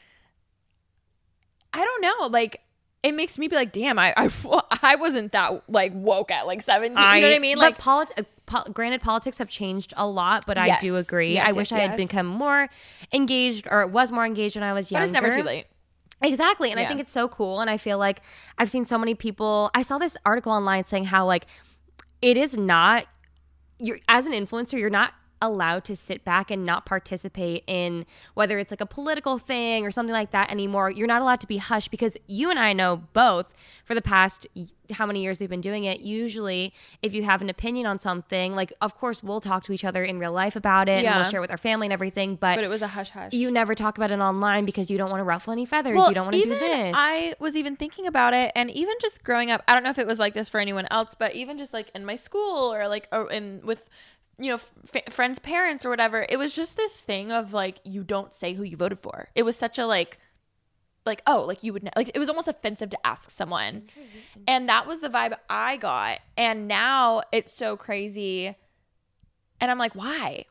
I 1.73 1.85
don't 1.85 2.01
know. 2.03 2.29
Like, 2.29 2.61
it 3.03 3.13
makes 3.13 3.39
me 3.39 3.49
be 3.49 3.57
like, 3.57 3.73
damn, 3.73 3.99
I 3.99 4.13
I, 4.17 4.31
I 4.83 4.97
wasn't 4.97 5.33
that 5.33 5.69
like 5.69 5.93
woke 5.95 6.31
at 6.31 6.47
like 6.47 6.63
17. 6.63 6.91
you 6.97 7.21
know 7.21 7.29
what 7.29 7.35
I 7.37 7.39
mean? 7.39 7.59
Like, 7.59 7.79
polit- 7.79 8.13
uh, 8.19 8.23
po- 8.47 8.71
granted, 8.73 9.01
politics 9.03 9.39
have 9.39 9.49
changed 9.49 9.95
a 9.97 10.07
lot, 10.07 10.45
but 10.47 10.59
I 10.59 10.79
do 10.79 10.97
agree. 10.97 11.35
Yes, 11.35 11.49
I 11.49 11.53
wish 11.53 11.71
yes, 11.71 11.79
I 11.79 11.83
had 11.83 11.99
yes. 11.99 12.09
become 12.09 12.27
more 12.27 12.69
engaged 13.13 13.67
or 13.71 13.87
was 13.87 14.11
more 14.13 14.25
engaged 14.27 14.57
when 14.57 14.63
I 14.65 14.73
was 14.73 14.91
younger. 14.91 15.03
but 15.07 15.17
it's 15.17 15.23
never 15.23 15.35
too 15.35 15.43
late. 15.45 15.67
Exactly. 16.23 16.71
And 16.71 16.81
I 16.81 16.87
think 16.87 17.01
it's 17.01 17.13
so 17.13 17.29
cool. 17.29 17.61
And 17.61 17.71
I 17.71 17.77
feel 17.77 17.99
like 17.99 18.23
I've 18.59 18.71
seen 18.71 18.85
so 18.85 18.99
many 18.99 19.15
people. 19.15 19.71
I 19.75 19.83
saw 19.83 19.99
this 19.99 20.17
article 20.25 20.53
online 20.53 20.85
saying 20.85 21.05
how, 21.05 21.27
like, 21.27 21.47
it 22.21 22.37
is 22.37 22.57
not, 22.57 23.07
you're, 23.79 24.01
as 24.09 24.27
an 24.27 24.33
influencer, 24.33 24.79
you're 24.79 24.91
not 24.91 25.15
allowed 25.41 25.85
to 25.85 25.95
sit 25.97 26.25
back 26.25 26.51
and 26.51 26.65
not 26.65 26.85
participate 26.87 27.63
in 27.67 28.05
whether 28.35 28.59
it's 28.59 28.73
like 28.73 28.81
a 28.81 28.87
political 28.87 29.39
thing 29.39 29.85
or 29.87 29.91
something 29.91 30.13
like 30.13 30.31
that 30.33 30.51
anymore. 30.51 30.91
You're 30.91 31.07
not 31.07 31.23
allowed 31.23 31.41
to 31.41 31.47
be 31.47 31.59
hushed 31.59 31.91
because 31.91 32.17
you 32.27 32.51
and 32.51 32.59
I 32.59 32.73
know 32.73 33.03
both 33.13 33.55
for 33.85 33.95
the 33.95 34.03
past 34.03 34.47
how 34.93 35.05
many 35.07 35.23
years 35.23 35.39
we've 35.41 35.51
been 35.51 35.61
doing 35.61 35.85
it. 35.85 36.01
Usually, 36.01 36.73
if 37.03 37.15
you 37.15 37.23
have 37.23 37.43
an 37.43 37.51
opinion 37.51 37.87
on 37.87 37.99
something, 37.99 38.55
like, 38.57 38.73
of 38.81 38.97
course, 38.97 39.23
we'll 39.23 39.41
talk 39.41 39.63
to 39.65 39.73
each 39.73 39.85
other 39.85 40.03
in 40.03 40.19
real 40.19 40.33
life 40.33 40.57
about 40.57 40.89
it 40.89 40.93
and 40.93 41.03
Yeah. 41.03 41.17
we'll 41.21 41.29
share 41.31 41.41
with 41.41 41.51
our 41.51 41.59
family 41.59 41.87
and 41.87 41.93
everything. 41.93 42.37
But, 42.37 42.57
But 42.57 42.65
it 42.65 42.71
was 42.71 42.83
a 42.83 42.89
hush 42.89 43.11
hush. 43.11 43.33
you 43.33 43.51
never 43.51 43.75
talk 43.75 43.99
about 43.99 44.11
it 44.11 44.19
online 44.19 44.65
because 44.65 44.91
you 44.91 44.97
don't 44.99 45.11
want 45.11 45.21
to 45.21 45.25
ruffle 45.25 45.53
any 45.53 45.67
feathers. 45.67 45.97
you 46.09 46.15
don't 46.15 46.25
want 46.27 46.37
to 46.37 46.43
do 46.43 46.49
this. 46.49 46.95
I 46.97 47.35
was 47.39 47.57
even 47.57 47.77
thinking 47.77 48.07
about 48.07 48.35
it, 48.35 48.51
and 48.57 48.71
even 48.71 48.95
just 49.01 49.23
growing 49.25 49.51
up, 49.51 49.63
I 49.69 49.75
don't 49.75 49.83
know 49.85 49.91
if 49.91 49.99
it 49.99 50.07
was 50.07 50.19
like 50.19 50.35
this 50.35 50.49
for 50.49 50.59
anyone 50.59 50.87
else, 50.91 51.15
but 51.15 51.35
even 51.35 51.59
just 51.59 51.73
like 51.75 51.91
in 51.95 52.05
my 52.05 52.15
school 52.17 52.73
or 52.73 52.89
like 52.89 53.09
in 53.31 53.61
with 53.65 53.89
you 54.39 54.53
know 54.53 54.61
f- 54.95 55.13
friends' 55.13 55.39
parents 55.39 55.85
or 55.85 55.91
whatever, 55.91 56.25
it 56.29 56.39
was 56.39 56.55
just 56.55 56.77
this 56.77 57.03
thing 57.05 57.33
of 57.33 57.53
like 57.53 57.81
you 57.85 58.05
don't 58.05 58.33
say 58.33 58.55
who 58.55 58.63
you 58.63 58.77
voted 58.77 59.01
for. 59.01 59.29
It 59.35 59.43
was 59.43 59.57
such 59.57 59.79
a 59.79 59.87
like 59.87 60.19
like 61.07 61.23
oh 61.27 61.45
like 61.47 61.63
you 61.63 61.73
would 61.73 61.83
know 61.83 61.91
like 61.97 62.11
it 62.15 62.19
was 62.19 62.29
almost 62.29 62.49
offensive 62.49 62.91
to 62.91 63.07
ask 63.07 63.31
someone. 63.31 63.85
And 64.47 64.69
that 64.69 64.87
was 64.87 65.01
the 65.01 65.09
vibe 65.09 65.37
i 65.51 65.77
got. 65.77 66.21
And 66.37 66.69
now 66.69 67.23
it's 67.33 67.53
so 67.53 67.77
crazy. 67.77 68.55
And 69.61 69.71
i'm 69.71 69.79
like 69.79 69.95
why? 69.95 70.45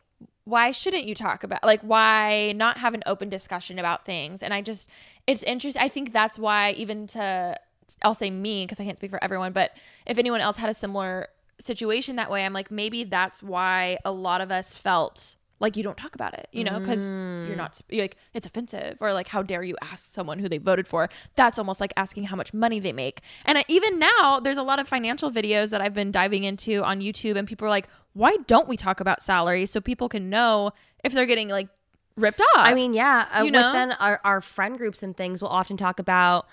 Why 0.43 0.71
shouldn't 0.71 1.03
you 1.05 1.13
talk 1.15 1.43
about 1.43 1.63
like 1.63 1.81
why 1.81 2.53
not 2.55 2.77
have 2.77 2.93
an 2.93 3.03
open 3.05 3.29
discussion 3.29 3.79
about 3.79 4.05
things? 4.05 4.43
And 4.43 4.53
i 4.53 4.61
just 4.61 4.89
it's 5.27 5.43
interesting 5.43 5.81
i 5.81 5.87
think 5.87 6.11
that's 6.11 6.37
why 6.37 6.71
even 6.71 7.07
to 7.07 7.57
i'll 8.01 8.15
say 8.15 8.29
me 8.29 8.65
because 8.65 8.81
i 8.81 8.83
can't 8.83 8.97
speak 8.97 9.11
for 9.11 9.23
everyone 9.23 9.53
but 9.53 9.71
if 10.05 10.17
anyone 10.17 10.41
else 10.41 10.57
had 10.57 10.69
a 10.69 10.73
similar 10.73 11.27
situation 11.59 12.15
that 12.17 12.29
way 12.29 12.45
i'm 12.45 12.53
like 12.53 12.69
maybe 12.71 13.03
that's 13.03 13.41
why 13.41 13.97
a 14.05 14.11
lot 14.11 14.41
of 14.41 14.51
us 14.51 14.75
felt 14.75 15.35
like 15.59 15.75
you 15.75 15.83
don't 15.83 15.97
talk 15.97 16.13
about 16.13 16.33
it 16.33 16.47
you 16.51 16.63
know 16.63 16.79
because 16.79 17.09
you're 17.11 17.55
not 17.55 17.81
you're 17.89 18.03
like 18.03 18.15
it's 18.33 18.45
offensive 18.45 18.95
or 18.99 19.11
like 19.11 19.27
how 19.27 19.41
dare 19.41 19.63
you 19.63 19.75
ask 19.81 19.99
someone 19.99 20.37
who 20.37 20.47
they 20.47 20.59
voted 20.59 20.87
for 20.87 21.09
that's 21.35 21.57
almost 21.57 21.81
like 21.81 21.91
asking 21.97 22.25
how 22.25 22.35
much 22.35 22.53
money 22.53 22.79
they 22.79 22.93
make 22.93 23.21
and 23.45 23.57
I, 23.57 23.63
even 23.67 23.97
now 23.97 24.39
there's 24.39 24.57
a 24.57 24.63
lot 24.63 24.79
of 24.79 24.87
financial 24.87 25.31
videos 25.31 25.71
that 25.71 25.81
i've 25.81 25.95
been 25.95 26.11
diving 26.11 26.43
into 26.43 26.83
on 26.83 27.01
youtube 27.01 27.37
and 27.37 27.47
people 27.47 27.65
are 27.65 27.71
like 27.71 27.87
why 28.13 28.37
don't 28.45 28.67
we 28.67 28.77
talk 28.77 28.99
about 28.99 29.21
salary 29.21 29.65
so 29.65 29.81
people 29.81 30.09
can 30.09 30.29
know 30.29 30.71
if 31.03 31.13
they're 31.13 31.25
getting 31.25 31.49
like 31.49 31.69
ripped 32.17 32.41
off 32.41 32.47
I 32.57 32.73
mean, 32.73 32.93
yeah. 32.93 33.27
Uh, 33.31 33.43
You 33.43 33.51
know? 33.51 33.71
Within 33.71 33.91
our, 33.93 34.19
our 34.23 34.41
friend 34.41 34.77
groups 34.77 35.03
and 35.03 35.15
things, 35.15 35.41
we'll 35.41 35.51
often 35.51 35.77
talk 35.77 35.99
about 35.99 36.47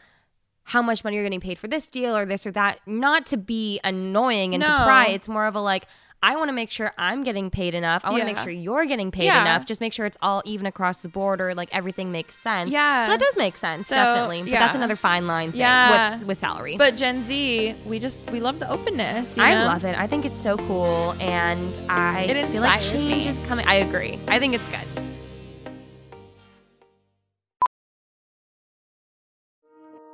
how 0.64 0.80
much 0.82 1.04
money 1.04 1.16
you're 1.16 1.24
getting 1.24 1.40
paid 1.40 1.58
for 1.58 1.68
this 1.68 1.88
deal 1.88 2.16
or 2.16 2.24
this 2.24 2.46
or 2.46 2.50
that. 2.52 2.80
Not 2.86 3.26
to 3.26 3.36
be 3.36 3.80
annoying 3.84 4.54
and 4.54 4.62
to 4.64 4.68
No. 4.68 4.84
pry. 4.84 5.06
It's 5.08 5.28
more 5.28 5.46
of 5.46 5.54
a 5.54 5.60
like, 5.60 5.86
I 6.22 6.36
want 6.36 6.48
to 6.48 6.54
make 6.54 6.70
sure 6.70 6.90
I'm 6.96 7.22
getting 7.22 7.50
paid 7.50 7.74
enough. 7.74 8.02
I 8.02 8.08
want 8.08 8.22
to 8.22 8.26
make 8.26 8.38
sure 8.38 8.50
you're 8.50 8.86
getting 8.86 9.10
paid 9.10 9.24
Yeah. 9.26 9.42
enough. 9.42 9.66
Just 9.66 9.82
make 9.82 9.92
sure 9.92 10.06
it's 10.06 10.16
all 10.22 10.40
even 10.46 10.64
across 10.64 10.98
the 11.02 11.10
board 11.10 11.42
or 11.42 11.54
like 11.54 11.68
everything 11.70 12.12
makes 12.12 12.34
sense. 12.34 12.70
Yeah. 12.70 13.04
So 13.04 13.10
that 13.10 13.20
does 13.20 13.36
make 13.36 13.58
sense, 13.58 13.86
So, 13.88 13.96
definitely. 13.96 14.44
But 14.44 14.52
that's 14.52 14.74
another 14.74 14.96
fine 14.96 15.26
line 15.26 15.50
thing 15.52 15.60
Yeah. 15.60 16.16
with, 16.16 16.26
with 16.28 16.38
salary. 16.38 16.76
but 16.78 16.96
gen 16.96 17.22
z 17.22 17.74
we 17.84 17.98
just 17.98 18.30
we 18.30 18.40
love 18.40 18.58
the 18.58 18.70
openness 18.70 19.36
you 19.36 19.42
I 19.42 19.52
know? 19.52 19.66
love 19.66 19.84
it. 19.84 19.98
I 19.98 20.06
think 20.06 20.24
it's 20.24 20.40
so 20.40 20.56
cool, 20.56 21.14
and 21.20 21.78
I 21.90 22.22
It 22.22 22.50
feel 22.52 22.62
like 22.62 22.80
change 22.80 23.04
me. 23.04 23.28
is 23.28 23.38
coming. 23.46 23.66
I 23.66 23.74
agree. 23.74 24.18
I 24.28 24.38
think 24.38 24.54
it's 24.54 24.66
good. 24.68 24.88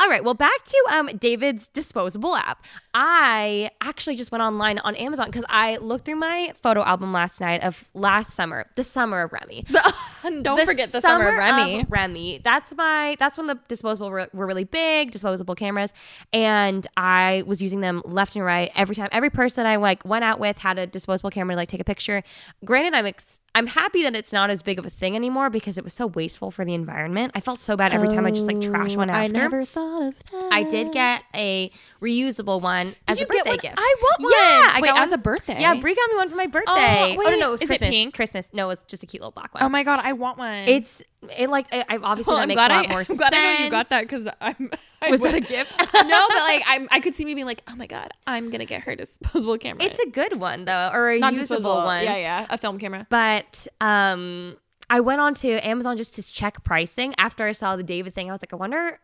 All 0.00 0.08
right, 0.08 0.22
well, 0.22 0.34
back 0.34 0.64
to 0.64 0.84
um, 0.92 1.08
David's 1.18 1.66
disposable 1.66 2.36
app. 2.36 2.64
I 2.94 3.70
actually 3.80 4.14
just 4.14 4.30
went 4.30 4.42
online 4.42 4.78
on 4.78 4.94
Amazon 4.94 5.26
because 5.26 5.44
I 5.48 5.76
looked 5.78 6.04
through 6.04 6.16
my 6.16 6.52
photo 6.62 6.84
album 6.84 7.12
last 7.12 7.40
night 7.40 7.64
of 7.64 7.88
last 7.94 8.34
summer, 8.34 8.66
the 8.76 8.84
summer 8.84 9.22
of 9.22 9.32
Remi. 9.32 9.64
Don't 10.42 10.66
forget 10.66 10.90
the 10.92 11.00
summer 11.00 11.28
of 11.28 11.36
Remi. 11.36 11.86
Remi. 11.88 12.38
That's 12.38 12.74
my. 12.74 13.16
That's 13.18 13.38
when 13.38 13.46
the 13.46 13.58
disposable 13.68 14.10
were, 14.10 14.28
were 14.32 14.46
really 14.46 14.64
big, 14.64 15.10
disposable 15.10 15.54
cameras, 15.54 15.92
and 16.32 16.86
I 16.96 17.44
was 17.46 17.62
using 17.62 17.80
them 17.80 18.02
left 18.04 18.36
and 18.36 18.44
right 18.44 18.70
every 18.74 18.94
time. 18.94 19.08
Every 19.12 19.30
person 19.30 19.66
I 19.66 19.76
like 19.76 20.04
went 20.04 20.24
out 20.24 20.38
with 20.38 20.58
had 20.58 20.78
a 20.78 20.86
disposable 20.86 21.30
camera 21.30 21.54
to 21.54 21.58
like 21.58 21.68
take 21.68 21.80
a 21.80 21.84
picture. 21.84 22.22
Granted, 22.64 22.94
I'm 22.94 23.06
ex- 23.06 23.40
I'm 23.54 23.66
happy 23.66 24.02
that 24.04 24.14
it's 24.14 24.32
not 24.32 24.50
as 24.50 24.62
big 24.62 24.78
of 24.78 24.86
a 24.86 24.90
thing 24.90 25.16
anymore 25.16 25.50
because 25.50 25.78
it 25.78 25.84
was 25.84 25.94
so 25.94 26.06
wasteful 26.06 26.50
for 26.50 26.64
the 26.64 26.74
environment. 26.74 27.32
I 27.34 27.40
felt 27.40 27.58
so 27.58 27.76
bad 27.76 27.92
every 27.92 28.08
time 28.08 28.24
I 28.26 28.30
just 28.30 28.46
like 28.46 28.60
trash 28.60 28.94
oh, 28.94 28.98
one 28.98 29.10
after. 29.10 29.20
I 29.20 29.26
never 29.26 29.64
thought 29.64 30.02
of 30.08 30.24
that. 30.30 30.48
I 30.52 30.62
did 30.62 30.92
get 30.92 31.24
a 31.34 31.70
reusable 32.00 32.60
one 32.60 32.94
as 33.08 33.18
you 33.18 33.24
a 33.24 33.28
birthday 33.28 33.56
gift. 33.56 33.74
I 33.76 33.96
want 34.00 34.22
one. 34.22 34.32
Yeah, 34.32 34.38
I 34.38 34.80
Wait, 34.82 34.88
got 34.90 34.98
as 34.98 35.10
one- 35.10 35.18
a 35.18 35.22
birthday? 35.22 35.60
Yeah, 35.60 35.74
Brie 35.74 35.94
got 35.94 36.10
me 36.10 36.16
one 36.16 36.28
for 36.28 36.36
my 36.36 36.44
oh, 36.44 36.48
birthday. 36.48 37.16
Oh, 37.18 37.22
Oh, 37.28 37.30
no, 37.30 37.38
no, 37.38 37.48
it 37.48 37.52
was 37.52 37.62
is 37.62 37.70
it 37.70 37.80
pink? 37.80 38.14
Christmas. 38.14 38.50
No, 38.52 38.66
it 38.66 38.68
was 38.68 38.82
just 38.84 39.02
a 39.02 39.06
cute 39.06 39.20
little 39.22 39.32
black 39.32 39.52
one. 39.54 39.62
Oh 39.62 39.68
my 39.68 39.82
god, 39.82 40.00
I 40.02 40.07
want 40.12 40.38
one. 40.38 40.68
It's 40.68 41.02
it 41.36 41.50
like 41.50 41.66
I, 41.72 41.84
I 41.88 41.96
obviously 41.98 42.30
Well, 42.32 42.36
that 42.38 42.42
I'm 42.42 42.48
makes 42.48 42.56
glad 42.58 42.70
a 42.70 42.74
lot 42.74 42.86
I, 42.86 42.90
more 42.90 42.98
I'm 43.00 43.04
sense. 43.04 43.18
glad 43.18 43.34
I 43.34 43.58
know 43.58 43.64
you 43.64 43.70
got 43.70 43.88
that 43.88 44.02
because 44.02 44.28
I'm. 44.40 44.70
I 45.02 45.10
Was 45.10 45.20
that 45.20 45.34
a 45.34 45.40
gift? 45.40 45.78
no, 45.94 46.26
but 46.28 46.36
like 46.38 46.62
I'm, 46.66 46.88
I 46.90 46.98
could 47.00 47.14
see 47.14 47.24
me 47.24 47.34
being 47.34 47.46
like, 47.46 47.62
oh 47.68 47.76
my 47.76 47.86
god, 47.86 48.10
I'm 48.26 48.50
gonna 48.50 48.64
get 48.64 48.82
her 48.82 48.96
disposable 48.96 49.56
camera. 49.58 49.84
It's 49.84 49.98
a 50.00 50.08
good 50.08 50.38
one 50.40 50.64
though, 50.64 50.90
or 50.92 51.10
a 51.10 51.18
not 51.18 51.32
usable 51.32 51.56
disposable 51.58 51.84
one. 51.84 52.04
Yeah, 52.04 52.16
yeah, 52.16 52.46
a 52.50 52.58
film 52.58 52.78
camera. 52.78 53.06
But 53.08 53.66
um, 53.80 54.56
I 54.90 55.00
went 55.00 55.20
on 55.20 55.34
to 55.34 55.66
Amazon 55.66 55.96
just 55.96 56.14
to 56.16 56.22
check 56.22 56.64
pricing 56.64 57.14
after 57.18 57.46
I 57.46 57.52
saw 57.52 57.76
the 57.76 57.82
David 57.84 58.14
thing. 58.14 58.28
I 58.28 58.32
was 58.32 58.42
like, 58.42 58.52
I 58.52 58.56
wonder 58.56 58.98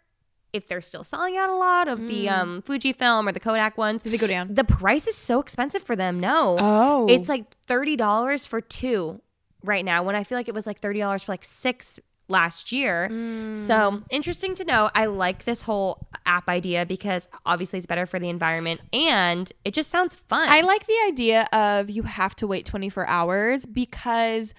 if 0.52 0.68
they're 0.68 0.80
still 0.80 1.02
selling 1.04 1.36
out 1.36 1.50
a 1.50 1.54
lot 1.54 1.88
of 1.88 2.06
the 2.06 2.28
um 2.28 2.62
Fujifilm 2.62 3.28
or 3.28 3.32
the 3.32 3.40
Kodak 3.40 3.76
ones. 3.76 4.02
Did 4.02 4.12
they 4.12 4.18
go 4.18 4.26
down? 4.26 4.54
The 4.54 4.64
price 4.64 5.06
is 5.06 5.16
so 5.16 5.40
expensive 5.40 5.82
for 5.82 5.94
them. 5.96 6.18
No. 6.20 6.56
Oh. 6.58 7.06
It's 7.08 7.28
like 7.28 7.56
thirty 7.66 7.96
dollars 7.96 8.46
for 8.46 8.60
two 8.60 9.20
right 9.64 9.84
now. 9.84 10.02
When 10.02 10.14
I 10.14 10.24
feel 10.24 10.38
like 10.38 10.48
it 10.48 10.54
was 10.54 10.66
like 10.66 10.78
thirty 10.80 11.00
dollars 11.00 11.24
for 11.24 11.32
like 11.32 11.44
six 11.44 11.98
last 12.28 12.72
year. 12.72 13.08
Mm. 13.10 13.54
So 13.56 14.02
interesting 14.10 14.54
to 14.54 14.64
know. 14.64 14.90
I 14.94 15.06
like 15.06 15.44
this 15.44 15.60
whole 15.62 16.06
app 16.24 16.48
idea 16.48 16.86
because 16.86 17.28
obviously 17.44 17.78
it's 17.78 17.86
better 17.86 18.06
for 18.06 18.18
the 18.18 18.30
environment 18.30 18.80
and 18.94 19.52
it 19.64 19.74
just 19.74 19.90
sounds 19.90 20.14
fun. 20.14 20.48
I 20.48 20.62
like 20.62 20.86
the 20.86 20.96
idea 21.06 21.46
of 21.52 21.90
you 21.90 22.02
have 22.04 22.34
to 22.36 22.46
wait 22.46 22.64
24 22.64 23.06
hours 23.06 23.66
because 23.66 24.54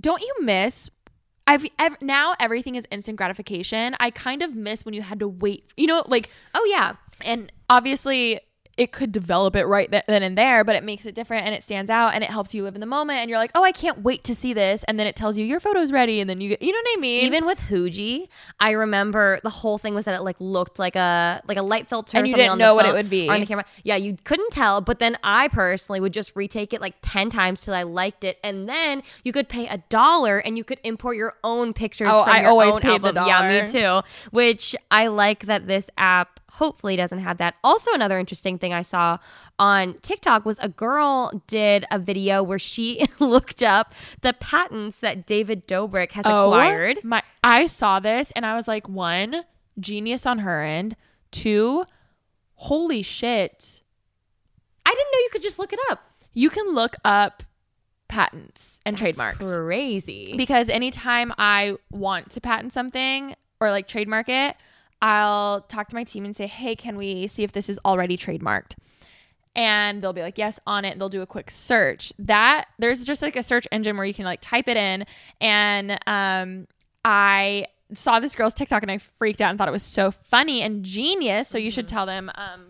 don't 0.00 0.20
you 0.22 0.34
miss 0.42 0.90
I've 1.48 1.64
ev- 1.78 2.00
now 2.00 2.34
everything 2.40 2.74
is 2.74 2.86
instant 2.90 3.16
gratification. 3.18 3.94
I 4.00 4.10
kind 4.10 4.42
of 4.42 4.54
miss 4.56 4.84
when 4.84 4.94
you 4.94 5.02
had 5.02 5.20
to 5.20 5.28
wait. 5.28 5.64
You 5.76 5.86
know, 5.86 6.02
like 6.08 6.28
Oh 6.54 6.64
yeah. 6.70 6.94
and 7.24 7.52
obviously 7.70 8.40
it 8.76 8.92
could 8.92 9.10
develop 9.10 9.56
it 9.56 9.64
right 9.64 9.90
then 9.90 10.22
and 10.22 10.36
there, 10.36 10.62
but 10.64 10.76
it 10.76 10.84
makes 10.84 11.06
it 11.06 11.14
different 11.14 11.46
and 11.46 11.54
it 11.54 11.62
stands 11.62 11.90
out 11.90 12.14
and 12.14 12.22
it 12.22 12.28
helps 12.30 12.52
you 12.54 12.62
live 12.62 12.74
in 12.74 12.80
the 12.80 12.86
moment. 12.86 13.20
And 13.20 13.30
you're 13.30 13.38
like, 13.38 13.50
oh, 13.54 13.64
I 13.64 13.72
can't 13.72 14.02
wait 14.02 14.24
to 14.24 14.34
see 14.34 14.52
this. 14.52 14.84
And 14.84 15.00
then 15.00 15.06
it 15.06 15.16
tells 15.16 15.38
you 15.38 15.44
your 15.44 15.60
photo's 15.60 15.92
ready, 15.92 16.20
and 16.20 16.28
then 16.28 16.40
you 16.40 16.50
get, 16.50 16.60
you 16.62 16.72
know 16.72 16.78
what 16.78 16.98
I 16.98 17.00
mean? 17.00 17.24
Even 17.24 17.46
with 17.46 17.60
Fuji, 17.60 18.28
I 18.60 18.72
remember 18.72 19.40
the 19.42 19.50
whole 19.50 19.78
thing 19.78 19.94
was 19.94 20.04
that 20.04 20.14
it 20.14 20.22
like 20.22 20.36
looked 20.40 20.78
like 20.78 20.94
a 20.96 21.40
like 21.48 21.56
a 21.56 21.62
light 21.62 21.88
filter, 21.88 22.18
And 22.18 22.24
or 22.24 22.26
you 22.26 22.32
something 22.32 22.42
didn't 22.44 22.52
on 22.52 22.58
know 22.58 22.70
the 22.70 22.74
what 22.74 22.86
it 22.86 22.92
would 22.92 23.08
be. 23.10 23.28
on 23.28 23.40
the 23.40 23.46
camera. 23.46 23.64
Yeah, 23.82 23.96
you 23.96 24.16
couldn't 24.24 24.50
tell. 24.50 24.80
But 24.80 24.98
then 24.98 25.16
I 25.24 25.48
personally 25.48 26.00
would 26.00 26.12
just 26.12 26.32
retake 26.34 26.72
it 26.74 26.80
like 26.80 26.96
ten 27.02 27.30
times 27.30 27.62
till 27.62 27.74
I 27.74 27.82
liked 27.84 28.24
it, 28.24 28.38
and 28.44 28.68
then 28.68 29.02
you 29.24 29.32
could 29.32 29.48
pay 29.48 29.66
a 29.68 29.78
dollar 29.88 30.38
and 30.38 30.56
you 30.58 30.64
could 30.64 30.80
import 30.84 31.16
your 31.16 31.34
own 31.42 31.72
pictures. 31.72 32.08
Oh, 32.10 32.24
from 32.24 32.32
I 32.32 32.44
always 32.44 32.76
paid 32.76 33.02
the 33.02 33.08
album. 33.18 33.24
Yeah, 33.26 33.62
me 33.62 33.72
too. 33.72 34.00
Which 34.32 34.76
I 34.90 35.06
like 35.06 35.46
that 35.46 35.66
this 35.66 35.88
app 35.96 36.40
hopefully 36.52 36.96
doesn't 36.96 37.18
have 37.18 37.38
that. 37.38 37.54
Also, 37.62 37.92
another 37.92 38.18
interesting 38.18 38.58
thing 38.58 38.72
I 38.72 38.82
saw 38.82 39.18
on 39.58 39.94
TikTok 40.00 40.44
was 40.44 40.58
a 40.60 40.68
girl 40.68 41.42
did 41.46 41.84
a 41.90 41.98
video 41.98 42.42
where 42.42 42.58
she 42.58 43.06
looked 43.20 43.62
up 43.62 43.94
the 44.22 44.32
patents 44.34 45.00
that 45.00 45.26
David 45.26 45.66
Dobrik 45.66 46.12
has 46.12 46.24
oh, 46.26 46.48
acquired. 46.48 46.98
Oh 46.98 47.08
My, 47.08 47.22
I 47.44 47.66
saw 47.66 48.00
this 48.00 48.30
and 48.32 48.46
I 48.46 48.54
was 48.54 48.66
like, 48.66 48.88
one, 48.88 49.42
genius 49.78 50.26
on 50.26 50.40
her 50.40 50.62
end. 50.62 50.96
Two, 51.30 51.84
holy 52.54 53.02
shit. 53.02 53.80
I 54.84 54.90
didn't 54.90 55.12
know 55.12 55.18
you 55.18 55.28
could 55.32 55.42
just 55.42 55.58
look 55.58 55.72
it 55.72 55.80
up. 55.90 56.02
You 56.32 56.50
can 56.50 56.74
look 56.74 56.96
up 57.04 57.42
patents 58.08 58.80
and 58.86 58.96
trademarks. 58.96 59.44
Crazy. 59.44 60.34
because 60.36 60.68
anytime 60.68 61.32
I 61.38 61.76
want 61.90 62.30
to 62.30 62.40
patent 62.40 62.72
something 62.72 63.34
or 63.60 63.70
like 63.70 63.88
trademark 63.88 64.28
it, 64.28 64.56
I'll 65.02 65.60
talk 65.62 65.88
to 65.88 65.96
my 65.96 66.04
team 66.04 66.24
and 66.24 66.34
say, 66.34 66.46
"Hey, 66.46 66.74
can 66.74 66.96
we 66.96 67.26
see 67.26 67.44
if 67.44 67.52
this 67.52 67.68
is 67.68 67.78
already 67.84 68.16
trademarked?" 68.16 68.74
And 69.54 70.02
they'll 70.02 70.12
be 70.12 70.22
like, 70.22 70.38
"Yes, 70.38 70.58
on 70.66 70.84
it." 70.84 70.98
They'll 70.98 71.08
do 71.08 71.22
a 71.22 71.26
quick 71.26 71.50
search. 71.50 72.12
That 72.18 72.66
there's 72.78 73.04
just 73.04 73.22
like 73.22 73.36
a 73.36 73.42
search 73.42 73.66
engine 73.72 73.96
where 73.96 74.06
you 74.06 74.14
can 74.14 74.24
like 74.24 74.40
type 74.40 74.68
it 74.68 74.76
in, 74.76 75.04
and 75.40 75.98
um, 76.06 76.66
I 77.04 77.66
saw 77.92 78.20
this 78.20 78.34
girl's 78.34 78.54
TikTok 78.54 78.82
and 78.82 78.90
I 78.90 78.98
freaked 78.98 79.40
out 79.40 79.50
and 79.50 79.58
thought 79.58 79.68
it 79.68 79.72
was 79.72 79.82
so 79.82 80.10
funny 80.10 80.62
and 80.62 80.84
genius. 80.84 81.48
So 81.48 81.58
you 81.58 81.70
should 81.70 81.88
tell 81.88 82.06
them 82.06 82.30
um, 82.34 82.66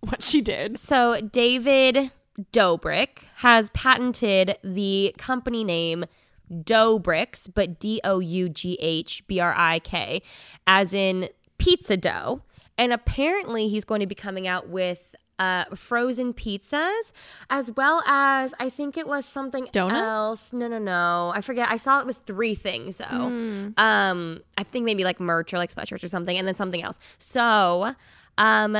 what 0.00 0.22
she 0.22 0.40
did. 0.40 0.78
so 0.78 1.20
David 1.20 2.12
Dobrik 2.52 3.24
has 3.36 3.70
patented 3.70 4.58
the 4.62 5.14
company 5.18 5.64
name 5.64 6.04
Doughbrik's, 6.50 7.46
but 7.48 7.78
D 7.78 8.00
O 8.04 8.20
U 8.20 8.48
G 8.48 8.78
H 8.80 9.26
B 9.26 9.40
R 9.40 9.54
I 9.56 9.80
K, 9.80 10.22
as 10.66 10.94
in 10.94 11.28
pizza 11.58 11.96
dough. 11.96 12.42
And 12.76 12.92
apparently, 12.92 13.68
he's 13.68 13.84
going 13.84 14.00
to 14.00 14.06
be 14.06 14.14
coming 14.14 14.46
out 14.46 14.68
with 14.68 15.14
uh, 15.38 15.64
frozen 15.74 16.32
pizzas, 16.32 17.12
as 17.50 17.70
well 17.72 18.02
as 18.06 18.54
I 18.58 18.70
think 18.70 18.96
it 18.96 19.06
was 19.06 19.24
something 19.24 19.68
Donuts? 19.72 19.94
else. 19.94 20.52
No, 20.52 20.68
no, 20.68 20.78
no. 20.78 21.32
I 21.34 21.40
forget. 21.40 21.68
I 21.70 21.76
saw 21.76 22.00
it 22.00 22.06
was 22.06 22.18
three 22.18 22.54
things 22.54 22.98
though. 22.98 23.28
Hmm. 23.28 23.68
Um, 23.76 24.40
I 24.56 24.64
think 24.64 24.84
maybe 24.84 25.04
like 25.04 25.20
merch 25.20 25.52
or 25.52 25.58
like 25.58 25.74
sweatshirts 25.74 26.02
or 26.04 26.08
something, 26.08 26.36
and 26.36 26.46
then 26.46 26.56
something 26.56 26.82
else. 26.82 26.98
So, 27.18 27.94
um, 28.36 28.76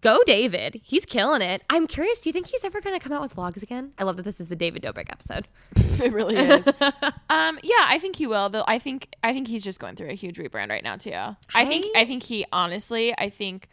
go 0.00 0.20
David. 0.26 0.80
He's 0.82 1.06
killing 1.06 1.42
it. 1.42 1.62
I'm 1.70 1.86
curious. 1.86 2.20
Do 2.20 2.28
you 2.28 2.32
think 2.32 2.46
he's 2.46 2.64
ever 2.64 2.80
going 2.80 2.98
to 2.98 3.02
come 3.02 3.12
out 3.12 3.22
with 3.22 3.36
vlogs 3.36 3.62
again? 3.62 3.92
I 3.98 4.04
love 4.04 4.16
that 4.16 4.22
this 4.22 4.40
is 4.40 4.48
the 4.48 4.56
David 4.56 4.82
Dobrik 4.82 5.10
episode. 5.10 5.48
It 6.00 6.14
really 6.14 6.36
is. 6.36 6.66
um, 7.28 7.58
yeah, 7.62 7.84
I 7.86 7.98
think 8.00 8.16
he 8.16 8.26
will. 8.26 8.48
Though 8.48 8.64
I 8.66 8.78
think 8.78 9.14
I 9.22 9.34
think 9.34 9.48
he's 9.48 9.62
just 9.62 9.80
going 9.80 9.96
through 9.96 10.08
a 10.08 10.14
huge 10.14 10.38
rebrand 10.38 10.70
right 10.70 10.82
now 10.82 10.96
too. 10.96 11.12
I 11.12 11.66
think 11.66 11.94
I 11.94 12.06
think 12.06 12.22
he 12.22 12.46
honestly, 12.50 13.12
I 13.18 13.28
think 13.28 13.68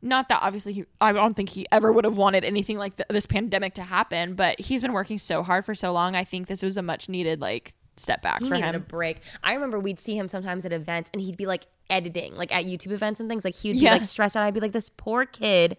not 0.00 0.28
that 0.28 0.40
obviously 0.42 0.74
he 0.74 0.84
I 1.00 1.12
don't 1.12 1.34
think 1.34 1.48
he 1.48 1.66
ever 1.72 1.92
would 1.92 2.04
have 2.04 2.16
wanted 2.16 2.44
anything 2.44 2.78
like 2.78 2.96
th- 2.96 3.08
this 3.08 3.26
pandemic 3.26 3.74
to 3.74 3.82
happen, 3.82 4.34
but 4.34 4.60
he's 4.60 4.80
been 4.80 4.92
working 4.92 5.18
so 5.18 5.42
hard 5.42 5.64
for 5.64 5.74
so 5.74 5.92
long. 5.92 6.14
I 6.14 6.22
think 6.22 6.46
this 6.46 6.62
was 6.62 6.76
a 6.76 6.82
much 6.82 7.08
needed 7.08 7.40
like 7.40 7.74
step 7.96 8.22
back 8.22 8.40
He 8.40 8.48
for 8.48 8.54
needed 8.54 8.74
a 8.74 8.78
break. 8.80 9.18
I 9.42 9.54
remember 9.54 9.78
we'd 9.78 10.00
see 10.00 10.16
him 10.16 10.28
sometimes 10.28 10.64
at 10.64 10.72
events, 10.72 11.10
and 11.12 11.20
he'd 11.20 11.36
be 11.36 11.46
like 11.46 11.66
editing, 11.90 12.34
like 12.36 12.52
at 12.52 12.64
YouTube 12.64 12.92
events 12.92 13.20
and 13.20 13.28
things. 13.28 13.44
Like 13.44 13.54
he'd 13.54 13.74
be 13.74 13.86
like 13.86 14.04
stressed 14.04 14.36
out. 14.36 14.44
I'd 14.44 14.54
be 14.54 14.60
like, 14.60 14.72
this 14.72 14.88
poor 14.88 15.26
kid 15.26 15.76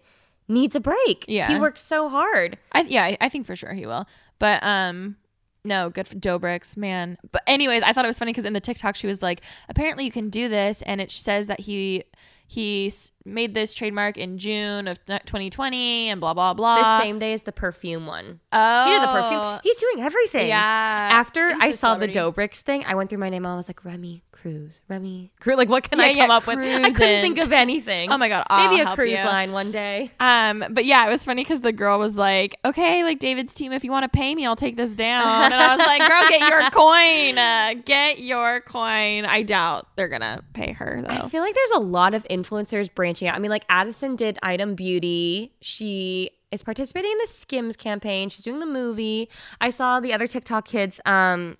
needs 0.48 0.76
a 0.76 0.80
break. 0.80 1.24
Yeah. 1.28 1.48
he 1.48 1.58
works 1.58 1.80
so 1.80 2.08
hard. 2.08 2.58
I, 2.72 2.82
yeah, 2.82 3.04
I, 3.04 3.16
I 3.20 3.28
think 3.28 3.46
for 3.46 3.56
sure 3.56 3.72
he 3.72 3.86
will. 3.86 4.06
But 4.38 4.62
um 4.62 5.16
no, 5.64 5.90
good 5.90 6.06
for 6.06 6.16
Dobricks, 6.16 6.76
man. 6.76 7.16
But 7.32 7.42
anyways, 7.46 7.82
I 7.82 7.92
thought 7.92 8.04
it 8.04 8.08
was 8.08 8.18
funny 8.18 8.32
because 8.32 8.44
in 8.44 8.52
the 8.52 8.60
TikTok 8.60 8.96
she 8.96 9.06
was 9.06 9.22
like, 9.22 9.40
apparently 9.68 10.04
you 10.04 10.12
can 10.12 10.30
do 10.30 10.48
this, 10.48 10.82
and 10.82 11.00
it 11.00 11.10
says 11.10 11.46
that 11.46 11.60
he 11.60 12.04
he 12.46 12.92
made 13.24 13.54
this 13.54 13.72
trademark 13.72 14.18
in 14.18 14.36
June 14.36 14.86
of 14.86 14.98
2020 15.06 16.10
and 16.10 16.20
blah 16.20 16.34
blah 16.34 16.52
blah. 16.54 16.98
The 16.98 17.02
same 17.02 17.18
day 17.18 17.32
as 17.32 17.42
the 17.42 17.52
perfume 17.52 18.06
one. 18.06 18.40
Oh, 18.52 18.86
You 18.86 18.98
know 18.98 19.00
the 19.00 19.12
perfume. 19.12 19.40
Oh. 19.40 19.60
He's 19.62 19.76
doing 19.76 20.04
everything. 20.04 20.48
Yeah. 20.48 21.08
After 21.12 21.40
I 21.40 21.70
saw 21.70 21.94
the 21.94 22.12
celebrity. 22.12 22.12
Dobricks 22.14 22.60
thing, 22.60 22.84
I 22.86 22.94
went 22.94 23.08
through 23.10 23.18
my 23.20 23.30
name. 23.30 23.44
And 23.44 23.52
I 23.52 23.56
was 23.56 23.68
like 23.68 23.84
Remi 23.84 24.22
Cruz, 24.44 24.82
Remi 24.88 25.32
Cruz. 25.40 25.56
Like, 25.56 25.70
what 25.70 25.88
can 25.88 25.98
Yeah, 25.98 26.04
I 26.04 26.08
come 26.10 26.28
yeah, 26.28 26.36
up 26.36 26.46
with? 26.46 26.58
I 26.58 26.90
couldn't 26.90 27.22
think 27.22 27.38
of 27.38 27.50
anything. 27.50 28.12
Oh 28.12 28.18
my 28.18 28.28
God, 28.28 28.44
I'll 28.50 28.68
maybe 28.70 28.82
a 28.82 28.94
cruise 28.94 29.12
you. 29.12 29.16
line 29.16 29.52
one 29.52 29.72
day. 29.72 30.10
Um, 30.20 30.62
but 30.68 30.84
yeah, 30.84 31.06
it 31.06 31.10
was 31.10 31.24
funny 31.24 31.42
because 31.42 31.62
the 31.62 31.72
girl 31.72 31.98
was 31.98 32.14
like, 32.14 32.58
"Okay, 32.62 33.02
like 33.04 33.20
David's 33.20 33.54
team, 33.54 33.72
if 33.72 33.84
you 33.84 33.90
want 33.90 34.02
to 34.02 34.08
pay 34.14 34.34
me, 34.34 34.44
I'll 34.44 34.54
take 34.54 34.76
this 34.76 34.94
down." 34.94 35.44
And 35.46 35.54
I 35.54 35.74
was 35.74 35.86
like, 35.86 36.00
"Girl, 36.00 36.28
get 36.28 36.40
your 36.50 36.70
coin, 36.72 37.38
uh, 37.38 37.74
get 37.86 38.20
your 38.20 38.60
coin." 38.60 39.24
I 39.24 39.42
doubt 39.46 39.86
they're 39.96 40.08
gonna 40.08 40.42
pay 40.52 40.72
her 40.72 41.00
though. 41.00 41.14
I 41.14 41.28
feel 41.30 41.40
like 41.42 41.54
there's 41.54 41.70
a 41.70 41.80
lot 41.80 42.12
of 42.12 42.22
influencers 42.24 42.94
branching 42.94 43.28
out. 43.28 43.36
I 43.36 43.38
mean, 43.38 43.50
like 43.50 43.64
Addison 43.70 44.14
did 44.14 44.38
Item 44.42 44.74
Beauty. 44.74 45.54
She 45.62 46.32
is 46.50 46.62
participating 46.62 47.10
in 47.10 47.18
the 47.18 47.28
Skims 47.28 47.76
campaign. 47.76 48.28
She's 48.28 48.44
doing 48.44 48.58
the 48.60 48.66
movie. 48.66 49.30
I 49.62 49.70
saw 49.70 50.00
the 50.00 50.12
other 50.12 50.28
TikTok 50.28 50.66
kids. 50.66 51.00
Um, 51.06 51.56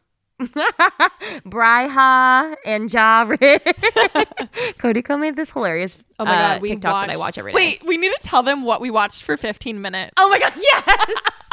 Bryha 1.46 2.54
and 2.64 2.92
Ja 2.92 3.24
Cody 4.78 5.02
Ko 5.02 5.16
made 5.16 5.36
this 5.36 5.50
hilarious 5.50 6.02
Oh 6.18 6.24
my 6.24 6.30
god, 6.30 6.56
uh, 6.56 6.60
we 6.60 6.68
TikTok 6.68 7.06
that 7.06 7.12
I 7.12 7.16
watch 7.16 7.38
every 7.38 7.52
day. 7.52 7.56
Wait, 7.56 7.82
we 7.84 7.96
need 7.96 8.12
to 8.12 8.18
tell 8.20 8.42
them 8.42 8.62
what 8.62 8.80
we 8.80 8.90
watched 8.90 9.22
for 9.24 9.36
15 9.36 9.80
minutes. 9.80 10.12
Oh 10.16 10.28
my 10.30 10.38
god, 10.38 10.52
yes. 10.56 11.50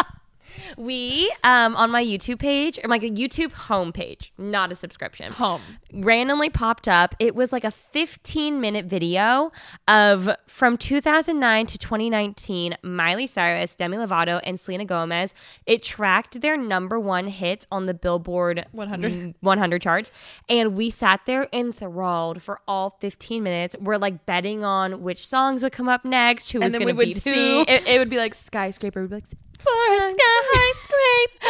We 0.78 1.32
um 1.44 1.76
on 1.76 1.92
my 1.92 2.04
YouTube 2.04 2.40
page 2.40 2.80
or 2.84 2.90
like 2.90 3.04
a 3.04 3.10
YouTube 3.10 3.52
homepage, 3.52 4.32
not 4.38 4.72
a 4.72 4.76
subscription. 4.76 5.32
Home. 5.34 5.62
Randomly 5.94 6.50
popped 6.50 6.88
up. 6.88 7.16
It 7.20 7.36
was 7.36 7.52
like 7.52 7.64
a 7.64 7.72
15 7.72 8.60
minute 8.60 8.86
video 8.86 9.52
of 9.88 10.30
from 10.48 10.78
2009 10.78 11.66
to 11.68 11.78
2019 11.78 12.78
Miley 12.84 13.28
Cyrus, 13.28 13.76
Demi 13.76 13.98
Lovato, 13.98 14.40
and 14.44 14.60
Selena 14.60 14.86
Gomez. 14.86 15.34
It 15.66 15.84
tracked 15.84 16.42
their 16.42 16.58
number 16.58 17.00
one 17.00 17.28
hits 17.28 17.68
on 17.72 17.86
the 17.86 17.94
Billboard 17.94 18.66
100. 18.72 19.36
100 19.42 19.82
charts, 19.82 20.12
and 20.50 20.76
we 20.76 20.90
sat 20.90 21.22
there 21.26 21.48
enthralled 21.54 22.42
for 22.42 22.60
all 22.68 22.98
15 23.02 23.44
minutes. 23.44 23.76
We're 23.80 23.98
like 23.98 24.26
betting 24.26 24.64
on 24.64 25.02
which 25.02 25.28
songs 25.28 25.64
would 25.64 25.72
come 25.72 25.90
up 25.90 26.06
next, 26.06 26.52
who 26.52 26.60
was 26.60 26.66
and 26.66 26.74
then 26.74 26.82
going 26.82 26.96
we 26.98 27.04
to 27.04 27.10
would 27.10 27.14
beat 27.16 27.24
see 27.24 27.58
who. 27.58 27.66
it, 27.68 27.88
it 27.88 28.00
would 28.00 28.10
be 28.10 28.18
like 28.18 28.34
skyscraper 28.34 29.02
would 29.02 29.10
be 29.10 29.16
like 29.18 29.26
for 29.64 29.94
a 29.94 30.12
skyscraper. 30.12 31.48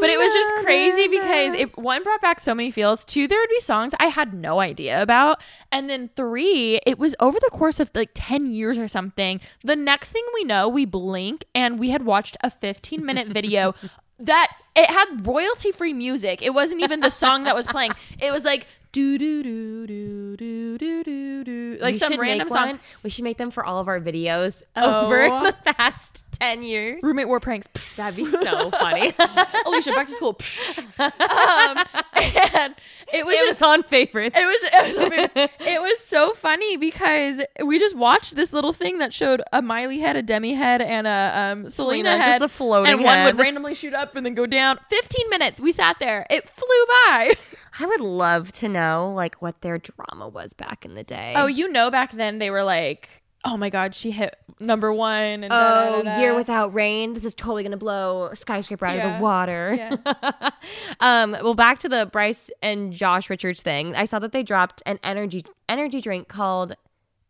But 0.00 0.10
it 0.10 0.18
was 0.18 0.32
just 0.32 0.54
crazy 0.64 1.08
because 1.08 1.54
it 1.54 1.76
one 1.78 2.02
brought 2.02 2.20
back 2.20 2.40
so 2.40 2.54
many 2.54 2.70
feels. 2.70 3.04
Two, 3.04 3.26
there 3.26 3.38
would 3.38 3.50
be 3.50 3.60
songs 3.60 3.94
I 3.98 4.06
had 4.06 4.34
no 4.34 4.60
idea 4.60 5.02
about. 5.02 5.42
And 5.72 5.88
then 5.88 6.10
three, 6.16 6.80
it 6.86 6.98
was 6.98 7.14
over 7.20 7.38
the 7.40 7.50
course 7.50 7.80
of 7.80 7.90
like 7.94 8.10
10 8.14 8.50
years 8.50 8.78
or 8.78 8.88
something. 8.88 9.40
The 9.62 9.76
next 9.76 10.12
thing 10.12 10.24
we 10.34 10.44
know, 10.44 10.68
we 10.68 10.84
blink 10.84 11.44
and 11.54 11.78
we 11.78 11.90
had 11.90 12.04
watched 12.04 12.36
a 12.42 12.50
15 12.50 13.04
minute 13.04 13.28
video 13.28 13.74
that 14.20 14.48
it 14.76 14.86
had 14.86 15.26
royalty 15.26 15.72
free 15.72 15.92
music. 15.92 16.42
It 16.42 16.54
wasn't 16.54 16.82
even 16.82 17.00
the 17.00 17.10
song 17.10 17.44
that 17.44 17.54
was 17.54 17.66
playing. 17.66 17.92
It 18.20 18.32
was 18.32 18.44
like 18.44 18.66
do 18.94 19.18
do 19.18 19.42
do 19.42 19.86
do 19.88 20.36
do 20.36 20.78
do 20.78 21.02
do 21.04 21.44
do 21.44 21.78
like 21.80 21.94
We 21.94 21.98
some 21.98 22.18
random 22.20 22.48
song. 22.48 22.66
one. 22.68 22.80
We 23.02 23.10
should 23.10 23.24
make 23.24 23.36
them 23.38 23.50
for 23.50 23.64
all 23.64 23.80
of 23.80 23.88
our 23.88 24.00
videos 24.00 24.62
Oh. 24.76 25.06
over 25.06 25.18
the 25.64 25.72
past 25.74 26.24
10 26.38 26.62
years. 26.62 27.00
Roommate 27.02 27.26
war 27.28 27.40
pranks. 27.40 27.66
That'd 27.96 28.16
be 28.16 28.24
so 28.24 28.70
funny. 28.70 29.10
Alisha, 29.66 29.94
back 29.94 30.06
to 30.06 30.12
school. 30.12 30.36
um, 30.98 31.84
and 32.16 32.74
it 33.12 33.26
was 33.26 33.36
just 33.36 33.62
Amazon 33.62 33.82
favorites. 33.84 34.36
It 34.38 34.44
was 34.44 34.64
it 34.64 34.86
was, 34.86 34.96
amazing. 35.06 35.48
it 35.60 35.80
was 35.80 35.98
so 36.00 36.32
funny 36.34 36.76
because 36.76 37.42
we 37.64 37.78
just 37.78 37.96
watched 37.96 38.36
this 38.36 38.52
little 38.52 38.72
thing 38.72 38.98
that 38.98 39.12
showed 39.12 39.42
a 39.52 39.60
Miley 39.62 39.98
head, 39.98 40.16
a 40.16 40.22
Demi 40.22 40.54
head, 40.54 40.80
and 40.82 41.06
a 41.06 41.32
um, 41.34 41.68
Selena, 41.68 42.10
Selena, 42.10 42.16
head, 42.22 42.38
just 42.40 42.44
a 42.44 42.48
floating 42.48 42.92
and 42.92 43.04
one 43.04 43.14
head. 43.14 43.26
would 43.34 43.42
randomly 43.42 43.74
shoot 43.74 43.94
up 43.94 44.14
and 44.16 44.24
then 44.24 44.34
go 44.34 44.46
down. 44.46 44.78
Fifteen 44.88 45.28
minutes. 45.30 45.60
We 45.60 45.72
sat 45.72 45.98
there. 45.98 46.26
It 46.30 46.48
flew 46.48 46.66
by. 47.08 47.34
I 47.78 47.86
would 47.86 48.00
love 48.00 48.52
to 48.54 48.68
know 48.68 49.12
like 49.14 49.36
what 49.42 49.60
their 49.60 49.78
drama 49.78 50.28
was 50.28 50.52
back 50.52 50.84
in 50.84 50.94
the 50.94 51.02
day. 51.04 51.34
Oh, 51.36 51.46
you 51.46 51.68
know, 51.70 51.90
back 51.90 52.12
then 52.12 52.38
they 52.38 52.50
were 52.50 52.62
like, 52.62 53.08
"Oh 53.44 53.56
my 53.56 53.68
God, 53.70 53.94
she 53.94 54.10
hit 54.12 54.36
number 54.60 54.92
one." 54.92 55.42
And 55.42 55.52
Oh, 55.52 55.56
da-da-da-da. 56.02 56.20
year 56.20 56.34
without 56.34 56.72
rain. 56.72 57.14
This 57.14 57.24
is 57.24 57.34
totally 57.34 57.62
gonna 57.64 57.76
blow 57.76 58.30
skyscraper 58.34 58.86
out 58.86 58.98
of 58.98 59.02
the 59.02 59.22
water. 59.22 59.98
um, 61.00 61.32
well, 61.42 61.54
back 61.54 61.78
to 61.80 61.88
the 61.88 62.06
Bryce 62.06 62.50
and 62.62 62.92
Josh 62.92 63.28
Richards 63.28 63.60
thing. 63.62 63.96
I 63.96 64.04
saw 64.04 64.18
that 64.20 64.32
they 64.32 64.42
dropped 64.42 64.82
an 64.86 64.98
energy 65.02 65.44
energy 65.68 66.00
drink 66.00 66.28
called 66.28 66.74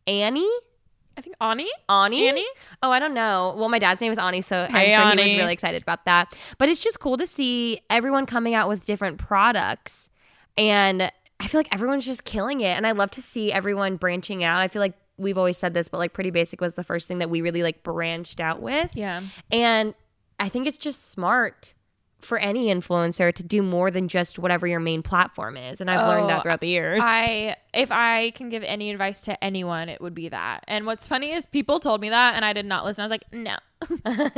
Annie. 0.07 0.49
I 1.17 1.21
think 1.21 1.37
Ani. 1.41 1.71
Ani? 1.89 2.29
Annie? 2.29 2.45
Oh, 2.83 2.91
I 2.91 2.99
don't 2.99 3.15
know. 3.15 3.55
Well, 3.57 3.69
my 3.69 3.79
dad's 3.79 4.01
name 4.01 4.11
is 4.11 4.19
Ani, 4.19 4.41
so 4.41 4.67
Hey, 4.67 4.95
I'm 4.95 5.17
sure 5.17 5.25
he 5.25 5.33
was 5.33 5.41
really 5.41 5.53
excited 5.53 5.81
about 5.81 6.05
that. 6.07 6.37
But 6.59 6.69
it's 6.69 6.83
just 6.83 6.99
cool 6.99 7.17
to 7.19 7.27
see 7.27 7.81
everyone 7.89 8.27
coming 8.27 8.55
out 8.55 8.69
with 8.69 8.85
different 8.85 9.19
products. 9.19 10.04
And 10.57 11.11
I 11.41 11.47
feel 11.47 11.59
like 11.59 11.73
everyone's 11.73 12.07
just 12.07 12.25
killing 12.25 12.61
it. 12.61 12.77
And 12.77 12.87
I 12.87 12.93
love 12.93 13.11
to 13.13 13.23
see 13.23 13.53
everyone 13.53 13.97
branching 13.97 14.45
out. 14.45 14.61
I 14.61 14.69
feel 14.69 14.81
like 14.81 14.95
we've 15.17 15.39
always 15.39 15.59
said 15.59 15.75
this, 15.75 15.89
but 15.89 15.99
like 15.99 16.13
Pretty 16.13 16.31
Basic 16.31 16.61
was 16.61 16.75
the 16.75 16.85
first 16.85 17.09
thing 17.09 17.19
that 17.19 17.31
we 17.31 17.41
really 17.41 17.63
like 17.63 17.83
branched 17.83 18.41
out 18.41 18.61
with. 18.61 18.97
Yeah. 18.97 19.23
And 19.51 19.95
I 20.39 20.49
think 20.49 20.67
it's 20.67 20.79
just 20.79 21.11
smart 21.11 21.75
for 22.25 22.39
any 22.39 22.67
influencer 22.75 23.33
to 23.35 23.43
do 23.43 23.63
more 23.63 23.91
than 23.91 24.09
just 24.09 24.39
whatever 24.39 24.67
your 24.67 24.81
main 24.81 25.03
platform 25.03 25.57
is. 25.57 25.81
And 25.81 25.91
I've 25.91 26.09
learned 26.09 26.25
Oh, 26.25 26.29
that 26.29 26.43
throughout 26.43 26.61
the 26.61 26.69
years. 26.69 27.01
I 27.05 27.57
if 27.73 27.91
I 27.91 28.31
can 28.33 28.49
give 28.51 28.63
any 28.65 28.91
advice 28.91 29.23
to 29.23 29.43
anyone, 29.45 29.89
it 29.89 30.01
would 30.01 30.15
be 30.15 30.29
that. 30.29 30.65
And 30.69 30.87
what's 30.87 31.09
funny 31.09 31.33
is 31.33 31.47
people 31.47 31.81
told 31.81 32.01
me 32.01 32.09
that 32.11 32.35
and 32.37 32.45
I 32.45 32.53
did 32.53 32.67
not 32.67 32.85
listen. 32.85 33.03
I 33.03 33.05
was 33.05 33.11
like, 33.11 33.25
no. 33.33 33.57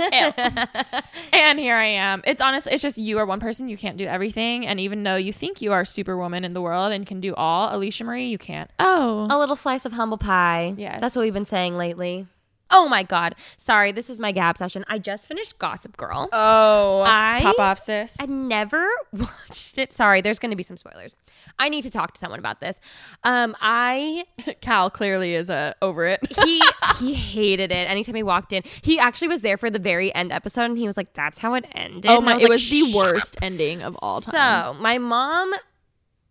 And 1.32 1.58
here 1.60 1.76
I 1.76 1.84
am. 1.84 2.22
It's 2.26 2.40
honest, 2.40 2.66
it's 2.70 2.82
just 2.82 2.98
you 2.98 3.18
are 3.18 3.26
one 3.26 3.38
person, 3.40 3.68
you 3.68 3.76
can't 3.76 3.96
do 3.96 4.06
everything. 4.06 4.66
And 4.66 4.80
even 4.80 5.02
though 5.04 5.16
you 5.16 5.32
think 5.32 5.60
you 5.62 5.72
are 5.72 5.84
superwoman 5.84 6.44
in 6.44 6.52
the 6.54 6.62
world 6.62 6.92
and 6.92 7.06
can 7.06 7.20
do 7.20 7.34
all, 7.34 7.70
Alisha 7.70 8.04
Marie, 8.04 8.26
you 8.26 8.38
can't. 8.38 8.70
Oh. 8.78 9.26
a 9.30 9.38
little 9.38 9.54
slice 9.56 9.84
of 9.84 9.92
humble 9.92 10.18
pie. 10.18 10.74
Yes. 10.76 11.00
That's 11.00 11.14
what 11.14 11.22
we've 11.22 11.34
been 11.34 11.44
saying 11.44 11.76
lately. 11.76 12.26
Oh 12.70 12.88
my 12.88 13.02
God. 13.02 13.34
Sorry, 13.56 13.92
this 13.92 14.10
is 14.10 14.18
my 14.18 14.32
gab 14.32 14.58
session. 14.58 14.84
I 14.88 14.98
just 14.98 15.26
finished 15.26 15.58
Gossip 15.58 15.96
Girl. 15.96 16.28
Oh. 16.32 17.02
I- 17.06 17.40
pop 17.42 17.58
off, 17.58 17.78
sis. 17.78 18.16
I 18.20 18.26
never 18.26 18.86
watched 19.12 19.78
it. 19.78 19.92
Sorry, 19.92 20.20
there's 20.20 20.38
going 20.38 20.50
to 20.50 20.56
be 20.56 20.62
some 20.62 20.76
spoilers. 20.76 21.14
I 21.58 21.68
need 21.68 21.82
to 21.82 21.90
talk 21.90 22.12
to 22.14 22.18
someone 22.18 22.38
about 22.38 22.60
this. 22.60 22.80
Um, 23.24 23.56
I 23.60 24.24
Cal 24.60 24.90
clearly 24.90 25.34
is 25.34 25.48
uh, 25.50 25.74
over 25.80 26.06
it. 26.06 26.20
he 26.44 26.62
he 26.98 27.14
hated 27.14 27.70
it. 27.72 27.88
Anytime 27.88 28.14
he 28.14 28.22
walked 28.22 28.52
in, 28.52 28.62
he 28.82 28.98
actually 28.98 29.28
was 29.28 29.40
there 29.42 29.56
for 29.56 29.70
the 29.70 29.78
very 29.78 30.14
end 30.14 30.32
episode, 30.32 30.64
and 30.64 30.78
he 30.78 30.86
was 30.86 30.96
like, 30.96 31.12
"That's 31.14 31.38
how 31.38 31.54
it 31.54 31.64
ended." 31.72 32.06
oh 32.10 32.20
my, 32.20 32.32
it 32.34 32.42
like, 32.42 32.48
was 32.48 32.68
the 32.70 32.90
"Shut 32.90 32.94
worst 32.94 33.36
ending 33.42 33.82
of 33.82 33.96
all 34.02 34.20
time. 34.20 34.74
So 34.74 34.80
my 34.80 34.98
mom, 34.98 35.52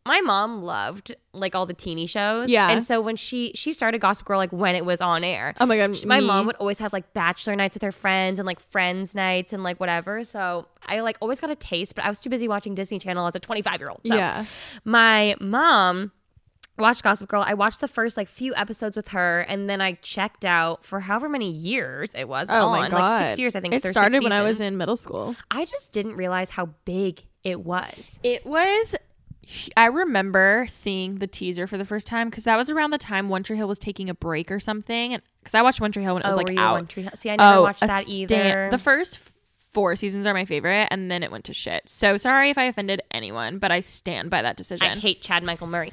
my 0.05 0.21
mom 0.21 0.61
loved 0.63 1.15
like 1.33 1.55
all 1.55 1.65
the 1.65 1.73
teeny 1.73 2.05
shows. 2.05 2.49
Yeah. 2.49 2.69
and 2.69 2.83
so 2.83 3.01
when 3.01 3.15
she 3.15 3.51
she 3.55 3.73
started 3.73 3.99
Gossip 3.99 4.25
Girl 4.27 4.37
like 4.37 4.51
when 4.51 4.75
it 4.75 4.85
was 4.85 5.01
on 5.01 5.23
air. 5.23 5.53
Oh 5.59 5.65
my 5.65 5.77
God, 5.77 5.95
She- 5.97 6.05
my 6.05 6.19
me. 6.19 6.27
mom 6.27 6.45
would 6.45 6.55
always 6.57 6.79
have 6.79 6.93
like 6.93 7.13
bachelor 7.13 7.55
nights 7.55 7.75
with 7.75 7.83
her 7.83 7.91
friends 7.91 8.39
and 8.39 8.45
like 8.45 8.59
friends 8.59 9.15
nights 9.15 9.51
and 9.53 9.63
like 9.63 9.79
whatever. 9.79 10.23
So 10.23 10.67
I 10.85 10.99
like 11.01 11.17
always 11.21 11.39
got 11.39 11.49
a 11.49 11.55
taste, 11.55 11.95
but 11.95 12.05
I 12.05 12.09
was 12.09 12.19
too 12.19 12.29
busy 12.29 12.47
watching 12.47 12.75
Disney 12.75 12.99
Channel 12.99 13.25
as 13.27 13.35
a 13.35 13.39
25 13.39 13.79
year 13.79 13.89
old. 13.89 14.01
So 14.05 14.15
Yeah. 14.15 14.45
my 14.83 15.35
mom 15.41 16.11
watched 16.77 17.03
Gossip 17.03 17.29
Girl. 17.29 17.43
I 17.45 17.53
watched 17.53 17.79
the 17.81 17.87
first 17.87 18.17
like 18.17 18.27
few 18.27 18.53
episodes 18.55 18.95
with 18.97 19.07
her, 19.09 19.41
and 19.47 19.69
then 19.69 19.79
I 19.81 19.93
checked 19.93 20.43
out 20.45 20.85
for 20.85 20.99
however 20.99 21.29
many 21.29 21.49
years 21.49 22.13
it 22.13 22.27
was 22.27 22.49
Oh 22.49 22.67
on, 22.67 22.79
my 22.79 22.89
god. 22.89 22.99
like 22.99 23.29
six 23.31 23.39
years. 23.39 23.55
I 23.55 23.61
think 23.61 23.73
it 23.73 23.83
started 23.85 24.21
when 24.23 24.33
I 24.33 24.43
was 24.43 24.59
in 24.59 24.77
middle 24.77 24.97
school. 24.97 25.35
I 25.49 25.65
just 25.65 25.93
didn't 25.93 26.15
realize 26.15 26.49
how 26.49 26.67
big 26.85 27.23
it 27.43 27.61
was. 27.61 28.19
It 28.23 28.45
was. 28.45 28.95
I 29.77 29.87
remember 29.87 30.65
seeing 30.67 31.15
the 31.15 31.27
teaser 31.27 31.67
for 31.67 31.77
the 31.77 31.85
first 31.85 32.07
time 32.07 32.29
because 32.29 32.45
that 32.45 32.57
was 32.57 32.69
around 32.69 32.91
the 32.91 32.97
time 32.97 33.29
One 33.29 33.43
Tree 33.43 33.57
Hill 33.57 33.67
was 33.67 33.79
taking 33.79 34.09
a 34.09 34.13
break 34.13 34.51
or 34.51 34.59
something. 34.59 35.13
And 35.13 35.21
because 35.39 35.55
I 35.55 35.61
watched 35.61 35.81
One 35.81 35.91
Tree 35.91 36.03
Hill 36.03 36.15
when 36.15 36.23
it 36.23 36.27
was 36.27 36.35
oh, 36.35 36.37
like 36.37 36.57
out. 36.57 36.73
One 36.73 36.87
Tree 36.87 37.03
Hill? 37.03 37.11
See, 37.15 37.29
I 37.29 37.35
never 37.35 37.57
Oh, 37.57 37.61
watched 37.63 37.81
that 37.81 38.07
either. 38.09 38.69
The 38.71 38.77
first 38.77 39.19
four 39.19 39.95
seasons 39.95 40.25
are 40.25 40.33
my 40.33 40.45
favorite, 40.45 40.87
and 40.89 41.11
then 41.11 41.21
it 41.21 41.31
went 41.31 41.45
to 41.45 41.53
shit. 41.53 41.87
So 41.89 42.17
sorry 42.17 42.49
if 42.49 42.57
I 42.57 42.63
offended 42.63 43.01
anyone, 43.11 43.59
but 43.59 43.71
I 43.71 43.81
stand 43.81 44.29
by 44.29 44.41
that 44.41 44.57
decision. 44.57 44.87
I 44.87 44.95
hate 44.95 45.21
Chad 45.21 45.43
Michael 45.43 45.67
Murray. 45.67 45.91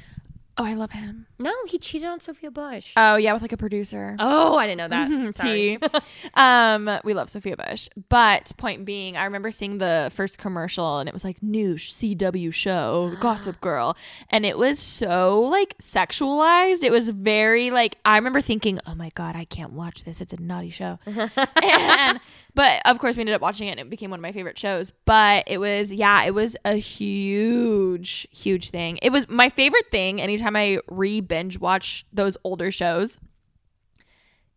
Oh, 0.57 0.65
I 0.65 0.73
love 0.73 0.91
him. 0.91 1.25
No, 1.39 1.51
he 1.67 1.77
cheated 1.77 2.07
on 2.07 2.19
Sophia 2.19 2.51
Bush. 2.51 2.93
Oh 2.95 3.17
yeah, 3.17 3.33
with 3.33 3.41
like 3.41 3.51
a 3.51 3.57
producer. 3.57 4.15
oh, 4.19 4.57
I 4.57 4.67
didn't 4.67 4.77
know 4.77 4.87
that. 4.87 5.35
Sorry. 5.35 5.77
T. 5.77 5.87
um, 6.35 6.89
we 7.03 7.13
love 7.13 7.29
Sophia 7.29 7.57
Bush. 7.57 7.89
But 8.09 8.51
point 8.57 8.85
being, 8.85 9.17
I 9.17 9.25
remember 9.25 9.51
seeing 9.51 9.77
the 9.79 10.09
first 10.13 10.37
commercial 10.37 10.99
and 10.99 11.09
it 11.09 11.13
was 11.13 11.23
like 11.23 11.41
new 11.41 11.75
CW 11.75 12.53
show, 12.53 13.13
Gossip 13.19 13.59
Girl. 13.61 13.97
And 14.29 14.45
it 14.45 14.57
was 14.57 14.79
so 14.79 15.41
like 15.41 15.77
sexualized. 15.79 16.83
It 16.83 16.91
was 16.91 17.09
very 17.09 17.71
like 17.71 17.97
I 18.05 18.17
remember 18.17 18.41
thinking, 18.41 18.79
Oh 18.85 18.95
my 18.95 19.09
god, 19.15 19.35
I 19.35 19.45
can't 19.45 19.73
watch 19.73 20.03
this. 20.03 20.21
It's 20.21 20.33
a 20.33 20.41
naughty 20.41 20.69
show. 20.69 20.99
and 21.05 22.19
but 22.55 22.81
of 22.85 22.99
course 22.99 23.15
we 23.15 23.21
ended 23.21 23.35
up 23.35 23.41
watching 23.41 23.67
it 23.67 23.71
and 23.71 23.79
it 23.79 23.89
became 23.89 24.11
one 24.11 24.19
of 24.19 24.21
my 24.21 24.31
favorite 24.31 24.57
shows. 24.57 24.91
But 25.05 25.45
it 25.47 25.57
was 25.57 25.91
yeah, 25.91 26.23
it 26.23 26.33
was 26.33 26.55
a 26.63 26.75
huge, 26.75 28.27
huge 28.31 28.69
thing. 28.69 28.99
It 29.01 29.11
was 29.11 29.27
my 29.27 29.49
favorite 29.49 29.89
thing 29.91 30.21
anytime 30.21 30.42
I 30.55 30.79
re 30.87 31.21
binge 31.21 31.59
watch 31.59 32.05
those 32.13 32.37
older 32.43 32.71
shows 32.71 33.17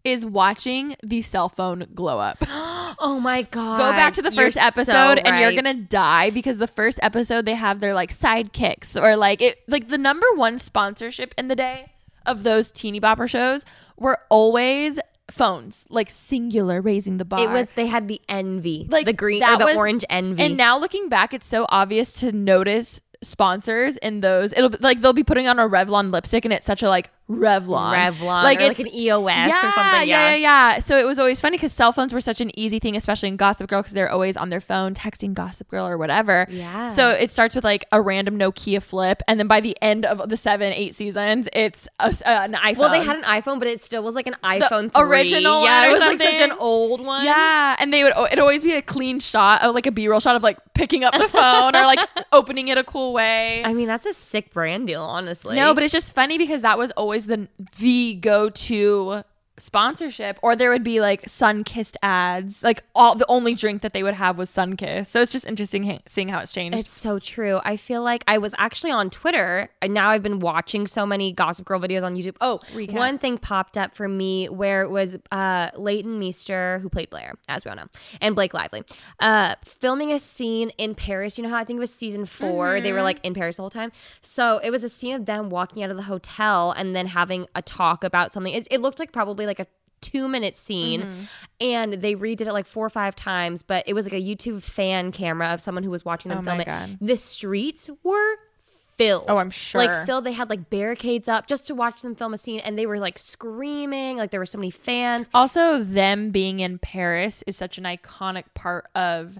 is 0.05 0.25
watching 0.25 0.97
the 1.03 1.21
cell 1.21 1.49
phone 1.49 1.87
glow 1.95 2.19
up. 2.19 2.39
Oh 2.99 3.21
my 3.21 3.43
god. 3.43 3.77
Go 3.77 3.91
back 3.91 4.15
to 4.15 4.23
the 4.23 4.33
You're 4.33 4.45
first 4.45 4.55
so 4.55 4.63
episode 4.63 5.19
and 5.19 5.39
you're 5.39 5.53
gonna 5.53 5.75
die 5.75 6.31
because 6.31 6.57
the 6.57 6.67
first 6.67 6.99
episode 7.03 7.45
they 7.45 7.55
have 7.55 7.79
their 7.79 7.93
like 7.93 8.11
sidekicks 8.11 8.99
or 8.99 9.17
like 9.17 9.43
it 9.43 9.57
like 9.69 9.89
the 9.89 9.99
number 9.99 10.27
one 10.35 10.59
sponsorship 10.59 11.35
in 11.37 11.49
the 11.49 11.57
day 11.57 11.93
of 12.25 12.43
those 12.43 12.71
teeny 12.71 12.99
bopper 12.99 13.29
shows 13.29 13.67
were 13.99 14.19
always 14.31 14.99
phones, 15.31 15.85
like 15.89 16.09
singular 16.09 16.81
raising 16.81 17.17
the 17.17 17.25
bar. 17.25 17.41
It 17.41 17.51
was 17.51 17.73
they 17.73 17.87
had 17.87 18.09
the 18.09 18.21
envy, 18.29 18.87
like 18.91 19.07
the 19.07 19.13
green 19.13 19.43
or 19.43 19.57
the 19.57 19.65
was- 19.65 19.77
orange 19.77 20.05
envy. 20.09 20.43
And 20.43 20.57
now 20.57 20.79
looking 20.79 21.09
back, 21.09 21.35
it's 21.35 21.47
so 21.47 21.67
obvious 21.69 22.13
to 22.21 22.33
notice 22.33 23.01
sponsors 23.27 23.97
in 23.99 24.21
those. 24.21 24.53
It'll 24.53 24.71
be 24.71 24.79
like 24.81 25.01
they'll 25.01 25.13
be 25.13 25.25
putting 25.25 25.49
on 25.49 25.59
a 25.59 25.69
Revlon 25.69 26.13
lipstick 26.13 26.45
and 26.45 26.53
it's 26.53 26.67
such 26.67 26.83
a 26.83 26.89
like 26.89 27.11
Revlon. 27.29 27.93
Revlon, 27.93 28.45
like, 28.45 28.61
or 28.61 28.69
like 28.69 28.79
an 28.79 28.95
EOS 28.95 29.27
yeah, 29.27 29.59
or 29.59 29.73
something. 29.73 30.09
Yeah, 30.09 30.31
yeah, 30.31 30.35
yeah. 30.37 30.79
So 30.79 30.97
it 30.97 31.05
was 31.05 31.19
always 31.19 31.41
funny 31.41 31.57
because 31.57 31.73
cell 31.73 31.91
phones 31.91 32.15
were 32.15 32.21
such 32.21 32.41
an 32.41 32.57
easy 32.57 32.79
thing, 32.79 32.95
especially 32.95 33.29
in 33.29 33.37
Gossip 33.37 33.69
Girl, 33.69 33.81
because 33.83 33.95
they're 33.95 34.11
always 34.11 34.37
on 34.37 34.51
their 34.51 34.61
phone 34.61 34.95
texting 34.95 35.35
Gossip 35.35 35.69
Girl 35.69 35.89
or 35.89 35.99
whatever. 35.99 36.47
Yeah. 36.49 36.87
So 36.87 37.11
it 37.11 37.33
starts 37.33 37.57
with 37.57 37.65
like 37.65 37.85
a 37.91 38.01
random 38.01 38.39
Nokia 38.39 38.81
flip, 38.81 39.23
and 39.27 39.41
then 39.41 39.49
by 39.49 39.61
the 39.61 39.77
end 39.83 40.07
of 40.07 40.29
the 40.29 40.37
seven, 40.37 40.73
eight 40.73 40.95
seasons, 40.95 41.49
it's 41.53 41.89
a, 41.99 42.15
an 42.29 42.53
iPhone. 42.53 42.79
Well, 42.79 42.91
they 42.91 43.03
had 43.03 43.17
an 43.17 43.25
iPhone, 43.25 43.59
but 43.59 43.67
it 43.67 43.83
still 43.83 44.05
was 44.05 44.15
like 44.15 44.29
an 44.29 44.37
iPhone 44.45 44.93
3. 44.93 45.03
original 45.03 45.65
Yeah, 45.65 45.89
it 45.89 45.93
was 45.93 46.01
like 46.01 46.19
such 46.19 46.29
something. 46.29 46.51
an 46.53 46.57
old 46.61 47.01
one. 47.01 47.25
Yeah, 47.25 47.75
and 47.81 47.93
they 47.93 48.05
would 48.05 48.13
it'd 48.27 48.39
always 48.39 48.63
be 48.63 48.75
a 48.75 48.83
clean 48.83 49.19
shot, 49.19 49.63
of 49.63 49.75
like 49.75 49.87
a 49.87 49.93
B 49.93 50.07
roll 50.07 50.21
shot 50.21 50.37
of 50.37 50.45
like 50.45 50.59
picking 50.75 51.03
up 51.03 51.13
the 51.15 51.29
phone 51.29 51.75
or 51.75 51.83
like 51.83 51.99
opening 52.33 52.69
it 52.69 52.79
a 52.79 52.85
cool 52.85 53.13
way. 53.13 53.65
I 53.65 53.73
mean, 53.75 53.89
that's 53.89 54.07
a 54.07 54.15
sick 54.15 54.53
brand 54.53 54.87
deal, 54.87 55.03
honestly. 55.03 55.57
No, 55.57 55.75
but 55.75 55.83
it's 55.83 55.93
just 55.93 56.15
funny 56.15 56.39
because 56.39 56.63
that 56.63 56.79
was 56.79 56.93
always 56.93 57.16
the 57.25 57.49
the 57.79 58.15
go 58.15 58.51
to 58.51 59.23
sponsorship, 59.59 60.39
or 60.43 60.55
there 60.57 60.71
would 60.71 60.85
be 60.85 61.01
like 61.01 61.23
Sunkist 61.23 61.97
ads. 62.03 62.63
Like 62.63 62.85
all 62.95 63.15
the 63.15 63.27
only 63.29 63.55
drink 63.55 63.83
that 63.83 63.93
they 63.93 64.03
would 64.03 64.15
have 64.15 64.39
was 64.39 64.51
sun. 64.51 64.77
So 65.05 65.23
it's 65.23 65.33
just 65.33 65.47
interesting 65.47 65.85
ha- 65.85 65.99
seeing 66.07 66.29
how 66.29 66.41
it's 66.41 66.53
changed. 66.53 66.77
It's 66.77 66.91
so 66.93 67.19
true. 67.19 67.61
I 67.65 67.77
feel 67.77 68.03
like 68.03 68.25
I 68.29 68.39
was 68.39 68.55
actually 68.59 68.91
on 68.91 69.11
Twitter, 69.11 69.71
and 69.81 69.95
now 69.95 70.11
I've 70.11 70.23
been 70.23 70.41
watching 70.41 70.87
so 70.87 71.07
many 71.07 71.33
Gossip 71.33 71.65
Girl 71.65 71.81
videos 71.81 72.03
on 72.03 72.15
YouTube. 72.17 72.37
Oh, 72.41 72.61
one 72.91 73.17
thing 73.17 73.39
popped 73.39 73.79
up 73.79 73.95
for 73.95 74.09
me 74.09 74.49
where 74.49 74.83
it 74.83 74.91
was 74.91 75.17
uh, 75.33 75.71
Leighton 75.77 76.19
Meester, 76.19 76.79
who 76.81 76.89
played 76.89 77.11
Blair, 77.11 77.35
as 77.49 77.65
we 77.65 77.71
all 77.71 77.77
know, 77.77 77.87
and 78.21 78.35
Blake 78.35 78.53
Lively, 78.53 78.83
uh, 79.21 79.55
filming 79.65 80.13
a 80.13 80.19
scene 80.19 80.71
in 80.79 80.95
Paris. 80.95 81.39
You 81.39 81.45
know 81.45 81.51
how 81.51 81.57
I 81.57 81.65
think 81.65 81.79
it 81.79 81.81
was 81.81 81.95
season 81.95 82.27
4 82.27 82.81
They 82.81 82.93
were 82.93 83.03
like 83.03 83.21
in 83.23 83.33
Paris 83.35 83.57
the 83.57 83.63
whole 83.63 83.71
time. 83.71 83.93
So 84.21 84.59
it 84.59 84.71
was 84.71 84.85
a 84.85 84.89
scene 84.89 85.15
of 85.15 85.27
them 85.27 85.49
walking 85.49 85.83
out 85.83 85.91
of 85.91 85.97
the 85.97 86.03
hotel 86.03 86.73
and 86.73 86.95
then 86.95 87.07
having 87.07 87.47
a 87.55 87.63
talk 87.63 88.05
about 88.05 88.33
something. 88.33 88.53
It, 88.53 88.67
it 88.71 88.81
looked 88.81 88.99
like 88.99 89.13
probably 89.13 89.46
like 89.47 89.61
a 89.61 89.67
two 90.03 90.29
minute 90.29 90.57
scene 90.57 91.03
mm-hmm. 91.03 91.23
and 91.61 91.95
they 91.95 92.15
redid 92.15 92.43
it 92.43 92.53
like 92.53 92.67
four 92.67 92.85
or 92.85 92.91
five 92.91 93.17
times 93.17 93.63
but 93.63 93.83
it 93.87 93.95
was 93.95 94.05
like 94.05 94.13
a 94.13 94.23
youtube 94.23 94.63
fan 94.63 95.11
camera 95.11 95.49
of 95.49 95.61
someone 95.61 95.83
who 95.83 95.91
was 95.91 96.05
watching 96.05 96.29
them 96.29 96.41
Oh 96.41 96.43
film 96.43 96.61
it 96.61 96.67
God. 96.67 96.99
the 97.01 97.17
streets 97.17 97.89
were 98.05 98.37
filled 98.97 99.25
Oh, 99.29 99.39
I'm 99.39 99.51
sure. 99.51 99.85
like 99.85 100.07
filled 100.07 100.25
they 100.25 100.33
had 100.33 100.51
like 100.51 100.69
barricades 100.71 101.29
up 101.29 101.47
just 101.47 101.67
to 101.69 101.75
watch 101.75 102.03
them 102.03 102.15
film 102.15 102.35
a 102.35 102.39
scene 102.39 102.61
and 102.61 102.79
they 102.79 102.87
were 102.87 102.99
like 102.99 103.19
screaming 103.19 104.19
like 104.19 104.31
there 104.31 104.41
were 104.41 104.47
so 104.47 104.59
many 104.59 104.71
fans 104.71 105.29
also, 105.35 105.83
them 105.83 106.31
being 106.31 106.61
in 106.61 106.79
Paris 106.79 107.43
is 107.47 107.57
such 107.57 107.79
an 107.79 107.85
iconic 107.85 108.45
part 108.55 108.89
of 108.95 109.39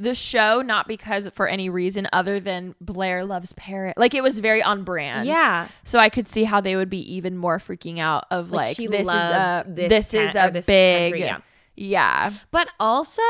the 0.00 0.14
show, 0.14 0.62
not 0.62 0.88
because 0.88 1.28
for 1.28 1.46
any 1.46 1.68
reason 1.68 2.08
other 2.12 2.40
than 2.40 2.74
Blair 2.80 3.24
loves 3.24 3.52
Paris. 3.52 3.94
Like 3.96 4.14
it 4.14 4.22
was 4.22 4.38
very 4.38 4.62
on 4.62 4.84
brand. 4.84 5.26
yeah 5.26 5.68
So 5.84 5.98
I 5.98 6.08
could 6.08 6.28
see 6.28 6.44
how 6.44 6.60
they 6.60 6.76
would 6.76 6.90
be 6.90 7.14
even 7.14 7.36
more 7.36 7.58
freaking 7.58 7.98
out 7.98 8.24
of 8.30 8.50
Like, 8.50 8.68
like, 8.68 8.76
she 8.76 8.86
this 8.86 9.06
is 9.06 9.12
a 9.12 9.64
this 9.66 9.88
this, 9.88 10.14
is 10.14 10.34
a 10.34 10.50
this 10.52 10.66
big 10.66 11.12
country, 11.12 11.26
yeah. 11.26 11.38
yeah. 11.76 12.32
but 12.50 12.68
also 12.78 13.22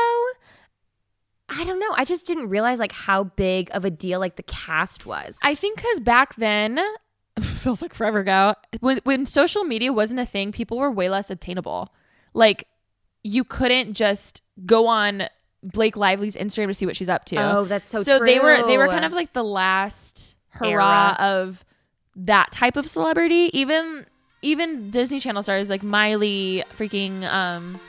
i 1.53 1.65
don't 1.65 1.79
know 1.79 1.93
i 1.97 2.05
just 2.05 2.25
didn't 2.25 2.47
realize 2.47 2.79
like 2.79 2.93
how 2.93 3.25
big 3.25 3.69
of 3.73 3.83
a 3.83 3.91
deal 3.91 4.21
like 4.21 4.37
the 4.37 4.43
cast 4.43 5.05
was 5.05 5.37
I 5.43 5.53
think 5.53 5.75
because 5.75 5.99
back 5.99 6.35
then 6.35 6.79
feels 7.41 7.81
like 7.81 7.93
forever 7.93 8.19
ago 8.19 8.53
when 8.79 8.99
when 9.03 9.25
social 9.25 9.63
media 9.63 9.93
wasn't 9.93 10.19
a 10.19 10.25
thing, 10.25 10.51
people 10.51 10.77
were 10.77 10.91
way 10.91 11.09
less 11.09 11.29
obtainable. 11.29 11.93
Like 12.33 12.67
you 13.23 13.43
couldn't 13.43 13.93
just 13.93 14.41
go 14.65 14.87
on 14.87 15.23
Blake 15.63 15.95
Lively's 15.95 16.35
Instagram 16.35 16.67
to 16.67 16.73
see 16.73 16.85
what 16.85 16.95
she's 16.95 17.09
up 17.09 17.25
to. 17.25 17.35
Oh, 17.37 17.65
that's 17.65 17.87
so 17.87 18.03
true. 18.03 18.17
So 18.17 18.19
they 18.25 18.39
were 18.39 18.65
they 18.65 18.77
were 18.77 18.87
kind 18.87 19.05
of 19.05 19.13
like 19.13 19.33
the 19.33 19.43
last 19.43 20.35
hurrah 20.49 21.15
of 21.19 21.63
that 22.15 22.51
type 22.51 22.77
of 22.77 22.87
celebrity. 22.87 23.49
Even 23.53 24.05
even 24.41 24.89
Disney 24.89 25.19
Channel 25.19 25.43
stars 25.43 25.69
like 25.69 25.83
Miley, 25.83 26.63
freaking 26.71 27.23
um 27.31 27.79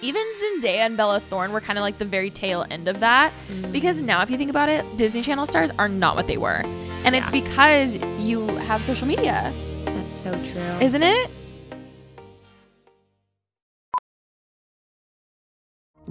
even 0.00 0.22
Zendaya 0.34 0.78
and 0.78 0.96
Bella 0.96 1.20
Thorne 1.20 1.52
were 1.52 1.60
kind 1.60 1.78
of 1.78 1.82
like 1.82 1.98
the 1.98 2.04
very 2.04 2.30
tail 2.30 2.66
end 2.70 2.88
of 2.88 3.00
that. 3.00 3.32
Because 3.70 4.02
now, 4.02 4.20
if 4.22 4.30
you 4.30 4.36
think 4.36 4.50
about 4.50 4.68
it, 4.68 4.84
Disney 4.96 5.22
Channel 5.22 5.46
stars 5.46 5.70
are 5.78 5.88
not 5.88 6.16
what 6.16 6.26
they 6.26 6.36
were. 6.38 6.62
And 7.04 7.14
it's 7.14 7.30
because 7.30 7.96
you 8.18 8.46
have 8.58 8.82
social 8.82 9.06
media, 9.06 9.52
that's 9.84 10.12
so 10.12 10.30
true 10.44 10.60
isn't 10.80 11.02
it? 11.02 11.30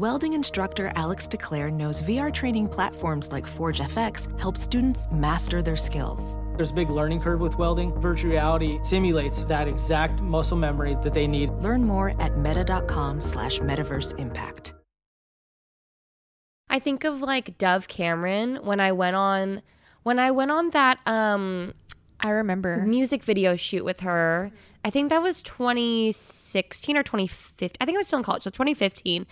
Welding 0.02 0.34
instructor 0.34 0.92
Alex 0.96 1.28
DeClaire 1.28 1.72
knows 1.72 2.02
VR 2.02 2.34
training 2.34 2.68
platforms 2.68 3.32
like 3.32 3.46
Forge 3.46 3.82
FX 3.82 4.26
help 4.40 4.58
students 4.58 5.08
master 5.12 5.62
their 5.62 5.76
skills. 5.76 6.38
There's 6.56 6.72
a 6.72 6.74
big 6.74 6.90
learning 6.90 7.22
curve 7.22 7.40
with 7.40 7.60
welding. 7.60 7.94
Virtual 8.02 8.32
reality 8.32 8.80
simulates 8.82 9.46
that 9.46 9.68
exact 9.68 10.20
muscle 10.20 10.58
memory 10.58 10.98
that 11.04 11.14
they 11.14 11.28
need. 11.28 11.52
Learn 11.52 11.84
more 11.84 12.20
at 12.20 12.36
meta.com 12.36 13.22
slash 13.22 13.60
metaverse 13.60 14.18
impact. 14.18 14.74
I 16.68 16.80
think 16.80 17.04
of 17.04 17.22
like 17.22 17.60
Dove 17.60 17.88
Cameron 17.88 18.56
when 18.64 18.80
I 18.80 18.94
went 18.94 19.16
on 19.16 19.62
when 20.02 20.18
I 20.18 20.32
went 20.32 20.50
on 20.50 20.72
that 20.72 20.98
um 21.06 21.76
I 22.22 22.30
remember. 22.30 22.78
music 22.78 23.24
video 23.24 23.56
shoot 23.56 23.84
with 23.86 24.02
her. 24.02 24.52
I 24.84 24.90
think 24.90 25.10
that 25.10 25.22
was 25.22 25.42
2016 25.42 26.98
or 26.98 27.04
2015. 27.04 27.70
I 27.80 27.86
think 27.86 27.96
I 27.96 28.00
was 28.00 28.08
still 28.08 28.20
in 28.20 28.26
college, 28.26 28.44
so 28.44 28.50
2015. 28.50 29.26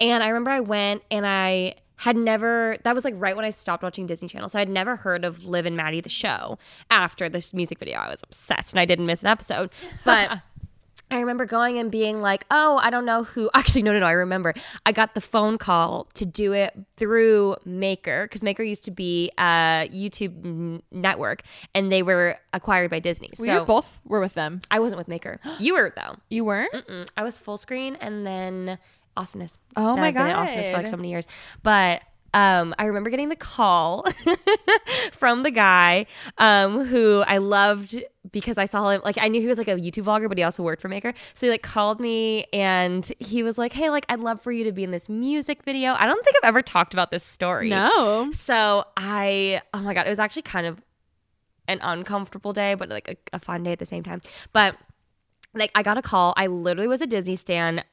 And 0.00 0.22
I 0.22 0.28
remember 0.28 0.50
I 0.50 0.60
went 0.60 1.02
and 1.10 1.26
I 1.26 1.74
had 1.96 2.16
never 2.16 2.76
that 2.82 2.94
was 2.94 3.04
like 3.04 3.14
right 3.16 3.36
when 3.36 3.44
I 3.44 3.50
stopped 3.50 3.82
watching 3.82 4.06
Disney 4.06 4.28
Channel. 4.28 4.48
So 4.48 4.58
I'd 4.58 4.68
never 4.68 4.96
heard 4.96 5.24
of 5.24 5.44
Liv 5.44 5.64
and 5.66 5.76
Maddie 5.76 6.00
the 6.00 6.08
show 6.08 6.58
after 6.90 7.28
this 7.28 7.54
music 7.54 7.78
video. 7.78 7.98
I 7.98 8.08
was 8.08 8.22
obsessed 8.22 8.72
and 8.72 8.80
I 8.80 8.84
didn't 8.84 9.06
miss 9.06 9.22
an 9.22 9.28
episode. 9.28 9.70
But 10.04 10.40
I 11.14 11.20
remember 11.20 11.46
going 11.46 11.78
and 11.78 11.90
being 11.90 12.20
like, 12.20 12.44
oh, 12.50 12.78
I 12.82 12.90
don't 12.90 13.04
know 13.04 13.24
who. 13.24 13.50
Actually, 13.54 13.82
no, 13.82 13.92
no, 13.92 14.00
no. 14.00 14.06
I 14.06 14.12
remember 14.12 14.52
I 14.86 14.92
got 14.92 15.14
the 15.14 15.20
phone 15.20 15.58
call 15.58 16.08
to 16.14 16.26
do 16.26 16.52
it 16.52 16.76
through 16.96 17.56
Maker 17.64 18.24
because 18.26 18.42
Maker 18.42 18.62
used 18.62 18.84
to 18.84 18.90
be 18.90 19.30
a 19.38 19.88
YouTube 19.92 20.44
n- 20.44 20.82
network 20.90 21.42
and 21.74 21.90
they 21.90 22.02
were 22.02 22.36
acquired 22.52 22.90
by 22.90 22.98
Disney. 22.98 23.30
we 23.38 23.46
so 23.46 23.60
were 23.60 23.64
both 23.66 24.00
were 24.04 24.20
with 24.20 24.34
them. 24.34 24.60
I 24.70 24.78
wasn't 24.80 24.98
with 24.98 25.08
Maker. 25.08 25.40
You 25.60 25.74
were, 25.74 25.92
though. 25.96 26.16
You 26.28 26.44
weren't? 26.44 26.72
Mm-mm. 26.72 27.08
I 27.16 27.22
was 27.22 27.38
full 27.38 27.56
screen 27.56 27.96
and 28.00 28.26
then 28.26 28.78
awesomeness. 29.16 29.58
Oh 29.76 29.92
And 29.92 30.00
my 30.00 30.08
I've 30.08 30.14
been 30.14 30.26
at 30.26 30.36
awesomeness 30.36 30.68
for 30.68 30.76
like 30.76 30.88
so 30.88 30.96
many 30.96 31.10
years. 31.10 31.26
But 31.62 32.02
um, 32.34 32.74
I 32.78 32.86
remember 32.86 33.10
getting 33.10 33.28
the 33.28 33.36
call 33.36 34.04
from 35.12 35.44
the 35.44 35.52
guy 35.52 36.06
um, 36.38 36.84
who 36.84 37.22
I 37.26 37.38
loved 37.38 38.02
because 38.32 38.58
I 38.58 38.64
saw 38.64 38.88
him. 38.88 39.00
Like 39.04 39.16
I 39.20 39.28
knew 39.28 39.40
he 39.40 39.46
was 39.46 39.56
like 39.56 39.68
a 39.68 39.76
YouTube 39.76 40.04
vlogger, 40.04 40.28
but 40.28 40.36
he 40.36 40.42
also 40.42 40.64
worked 40.64 40.82
for 40.82 40.88
Maker. 40.88 41.14
So 41.34 41.46
he 41.46 41.50
like 41.50 41.62
called 41.62 42.00
me 42.00 42.46
and 42.52 43.10
he 43.20 43.44
was 43.44 43.56
like, 43.56 43.72
"Hey, 43.72 43.88
like 43.88 44.04
I'd 44.08 44.18
love 44.18 44.40
for 44.40 44.50
you 44.50 44.64
to 44.64 44.72
be 44.72 44.82
in 44.82 44.90
this 44.90 45.08
music 45.08 45.62
video." 45.62 45.94
I 45.94 46.06
don't 46.06 46.22
think 46.24 46.36
I've 46.42 46.48
ever 46.48 46.60
talked 46.60 46.92
about 46.92 47.12
this 47.12 47.22
story. 47.22 47.70
No. 47.70 48.30
So 48.32 48.84
I, 48.96 49.62
oh 49.72 49.80
my 49.80 49.94
god, 49.94 50.06
it 50.06 50.10
was 50.10 50.18
actually 50.18 50.42
kind 50.42 50.66
of 50.66 50.82
an 51.68 51.78
uncomfortable 51.82 52.52
day, 52.52 52.74
but 52.74 52.88
like 52.88 53.08
a, 53.08 53.36
a 53.36 53.38
fun 53.38 53.62
day 53.62 53.72
at 53.72 53.78
the 53.78 53.86
same 53.86 54.02
time. 54.02 54.20
But 54.52 54.76
like 55.54 55.70
I 55.76 55.84
got 55.84 55.98
a 55.98 56.02
call. 56.02 56.34
I 56.36 56.48
literally 56.48 56.88
was 56.88 57.00
a 57.00 57.06
Disney 57.06 57.36
stan 57.36 57.84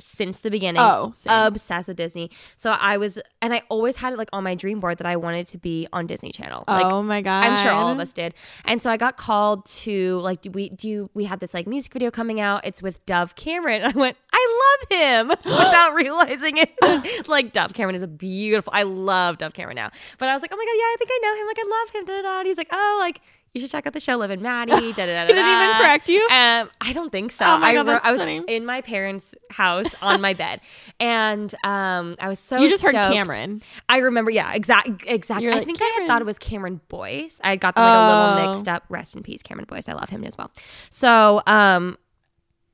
since 0.00 0.38
the 0.40 0.50
beginning. 0.50 0.82
Oh, 0.82 1.12
same. 1.14 1.46
obsessed 1.46 1.88
with 1.88 1.96
Disney. 1.96 2.30
So 2.56 2.70
I 2.70 2.96
was, 2.96 3.18
and 3.40 3.54
I 3.54 3.62
always 3.68 3.96
had 3.96 4.12
it 4.12 4.18
like 4.18 4.28
on 4.32 4.44
my 4.44 4.54
dream 4.54 4.80
board 4.80 4.98
that 4.98 5.06
I 5.06 5.16
wanted 5.16 5.46
to 5.48 5.58
be 5.58 5.86
on 5.92 6.06
Disney 6.06 6.32
Channel. 6.32 6.64
Like, 6.66 6.92
oh 6.92 7.02
my 7.02 7.22
god. 7.22 7.44
I'm 7.44 7.58
sure 7.58 7.72
all 7.72 7.90
of 7.90 7.98
us 7.98 8.12
did. 8.12 8.34
And 8.64 8.82
so 8.82 8.90
I 8.90 8.96
got 8.96 9.16
called 9.16 9.66
to 9.66 10.18
like, 10.20 10.42
do 10.42 10.50
we 10.50 10.70
do 10.70 10.88
you, 10.88 11.10
we 11.14 11.24
had 11.24 11.40
this 11.40 11.54
like 11.54 11.66
music 11.66 11.92
video 11.92 12.10
coming 12.10 12.40
out. 12.40 12.64
It's 12.64 12.82
with 12.82 13.04
Dove 13.06 13.34
Cameron. 13.34 13.82
I 13.84 13.90
went, 13.90 14.16
I 14.32 14.76
love 14.90 14.98
him 14.98 15.28
without 15.44 15.94
realizing 15.94 16.58
it. 16.58 17.28
like 17.28 17.52
Dove 17.52 17.74
Cameron 17.74 17.96
is 17.96 18.02
a 18.02 18.08
beautiful. 18.08 18.72
I 18.74 18.82
love 18.82 19.38
Dove 19.38 19.52
Cameron 19.52 19.76
now. 19.76 19.90
But 20.18 20.28
I 20.28 20.34
was 20.34 20.42
like, 20.42 20.52
oh 20.52 20.56
my 20.56 20.64
god, 20.64 20.76
yeah, 20.76 20.84
I 20.84 20.96
think 20.98 21.10
I 21.12 21.18
know 21.22 21.40
him. 21.40 21.46
Like 21.46 21.58
I 21.58 21.80
love 21.80 21.94
him. 21.94 22.04
Da, 22.04 22.16
da, 22.16 22.22
da. 22.22 22.38
And 22.40 22.48
he's 22.48 22.58
like, 22.58 22.68
oh, 22.72 22.96
like 23.00 23.20
you 23.54 23.60
should 23.60 23.70
check 23.70 23.86
out 23.86 23.92
the 23.92 24.00
show 24.00 24.16
Liv 24.16 24.30
and 24.30 24.42
Maddie. 24.42 24.70
Da, 24.92 25.06
da, 25.06 25.06
da, 25.06 25.20
He 25.22 25.26
didn't 25.32 25.44
da. 25.44 25.64
even 25.64 25.76
correct 25.76 26.08
you? 26.08 26.20
Um, 26.30 26.70
I 26.80 26.92
don't 26.92 27.10
think 27.10 27.32
so. 27.32 27.44
Oh 27.44 27.58
my 27.58 27.70
I, 27.70 27.82
that's 27.82 28.04
I 28.04 28.10
was 28.12 28.20
funny. 28.20 28.42
in 28.46 28.64
my 28.64 28.80
parents' 28.80 29.34
house 29.50 29.94
on 30.02 30.20
my 30.20 30.34
bed, 30.34 30.60
and 31.00 31.52
um, 31.64 32.16
I 32.20 32.28
was 32.28 32.38
so 32.38 32.58
You 32.58 32.68
just 32.68 32.82
heard 32.82 32.92
stoked. 32.92 33.12
Cameron. 33.12 33.62
I 33.88 33.98
remember, 33.98 34.30
yeah, 34.30 34.52
exact, 34.52 34.88
exactly. 35.06 35.44
You're 35.44 35.52
I 35.54 35.56
like, 35.58 35.66
think 35.66 35.80
I 35.80 35.84
had 35.84 35.92
"Cameron." 35.94 36.08
thought 36.08 36.22
it 36.22 36.26
was 36.26 36.38
Cameron 36.38 36.80
Boyce. 36.88 37.40
I 37.42 37.56
got 37.56 37.74
them 37.74 37.84
like 37.84 37.92
a 37.94 37.96
little 38.36 38.48
Oh. 38.48 38.52
mixed 38.52 38.68
up. 38.68 38.84
Rest 38.88 39.16
in 39.16 39.22
peace, 39.22 39.42
Cameron 39.42 39.66
Boyce. 39.68 39.88
I 39.88 39.92
love 39.94 40.10
him 40.10 40.24
as 40.24 40.36
well. 40.38 40.50
So, 40.90 41.42
um, 41.46 41.96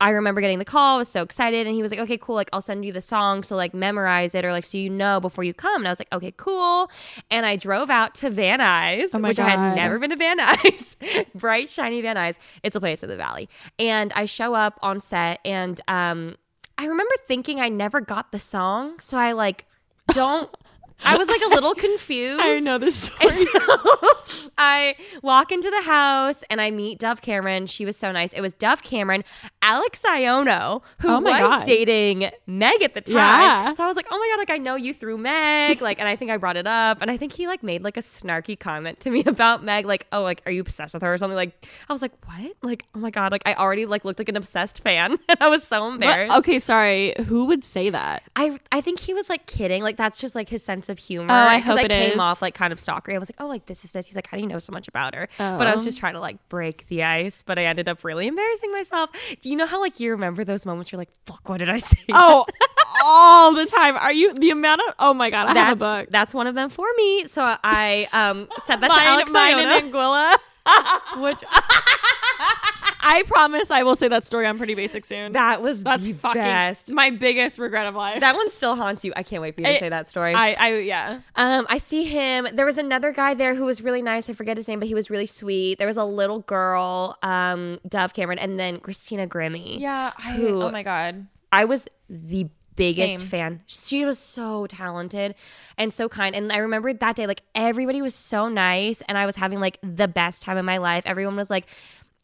I 0.01 0.11
remember 0.11 0.42
getting 0.42 0.59
the 0.59 0.64
call. 0.64 0.97
I 0.97 0.99
was 0.99 1.09
so 1.09 1.22
excited, 1.22 1.66
and 1.66 1.74
he 1.74 1.80
was 1.80 1.90
like, 1.90 2.01
"Okay, 2.01 2.18
cool. 2.18 2.34
Like, 2.34 2.51
I'll 2.53 2.61
send 2.61 2.84
you 2.84 2.92
the 2.92 3.01
song, 3.01 3.42
so 3.42 3.57
like 3.57 3.72
memorize 3.72 4.34
it, 4.34 4.44
or 4.44 4.53
like 4.53 4.64
so 4.64 4.76
you 4.76 4.90
know 4.90 5.20
before 5.20 5.42
you 5.42 5.55
come." 5.55 5.80
And 5.82 5.88
I 5.88 5.90
was 5.90 6.01
like, 6.01 6.12
"Okay, 6.12 6.34
cool." 6.36 6.90
And 7.30 7.47
I 7.47 7.57
drove 7.57 7.88
out 7.88 8.14
to 8.16 8.30
Van 8.30 8.61
Nuys, 8.61 9.11
Oh 9.14 9.20
which 9.20 9.38
I 9.38 9.49
had 9.49 9.74
never 9.74 9.99
been 9.99 10.11
to 10.11 10.16
Van 10.16 10.38
Nuys. 10.38 10.97
Bright, 11.34 11.70
shiny 11.70 12.03
Van 12.03 12.16
Nuys. 12.16 12.36
It's 12.62 12.76
a 12.76 12.80
place 12.80 13.03
in 13.03 13.09
the 13.09 13.16
valley. 13.16 13.49
And 13.78 14.12
I 14.12 14.26
show 14.26 14.55
up 14.55 14.78
on 14.82 15.01
set, 15.01 15.40
and 15.44 15.80
um, 15.88 16.36
I 16.76 16.86
remember 16.86 17.14
thinking 17.26 17.61
I 17.61 17.70
never 17.70 18.01
got 18.03 18.32
the 18.32 18.38
song, 18.38 19.01
so 19.01 19.16
I 19.16 19.32
like 19.32 19.64
don't. 20.09 20.55
I 21.05 21.16
was 21.16 21.28
like 21.28 21.40
a 21.44 21.49
little 21.49 21.74
confused. 21.74 22.40
I 22.42 22.59
know 22.61 22.78
this 22.78 22.97
story. 23.05 23.28
And 23.30 23.38
so 23.38 24.49
I 24.59 24.94
walk 25.22 25.53
into 25.53 25.70
the 25.70 25.82
house 25.82 26.42
and 26.51 26.61
I 26.61 26.70
meet 26.70 26.99
Dove 26.99 27.20
Cameron. 27.20 27.66
She 27.66 27.84
was 27.84 27.97
so 27.97 28.11
nice. 28.12 28.32
It 28.32 28.40
was 28.40 28.55
Dove 28.55 28.82
Cameron, 28.82 29.22
Alex 29.62 30.01
Aiono, 30.01 30.82
who 31.01 31.09
Oh 31.09 31.20
was 31.20 31.38
God. 31.38 31.66
dating 31.66 32.30
Meg 32.47 32.82
at 32.82 32.94
the 32.94 33.03
time. 33.03 33.14
Yeah. 33.16 33.72
So 33.72 33.84
I 33.84 33.86
was 33.86 33.97
like, 33.97 34.07
oh 34.11 34.18
my 34.18 34.28
God, 34.32 34.38
like 34.38 34.51
I 34.51 34.59
know 34.59 34.74
you 34.76 34.94
through 34.94 35.18
Meg. 35.18 35.80
Like, 35.82 35.99
and 36.01 36.09
I 36.09 36.16
think 36.16 36.30
I 36.30 36.38
brought 36.38 36.57
it 36.57 36.66
up. 36.66 37.03
And 37.03 37.11
I 37.11 37.16
think 37.16 37.32
he 37.32 37.47
like 37.47 37.62
made 37.62 37.84
like 37.84 37.97
a 37.97 38.01
snarky 38.03 38.59
comment 38.59 39.01
to 39.01 39.11
me 39.11 39.22
about 39.26 39.62
Meg, 39.62 39.84
like, 39.86 40.07
oh, 40.12 40.22
like, 40.22 40.42
are 40.47 40.53
you 40.53 40.62
obsessed 40.62 40.94
with 40.94 41.03
her 41.03 41.12
or 41.14 41.18
something? 41.18 41.36
Like, 41.36 41.66
I 41.88 41.92
was 41.92 42.01
like, 42.03 42.12
what? 42.26 42.53
Like, 42.62 42.84
oh 42.94 42.99
my 43.01 43.11
God, 43.11 43.32
like 43.32 43.42
I 43.47 43.55
already 43.55 43.84
like 43.86 44.05
looked 44.05 44.18
like 44.18 44.28
an 44.30 44.36
obsessed 44.36 44.80
fan. 44.80 45.18
and 45.28 45.38
I 45.40 45.49
was 45.49 45.62
so 45.64 45.88
embarrassed. 45.90 46.30
What? 46.30 46.38
Okay, 46.40 46.59
sorry. 46.59 47.14
Who 47.26 47.44
would 47.44 47.64
say 47.64 47.90
that? 47.90 48.22
I 48.34 48.59
I 48.72 48.80
think 48.80 48.99
he 48.99 49.12
was 49.14 49.28
like 49.28 49.47
kidding. 49.47 49.82
Like 49.82 49.97
that's 49.99 50.18
just 50.18 50.34
like 50.34 50.49
his 50.49 50.62
sense 50.62 50.86
of 50.89 50.99
humor. 50.99 51.28
Oh, 51.30 51.34
I 51.34 51.59
hope 51.59 51.78
I 51.78 51.82
it 51.82 51.89
came 51.91 52.12
is. 52.12 52.18
off 52.18 52.43
like 52.43 52.55
kind 52.55 52.72
of 52.72 52.78
stalkery. 52.78 53.14
I 53.14 53.18
was 53.18 53.28
like, 53.30 53.41
oh, 53.41 53.47
like 53.47 53.66
this 53.66 53.84
is 53.84 53.93
this. 53.93 54.07
He's 54.07 54.16
like, 54.16 54.26
how 54.26 54.37
do 54.37 54.43
you 54.43 54.49
know 54.49 54.59
so 54.59 54.72
much 54.72 54.89
about 54.89 55.14
her? 55.14 55.28
But 55.39 55.66
I 55.66 55.74
was 55.74 55.82
Oh. 55.82 55.84
just 55.87 55.99
trying 55.99 56.14
to 56.14 56.20
like 56.20 56.37
break 56.49 56.87
the 56.89 57.03
ice. 57.03 57.43
But 57.43 57.59
I 57.59 57.64
ended 57.64 57.89
up 57.89 58.05
really 58.05 58.26
embarrassing 58.26 58.72
myself. 58.72 59.11
Do 59.41 59.49
you 59.51 59.57
know 59.57 59.66
how 59.66 59.80
like 59.80 60.01
you 60.01 60.11
remember 60.12 60.45
those 60.45 60.64
moments? 60.66 60.93
You're 60.93 60.99
like, 60.99 61.11
fuck, 61.26 61.49
what 61.49 61.59
did 61.59 61.68
I 61.70 61.78
say? 61.78 61.99
Oh, 62.12 62.45
all 63.05 63.53
the 63.55 63.66
time. 63.66 63.97
Are 63.97 64.12
you 64.12 64.34
the 64.34 64.51
amount 64.51 64.80
of? 64.89 64.95
Oh 64.99 65.14
my 65.14 65.30
god, 65.30 65.49
I 65.49 65.55
that's 65.55 65.68
have 65.68 65.76
a 65.82 66.01
book. 66.03 66.09
that's 66.11 66.32
one 66.34 66.47
of 66.47 66.55
them 66.55 66.70
for 66.70 66.87
me. 66.97 67.24
So 67.26 67.43
I 67.64 68.09
um 68.12 68.49
said 68.64 68.76
that 68.80 68.89
to 68.89 68.95
mine, 68.97 69.07
Alex 69.07 69.32
mine 69.32 69.55
Aiono, 69.57 69.78
and 69.80 69.93
Anguilla. 69.93 70.37
which 71.22 71.43
I 73.09 73.22
promise 73.22 73.70
I 73.70 73.82
will 73.84 73.94
say 73.96 74.09
that 74.09 74.24
story 74.24 74.46
on 74.46 74.59
Pretty 74.59 74.74
Basic 74.74 75.04
soon. 75.04 75.32
that 75.32 75.62
was 75.62 75.82
That's 75.84 76.04
the 76.04 76.12
fucking 76.12 76.42
best. 76.42 76.90
my 76.92 77.11
biggest 77.11 77.59
regret 77.59 77.86
of 77.86 77.94
life. 77.94 78.20
That 78.20 78.34
one 78.34 78.50
still 78.50 78.74
haunts 78.74 79.04
you. 79.04 79.12
I 79.16 79.22
can't 79.22 79.40
wait 79.42 79.54
for 79.54 79.61
you 79.61 79.66
to 79.68 79.74
I- 79.74 79.78
say 79.78 79.88
that 79.88 80.09
story. 80.09 80.34
I, 80.34 80.57
I, 80.59 80.78
yeah. 80.78 81.20
Um, 81.36 81.66
I 81.68 81.78
see 81.78 82.04
him. 82.04 82.48
There 82.52 82.66
was 82.66 82.78
another 82.78 83.12
guy 83.12 83.34
there 83.34 83.54
who 83.54 83.64
was 83.64 83.80
really 83.80 84.02
nice. 84.02 84.28
I 84.28 84.32
forget 84.32 84.57
his 84.57 84.66
name, 84.66 84.80
but 84.80 84.88
he 84.88 84.94
was 84.94 85.09
really 85.09 85.26
sweet. 85.26 85.78
There 85.78 85.86
was 85.86 85.96
a 85.96 86.04
little 86.04 86.40
girl, 86.40 87.16
um, 87.22 87.78
Dove 87.88 88.12
Cameron, 88.12 88.38
and 88.40 88.59
then 88.59 88.80
Christina 88.80 89.26
Grimmie. 89.26 89.78
Yeah. 89.78 90.12
I, 90.18 90.32
Who- 90.32 90.62
oh 90.62 90.70
my 90.70 90.82
god. 90.82 91.26
I 91.52 91.64
was 91.64 91.86
the 92.11 92.48
biggest 92.74 93.20
Same. 93.20 93.20
fan. 93.20 93.62
She 93.66 94.04
was 94.04 94.18
so 94.18 94.66
talented 94.66 95.34
and 95.78 95.90
so 95.94 96.11
kind. 96.11 96.34
And 96.36 96.52
I 96.52 96.59
remember 96.59 96.92
that 96.92 97.16
day, 97.16 97.26
like 97.26 97.40
everybody 97.54 98.02
was 98.02 98.14
so 98.14 98.48
nice, 98.50 99.00
and 99.09 99.16
I 99.16 99.24
was 99.24 99.36
having 99.36 99.61
like 99.61 99.78
the 99.82 100.09
best 100.09 100.42
time 100.42 100.59
of 100.59 100.64
my 100.66 100.76
life. 100.78 101.04
Everyone 101.07 101.36
was 101.36 101.48
like. 101.50 101.66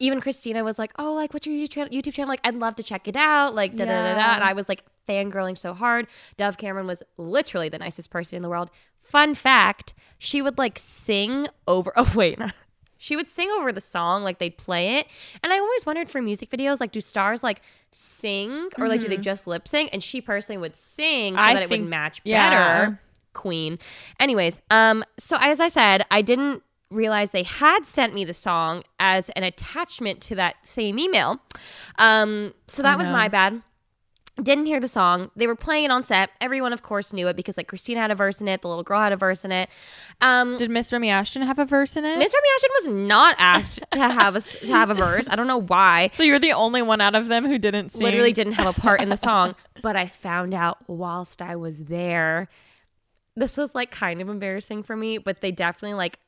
Even 0.02 0.20
Christina 0.20 0.64
was 0.64 0.78
like, 0.78 0.92
"Oh, 0.98 1.14
like 1.14 1.32
what's 1.32 1.46
your 1.46 1.56
YouTube 1.56 1.70
channel? 1.70 1.92
YouTube 1.92 2.12
channel? 2.12 2.28
Like, 2.28 2.40
I'd 2.44 2.56
love 2.56 2.76
to 2.76 2.82
check 2.82 3.08
it 3.08 3.16
out." 3.16 3.54
Like, 3.54 3.76
da 3.76 3.84
da 3.84 3.90
da 3.90 4.14
da. 4.14 4.34
And 4.34 4.44
I 4.44 4.52
was 4.52 4.68
like 4.68 4.84
fangirling 5.08 5.56
so 5.56 5.74
hard. 5.74 6.06
Dove 6.36 6.58
Cameron 6.58 6.86
was 6.86 7.02
literally 7.16 7.68
the 7.68 7.78
nicest 7.78 8.10
person 8.10 8.36
in 8.36 8.42
the 8.42 8.48
world. 8.48 8.70
Fun 9.00 9.34
fact: 9.34 9.94
she 10.18 10.42
would 10.42 10.58
like 10.58 10.78
sing 10.78 11.46
over. 11.66 11.92
Oh 12.02 12.12
wait, 12.16 12.38
she 12.98 13.16
would 13.16 13.28
sing 13.28 13.50
over 13.50 13.72
the 13.72 13.80
song 13.80 14.22
like 14.22 14.38
they'd 14.38 14.56
play 14.56 14.96
it 14.96 15.06
and 15.42 15.52
i 15.52 15.58
always 15.58 15.84
wondered 15.84 16.08
for 16.08 16.22
music 16.22 16.50
videos 16.50 16.78
like 16.80 16.92
do 16.92 17.00
stars 17.00 17.42
like 17.42 17.60
sing 17.90 18.68
or 18.78 18.88
like 18.88 19.00
do 19.00 19.08
they 19.08 19.16
just 19.16 19.46
lip 19.46 19.66
sync 19.66 19.90
and 19.92 20.02
she 20.02 20.20
personally 20.20 20.58
would 20.58 20.76
sing 20.76 21.34
so 21.34 21.40
Mm-hmm. 21.40 21.48
I 21.48 21.54
that 21.54 21.62
it 21.64 21.70
would 21.70 21.82
match 21.84 22.20
yeah. 22.24 22.48
better 22.48 23.00
queen 23.32 23.78
anyways 24.20 24.60
um 24.70 25.04
so 25.18 25.36
as 25.40 25.58
i 25.58 25.68
said 25.68 26.04
i 26.10 26.22
didn't 26.22 26.62
realize 26.92 27.30
they 27.30 27.42
had 27.42 27.86
sent 27.86 28.14
me 28.14 28.24
the 28.24 28.32
song 28.32 28.82
as 29.00 29.28
an 29.30 29.44
attachment 29.44 30.20
to 30.20 30.34
that 30.34 30.56
same 30.62 30.98
email 30.98 31.40
um 31.98 32.52
so 32.66 32.82
that 32.82 32.98
was 32.98 33.08
my 33.08 33.28
bad 33.28 33.62
didn't 34.40 34.64
hear 34.66 34.80
the 34.80 34.88
song. 34.88 35.30
They 35.36 35.46
were 35.46 35.56
playing 35.56 35.84
it 35.84 35.90
on 35.90 36.04
set. 36.04 36.30
Everyone, 36.40 36.72
of 36.72 36.82
course, 36.82 37.12
knew 37.12 37.28
it 37.28 37.36
because 37.36 37.58
like 37.58 37.68
Christina 37.68 38.00
had 38.00 38.10
a 38.10 38.14
verse 38.14 38.40
in 38.40 38.48
it. 38.48 38.62
The 38.62 38.68
little 38.68 38.82
girl 38.82 39.00
had 39.00 39.12
a 39.12 39.16
verse 39.16 39.44
in 39.44 39.52
it. 39.52 39.68
Um, 40.22 40.56
Did 40.56 40.70
Miss 40.70 40.92
Remi 40.92 41.08
Ashten 41.08 41.44
have 41.44 41.58
a 41.58 41.66
verse 41.66 41.96
in 41.96 42.04
it? 42.04 42.18
Miss 42.18 42.32
Remi 42.32 42.48
Ashten 42.56 42.70
was 42.80 43.08
not 43.08 43.36
asked 43.38 43.80
to 43.92 43.98
have 43.98 44.36
a 44.36 44.40
to 44.40 44.66
have 44.68 44.90
a 44.90 44.94
verse. 44.94 45.28
I 45.30 45.36
don't 45.36 45.46
know 45.46 45.60
why. 45.60 46.10
so 46.12 46.22
you're 46.22 46.38
the 46.38 46.52
only 46.52 46.80
one 46.80 47.00
out 47.00 47.14
of 47.14 47.28
them 47.28 47.44
who 47.44 47.58
didn't 47.58 47.90
sing. 47.90 48.04
Literally 48.04 48.32
didn't 48.32 48.54
have 48.54 48.66
a 48.66 48.80
part 48.80 49.02
in 49.02 49.10
the 49.10 49.16
song, 49.16 49.54
but 49.82 49.96
I 49.96 50.06
found 50.06 50.54
out 50.54 50.78
whilst 50.88 51.42
I 51.42 51.56
was 51.56 51.84
there. 51.84 52.48
This 53.36 53.56
was 53.56 53.74
like 53.74 53.90
kind 53.90 54.20
of 54.20 54.28
embarrassing 54.28 54.82
for 54.82 54.96
me, 54.96 55.18
but 55.18 55.40
they 55.40 55.52
definitely 55.52 55.94
like. 55.94 56.18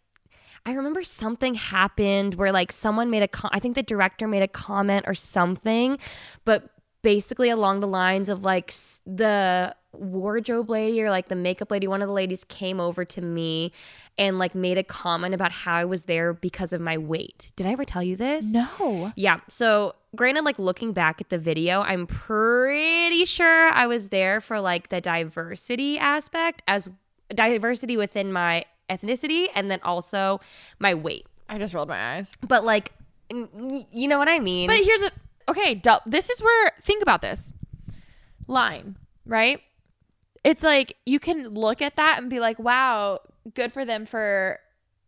I 0.66 0.72
remember 0.72 1.02
something 1.02 1.54
happened 1.54 2.36
where 2.36 2.52
like 2.52 2.72
someone 2.72 3.10
made 3.10 3.22
a 3.22 3.28
com- 3.28 3.50
I 3.52 3.58
think 3.60 3.74
the 3.74 3.82
director 3.82 4.26
made 4.26 4.42
a 4.42 4.48
comment 4.48 5.04
or 5.06 5.14
something, 5.14 5.98
but 6.44 6.70
basically 7.02 7.50
along 7.50 7.80
the 7.80 7.86
lines 7.86 8.28
of 8.30 8.44
like 8.44 8.70
s- 8.70 9.02
the 9.04 9.76
wardrobe 9.92 10.70
lady 10.70 11.00
or 11.02 11.10
like 11.10 11.28
the 11.28 11.36
makeup 11.36 11.70
lady 11.70 11.86
one 11.86 12.02
of 12.02 12.08
the 12.08 12.14
ladies 12.14 12.42
came 12.44 12.80
over 12.80 13.04
to 13.04 13.20
me 13.20 13.70
and 14.18 14.38
like 14.38 14.54
made 14.54 14.76
a 14.78 14.82
comment 14.82 15.34
about 15.34 15.52
how 15.52 15.74
I 15.74 15.84
was 15.84 16.04
there 16.04 16.32
because 16.32 16.72
of 16.72 16.80
my 16.80 16.96
weight. 16.98 17.52
Did 17.56 17.66
I 17.66 17.72
ever 17.72 17.84
tell 17.84 18.02
you 18.02 18.16
this? 18.16 18.46
No. 18.46 19.12
Yeah. 19.16 19.40
So, 19.48 19.94
granted, 20.16 20.44
like 20.46 20.58
looking 20.58 20.92
back 20.92 21.20
at 21.20 21.28
the 21.28 21.38
video, 21.38 21.82
I'm 21.82 22.06
pretty 22.06 23.24
sure 23.26 23.68
I 23.70 23.86
was 23.86 24.08
there 24.08 24.40
for 24.40 24.58
like 24.60 24.88
the 24.88 25.00
diversity 25.00 25.98
aspect 25.98 26.62
as 26.66 26.88
diversity 27.34 27.96
within 27.96 28.32
my 28.32 28.64
ethnicity 28.88 29.46
and 29.54 29.70
then 29.70 29.80
also 29.82 30.40
my 30.78 30.94
weight. 30.94 31.26
I 31.48 31.58
just 31.58 31.74
rolled 31.74 31.88
my 31.88 32.16
eyes. 32.16 32.34
But 32.46 32.64
like, 32.64 32.92
you 33.30 34.08
know 34.08 34.18
what 34.18 34.28
I 34.28 34.40
mean? 34.40 34.68
But 34.68 34.76
here's 34.76 35.02
a 35.02 35.10
okay. 35.48 35.74
du- 35.74 36.00
This 36.06 36.30
is 36.30 36.42
where 36.42 36.72
think 36.82 37.02
about 37.02 37.20
this 37.20 37.52
line, 38.46 38.96
right? 39.26 39.60
It's 40.42 40.62
like 40.62 40.96
you 41.06 41.18
can 41.18 41.48
look 41.48 41.80
at 41.80 41.96
that 41.96 42.18
and 42.18 42.28
be 42.28 42.40
like, 42.40 42.58
"Wow, 42.58 43.20
good 43.54 43.72
for 43.72 43.84
them 43.84 44.04
for 44.04 44.58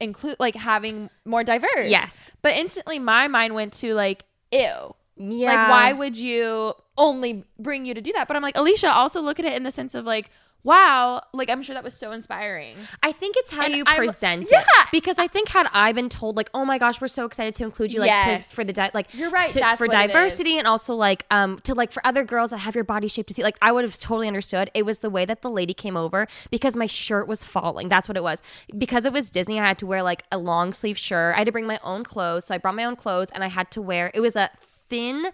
include 0.01 0.37
like 0.39 0.55
having 0.55 1.11
more 1.24 1.45
diverse." 1.45 1.89
Yes. 1.89 2.31
But 2.43 2.55
instantly, 2.55 2.99
my 2.99 3.29
mind 3.29 3.55
went 3.55 3.74
to 3.74 3.95
like, 3.95 4.24
"Ew." 4.51 4.95
yeah. 5.16 5.49
Like, 5.49 5.68
why 5.68 5.93
would 5.93 6.16
you 6.16 6.74
only 6.99 7.45
bring 7.59 7.85
you 7.87 7.95
to 7.95 8.01
do 8.01 8.12
that? 8.12 8.29
But 8.29 8.37
I'm 8.37 8.43
like, 8.43 8.55
Alisha, 8.55 8.91
also 8.91 9.20
look 9.20 9.39
at 9.39 9.45
it 9.45 9.55
in 9.55 9.62
the 9.62 9.70
sense 9.70 9.95
of 9.95 10.05
like, 10.05 10.31
wow, 10.67 11.23
like 11.33 11.49
I'm 11.49 11.62
sure 11.62 11.75
that 11.75 11.85
was 11.85 11.95
so 11.95 12.12
inspiring. 12.12 12.77
I 13.03 13.12
think 13.12 13.37
it's 13.39 13.51
how 13.55 13.64
And 13.64 13.75
you 13.75 13.85
I'm- 13.87 13.97
present 13.97 14.47
Yeah. 14.51 14.61
it. 14.61 14.89
Because 14.93 15.19
I 15.19 15.27
think 15.29 15.49
had 15.49 15.69
I 15.73 15.93
been 15.93 16.09
told 16.09 16.37
like, 16.37 16.51
oh 16.55 16.64
my 16.64 16.79
gosh, 16.79 17.01
we're 17.01 17.09
so 17.09 17.25
excited 17.25 17.55
to 17.57 17.64
include 17.64 17.93
you, 17.93 18.01
like 18.01 18.09
Yes. 18.09 18.49
to, 18.49 18.55
for 18.57 18.64
the 18.64 18.73
di- 18.73 18.91
like 18.93 19.14
You're 19.14 19.31
right, 19.31 19.49
to- 19.51 19.77
for 19.77 19.87
diversity 19.89 20.59
and 20.59 20.67
also 20.67 20.95
like 20.95 21.25
um 21.31 21.59
to 21.61 21.75
like 21.75 21.93
for 21.93 22.05
other 22.07 22.25
girls 22.25 22.51
that 22.51 22.59
have 22.59 22.75
your 22.75 22.85
body 22.85 23.09
shape 23.09 23.27
to 23.29 23.35
see. 23.35 23.43
Like 23.43 23.59
I 23.62 23.71
would 23.73 23.85
have 23.85 23.99
totally 23.99 24.27
understood. 24.29 24.71
It 24.75 24.85
was 24.85 24.99
the 24.99 25.11
way 25.11 25.25
that 25.25 25.43
the 25.43 25.51
lady 25.51 25.73
came 25.75 25.97
over 25.97 26.27
because 26.51 26.75
my 26.77 26.87
shirt 26.87 27.29
was 27.29 27.45
falling. 27.45 27.89
That's 27.89 28.09
what 28.09 28.17
it 28.17 28.23
was. 28.23 28.43
Because 28.77 29.05
it 29.07 29.12
was 29.12 29.31
Disney, 29.31 29.61
I 29.61 29.67
had 29.67 29.79
to 29.79 29.87
wear 29.87 30.03
like 30.03 30.25
a 30.33 30.39
long 30.39 30.73
sleeve 30.73 30.99
shirt. 30.99 31.35
I 31.35 31.39
had 31.39 31.47
to 31.47 31.53
bring 31.53 31.67
my 31.67 31.79
own 31.85 32.03
clothes, 32.05 32.45
so 32.47 32.55
I 32.55 32.59
brought 32.59 32.75
my 32.75 32.85
own 32.85 32.97
clothes 32.97 33.31
and 33.31 33.45
I 33.45 33.49
had 33.49 33.71
to 33.73 33.81
wear. 33.83 34.11
It 34.14 34.21
was 34.21 34.35
a 34.37 34.51
thin 34.89 35.26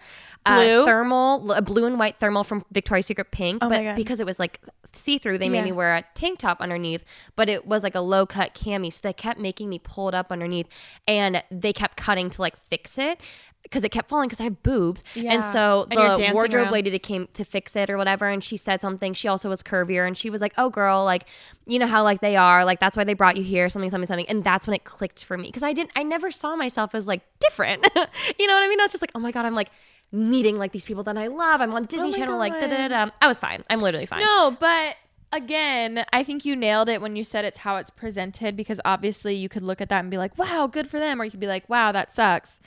uh, 0.45 0.85
thermal, 0.85 1.51
a 1.53 1.61
blue 1.61 1.85
and 1.85 1.99
white 1.99 2.19
thermal 2.19 2.43
from 2.43 2.65
Victoria's 2.71 3.05
Secret 3.05 3.31
pink, 3.31 3.63
Oh 3.63 3.69
but 3.69 3.95
because 3.95 4.19
it 4.19 4.25
was 4.25 4.39
like 4.39 4.59
see 4.93 5.17
through, 5.17 5.39
they 5.39 5.49
made 5.49 5.59
Yeah. 5.59 5.63
me 5.65 5.71
wear 5.71 5.95
a 5.95 6.03
tank 6.13 6.37
top 6.39 6.61
underneath, 6.61 7.03
but 7.35 7.49
it 7.49 7.65
was 7.65 7.83
like 7.83 7.95
a 7.95 7.99
low 7.99 8.25
cut 8.25 8.53
cami. 8.53 8.93
So 8.93 8.99
they 9.03 9.13
kept 9.13 9.39
making 9.39 9.67
me 9.69 9.79
pull 9.79 10.07
it 10.09 10.13
up 10.13 10.31
underneath 10.31 10.67
and 11.07 11.43
they 11.49 11.73
kept 11.73 11.97
cutting 11.97 12.29
to 12.31 12.41
like 12.41 12.55
fix 12.67 12.97
it 12.97 13.19
because 13.63 13.83
it 13.83 13.89
kept 13.89 14.09
falling 14.09 14.27
because 14.27 14.39
I 14.39 14.43
have 14.43 14.61
boobs. 14.61 15.03
Yeah. 15.15 15.33
And 15.33 15.43
so 15.43 15.87
the 15.89 15.95
dancing 15.95 16.33
wardrobe 16.33 16.63
around. 16.65 16.73
lady 16.73 16.89
that 16.91 17.03
came 17.03 17.27
to 17.33 17.43
fix 17.43 17.75
it 17.75 17.89
or 17.89 17.97
whatever, 17.97 18.27
and 18.27 18.43
she 18.43 18.57
said 18.57 18.81
something. 18.81 19.13
She 19.13 19.27
also 19.27 19.49
was 19.49 19.63
curvier 19.63 20.05
and 20.05 20.17
she 20.17 20.29
was 20.29 20.41
like, 20.41 20.53
Oh, 20.57 20.69
girl, 20.69 21.03
like, 21.03 21.27
you 21.65 21.79
know 21.79 21.87
how 21.87 22.03
like 22.03 22.21
they 22.21 22.35
are, 22.35 22.65
like 22.65 22.79
that's 22.79 22.95
why 22.95 23.03
they 23.03 23.13
brought 23.13 23.37
you 23.37 23.43
here, 23.43 23.67
something, 23.69 23.89
something, 23.89 24.07
something. 24.07 24.29
And 24.29 24.43
that's 24.43 24.67
when 24.67 24.75
it 24.75 24.83
clicked 24.83 25.23
for 25.25 25.37
me 25.37 25.47
because 25.47 25.63
I 25.63 25.73
didn't, 25.73 25.91
I 25.95 26.03
never 26.03 26.29
saw 26.29 26.55
myself 26.55 26.93
as 26.93 27.07
like 27.07 27.21
different. 27.39 27.83
you 28.39 28.47
know 28.47 28.53
what 28.53 28.63
I 28.63 28.67
mean? 28.67 28.79
I 28.79 28.83
was 28.83 28.91
just 28.91 29.01
like, 29.01 29.11
Oh 29.15 29.19
my 29.19 29.31
God, 29.31 29.45
I'm 29.45 29.55
like, 29.55 29.69
meeting 30.11 30.57
like 30.57 30.71
these 30.71 30.85
people 30.85 31.03
that 31.03 31.17
I 31.17 31.27
love. 31.27 31.59
I'm 31.59 31.73
on 31.73 31.81
Disney 31.83 32.09
Oh 32.09 32.17
Channel, 32.17 32.37
like 32.37 32.53
da 32.53 32.67
God. 32.67 32.89
da 32.89 33.05
da. 33.05 33.11
I 33.21 33.27
was 33.27 33.39
fine. 33.39 33.63
I'm 33.69 33.81
literally 33.81 34.05
fine. 34.05 34.21
No, 34.21 34.55
but 34.59 34.95
again, 35.31 36.05
I 36.13 36.23
think 36.23 36.45
you 36.45 36.55
nailed 36.55 36.87
it 36.87 37.01
when 37.01 37.15
you 37.15 37.23
said 37.23 37.43
it's 37.43 37.57
how 37.57 37.77
it's 37.77 37.89
presented 37.89 38.55
because 38.55 38.79
obviously 38.85 39.33
you 39.33 39.49
could 39.49 39.63
look 39.63 39.81
at 39.81 39.89
that 39.89 39.99
and 39.99 40.11
be 40.11 40.17
like, 40.17 40.37
wow, 40.37 40.67
good 40.67 40.87
for 40.87 40.99
them. 40.99 41.19
Or 41.19 41.25
you 41.25 41.31
could 41.31 41.39
be 41.39 41.47
like, 41.47 41.67
wow, 41.67 41.91
that 41.91 42.11
sucks. 42.11 42.61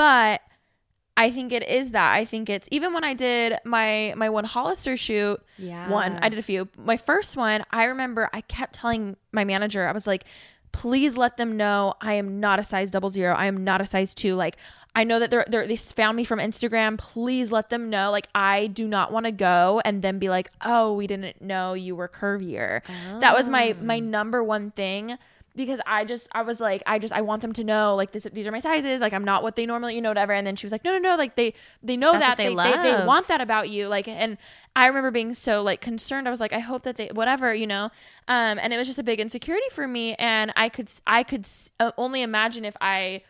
But 0.00 0.40
I 1.14 1.30
think 1.30 1.52
it 1.52 1.68
is 1.68 1.90
that. 1.90 2.14
I 2.14 2.24
think 2.24 2.48
it's 2.48 2.66
even 2.70 2.94
when 2.94 3.04
I 3.04 3.12
did 3.12 3.58
my 3.66 4.14
my 4.16 4.30
one 4.30 4.44
Hollister 4.44 4.96
shoot, 4.96 5.38
Yeah. 5.58 5.90
one, 5.90 6.18
I 6.22 6.30
did 6.30 6.38
a 6.38 6.42
few. 6.42 6.70
My 6.78 6.96
first 6.96 7.36
one, 7.36 7.64
I 7.70 7.84
remember 7.84 8.30
I 8.32 8.40
kept 8.40 8.76
telling 8.76 9.18
my 9.30 9.44
manager, 9.44 9.86
I 9.86 9.92
was 9.92 10.06
like, 10.06 10.24
please 10.72 11.18
let 11.18 11.36
them 11.36 11.58
know 11.58 11.92
I 12.00 12.14
am 12.14 12.40
not 12.40 12.58
a 12.58 12.64
size 12.64 12.90
double 12.90 13.10
zero. 13.10 13.34
I 13.34 13.44
am 13.44 13.62
not 13.62 13.82
a 13.82 13.84
size 13.84 14.14
two. 14.14 14.36
Like 14.36 14.56
I 14.96 15.04
know 15.04 15.18
that 15.18 15.30
they're, 15.30 15.44
they're 15.46 15.66
they 15.66 15.76
found 15.76 16.16
me 16.16 16.24
from 16.24 16.38
Instagram. 16.38 16.96
Please 16.96 17.52
let 17.52 17.68
them 17.68 17.90
know. 17.90 18.10
Like 18.10 18.28
I 18.34 18.68
do 18.68 18.88
not 18.88 19.12
want 19.12 19.26
to 19.26 19.32
go 19.32 19.82
and 19.84 20.00
then 20.00 20.18
be 20.18 20.30
like, 20.30 20.50
oh, 20.64 20.94
we 20.94 21.06
didn't 21.06 21.42
know 21.42 21.74
you 21.74 21.94
were 21.94 22.08
curvier. 22.08 22.80
That 23.20 23.34
was 23.34 23.50
my 23.50 23.76
my 23.82 23.98
oh. 23.98 24.00
number 24.00 24.42
one 24.42 24.70
thing 24.70 25.18
because 25.56 25.80
I 25.86 26.04
just 26.04 26.28
I 26.32 26.42
was 26.42 26.60
like 26.60 26.82
I 26.86 26.98
just 26.98 27.12
I 27.12 27.22
want 27.22 27.42
them 27.42 27.52
to 27.54 27.64
know 27.64 27.94
like 27.94 28.12
this 28.12 28.26
these 28.32 28.46
are 28.46 28.52
my 28.52 28.60
sizes 28.60 29.00
like 29.00 29.12
I'm 29.12 29.24
not 29.24 29.42
what 29.42 29.56
they 29.56 29.66
normally 29.66 29.94
you 29.94 30.00
know 30.00 30.10
whatever. 30.10 30.32
And 30.32 30.46
then 30.46 30.56
she 30.56 30.64
was 30.64 30.72
like 30.72 30.84
no 30.84 30.92
no 30.92 30.98
no 30.98 31.16
like 31.16 31.34
they 31.34 31.54
they 31.82 31.96
know 31.96 32.12
That's 32.12 32.26
that 32.26 32.36
they 32.36 32.54
they, 32.54 32.72
they, 32.72 32.98
they 32.98 33.04
want 33.04 33.28
that 33.28 33.40
about 33.40 33.70
you. 33.70 33.88
Like 33.88 34.08
and 34.08 34.38
I 34.76 34.86
remember 34.86 35.10
being 35.10 35.34
so 35.34 35.62
like 35.62 35.80
concerned. 35.80 36.28
I 36.28 36.30
was 36.30 36.40
like 36.40 36.52
I 36.52 36.60
hope 36.60 36.82
that 36.84 36.96
they 36.96 37.08
whatever 37.08 37.52
you 37.52 37.66
know? 37.66 37.90
Um 38.28 38.58
and 38.58 38.72
it 38.72 38.76
was 38.76 38.86
just 38.86 38.98
a 38.98 39.04
big 39.04 39.20
insecurity 39.20 39.68
for 39.70 39.86
me. 39.86 40.14
And 40.14 40.52
I 40.56 40.68
could 40.68 40.90
I 41.06 41.22
could 41.22 41.46
uh, 41.78 41.92
only 41.98 42.22
imagine 42.22 42.64
if 42.64 42.76
I 42.80 43.22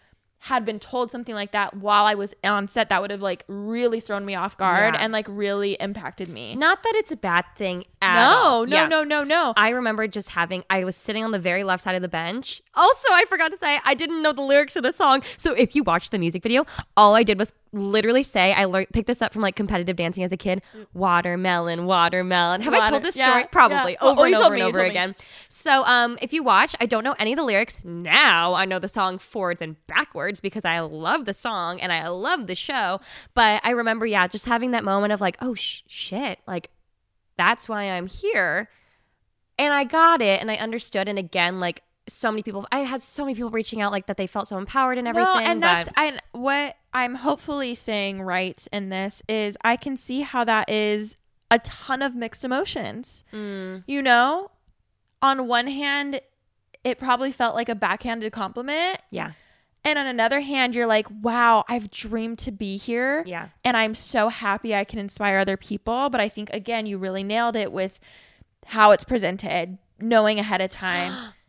had 0.45 0.65
been 0.65 0.79
told 0.79 1.11
something 1.11 1.35
like 1.35 1.53
that 1.53 1.75
while 1.75 2.07
I 2.07 2.15
was 2.15 2.35
on 2.43 2.67
set 2.67 2.89
that 2.89 3.03
would 3.03 3.11
have 3.11 3.21
like 3.21 3.45
really 3.47 4.01
thrown 4.01 4.25
me 4.25 4.35
off 4.35 4.57
guard 4.57 4.95
Yeah. 4.95 5.01
and 5.05 5.13
like 5.13 5.27
really 5.29 5.75
impacted 5.75 6.29
me 6.31 6.57
Not 6.57 6.83
that 6.83 6.93
it's 6.97 7.13
a 7.13 7.17
bad 7.17 7.45
thing 7.57 7.85
at 8.01 8.15
no 8.15 8.37
all. 8.37 8.67
no 8.67 8.77
Yeah. 8.77 8.87
no 8.87 9.05
no 9.05 9.23
no 9.23 9.53
I 9.57 9.69
remember 9.69 10.07
just 10.07 10.31
having, 10.31 10.65
I 10.71 10.85
was 10.85 10.97
sitting 10.97 11.25
on 11.25 11.31
the 11.33 11.39
very 11.39 11.63
left 11.63 11.83
side 11.85 11.95
of 11.95 12.01
the 12.03 12.09
bench. 12.09 12.63
Also, 12.75 13.09
I 13.13 13.27
forgot 13.29 13.51
to 13.51 13.59
say, 13.59 13.79
I 13.85 13.93
didn't 13.95 14.23
know 14.23 14.33
the 14.33 14.41
lyrics 14.41 14.73
to 14.75 14.81
the 14.81 14.93
song. 14.93 15.23
So 15.37 15.53
if 15.53 15.77
you 15.77 15.83
watch 15.83 16.09
the 16.11 16.19
music 16.19 16.43
video, 16.43 16.65
all 16.97 17.15
I 17.15 17.23
did 17.23 17.39
was 17.39 17.53
literally 17.73 18.23
say, 18.23 18.53
I 18.53 18.65
learned, 18.65 18.89
picked 18.93 19.07
this 19.07 19.23
up 19.23 19.33
from 19.33 19.43
like 19.43 19.57
competitive 19.57 19.97
dancing 19.97 20.25
as 20.25 20.33
a 20.33 20.37
kid 20.37 20.63
watermelon, 20.93 21.87
watermelon. 21.87 22.61
Have 22.63 22.75
I 22.75 22.89
told 22.91 23.03
this 23.03 23.17
yeah, 23.17 23.31
story? 23.31 23.45
Probably 23.51 23.93
yeah. 23.93 23.99
Oh, 24.01 24.13
over 24.13 24.23
oh, 24.23 24.25
and 24.25 24.35
over 24.35 24.43
told 24.43 24.55
and 24.55 24.63
over 24.63 24.83
me. 24.83 24.89
again. 24.89 25.15
So 25.49 25.85
um, 25.85 26.19
if 26.21 26.33
you 26.33 26.43
watch, 26.43 26.75
I 26.81 26.87
don't 26.87 27.05
know 27.05 27.15
any 27.19 27.33
of 27.33 27.37
the 27.37 27.45
lyrics. 27.45 27.85
Now 27.85 28.55
I 28.55 28.65
know 28.65 28.79
the 28.79 28.89
song 28.89 29.19
forwards 29.19 29.63
and 29.63 29.77
backwards 29.87 30.41
because 30.41 30.65
I 30.65 30.81
love 30.81 31.25
the 31.25 31.35
song 31.35 31.81
and 31.81 31.93
I 31.93 32.09
love 32.09 32.47
the 32.47 32.55
show. 32.55 33.01
But 33.35 33.61
I 33.65 33.71
remember, 33.71 34.07
yeah, 34.07 34.27
just 34.27 34.47
having 34.47 34.73
that 34.73 34.85
moment 34.85 35.13
of 35.13 35.21
like, 35.21 35.37
oh 35.41 35.55
sh- 35.55 35.83
shit, 35.87 36.41
like 36.47 36.71
that's 37.37 37.69
why 37.69 37.85
I'm 37.85 38.07
here. 38.07 38.69
And 39.59 39.73
I 39.73 39.85
got 39.85 40.23
it 40.23 40.41
and 40.41 40.51
I 40.51 40.57
understood. 40.57 41.09
And 41.09 41.19
again, 41.19 41.61
like 41.61 41.83
so 42.13 42.31
many 42.31 42.43
people, 42.43 42.67
I 42.71 42.81
had 42.81 43.03
so 43.03 43.25
many 43.25 43.35
people 43.35 43.51
reaching 43.51 43.81
out 43.81 43.93
like 43.93 44.07
that 44.07 44.17
they 44.17 44.27
felt 44.27 44.49
so 44.49 44.59
empowered 44.59 44.99
and 44.99 45.09
everything. 45.09 45.35
No, 45.35 45.41
and 45.41 45.63
that's 45.63 45.91
I 45.97 46.19
what 46.33 46.77
I'm 46.93 47.15
hopefully 47.15 47.75
saying 47.75 48.23
right 48.23 48.67
in 48.73 48.89
this 48.89 49.23
is 49.29 49.57
I 49.63 49.77
can 49.77 49.97
see 49.97 50.21
how 50.21 50.45
that 50.45 50.69
is 50.71 51.17
a 51.51 51.59
ton 51.61 52.03
of 52.03 52.15
mixed 52.15 52.45
emotions. 52.45 53.25
Mm. 53.33 53.85
You 53.87 54.03
know, 54.03 54.51
on 55.23 55.47
one 55.47 55.67
hand, 55.67 56.21
it 56.85 56.99
probably 56.99 57.33
felt 57.33 57.55
like 57.55 57.69
a 57.69 57.75
backhanded 57.75 58.33
compliment, 58.33 58.99
yeah, 59.11 59.33
and 59.85 59.99
on 59.99 60.07
another 60.07 60.41
hand, 60.41 60.75
you're 60.75 60.87
like, 60.87 61.07
"Wow, 61.23 61.65
I've 61.69 61.91
dreamed 61.91 62.39
to 62.41 62.53
be 62.53 62.77
here." 62.77 63.25
yeah. 63.27 63.49
and 63.65 63.77
I'm 63.77 63.95
so 63.95 64.29
happy 64.29 64.75
I 64.75 64.85
can 64.85 64.99
inspire 64.99 65.39
other 65.39 65.57
people. 65.57 66.11
But 66.11 66.21
I 66.21 66.29
think 66.29 66.51
again, 66.51 66.87
you 66.87 66.99
really 66.99 67.23
nailed 67.23 67.57
it 67.57 67.73
with 67.73 68.01
how 68.67 68.93
it's 68.93 69.05
presented, 69.05 69.79
knowing 69.99 70.39
ahead 70.39 70.61
of 70.61 70.71
time. 70.71 71.33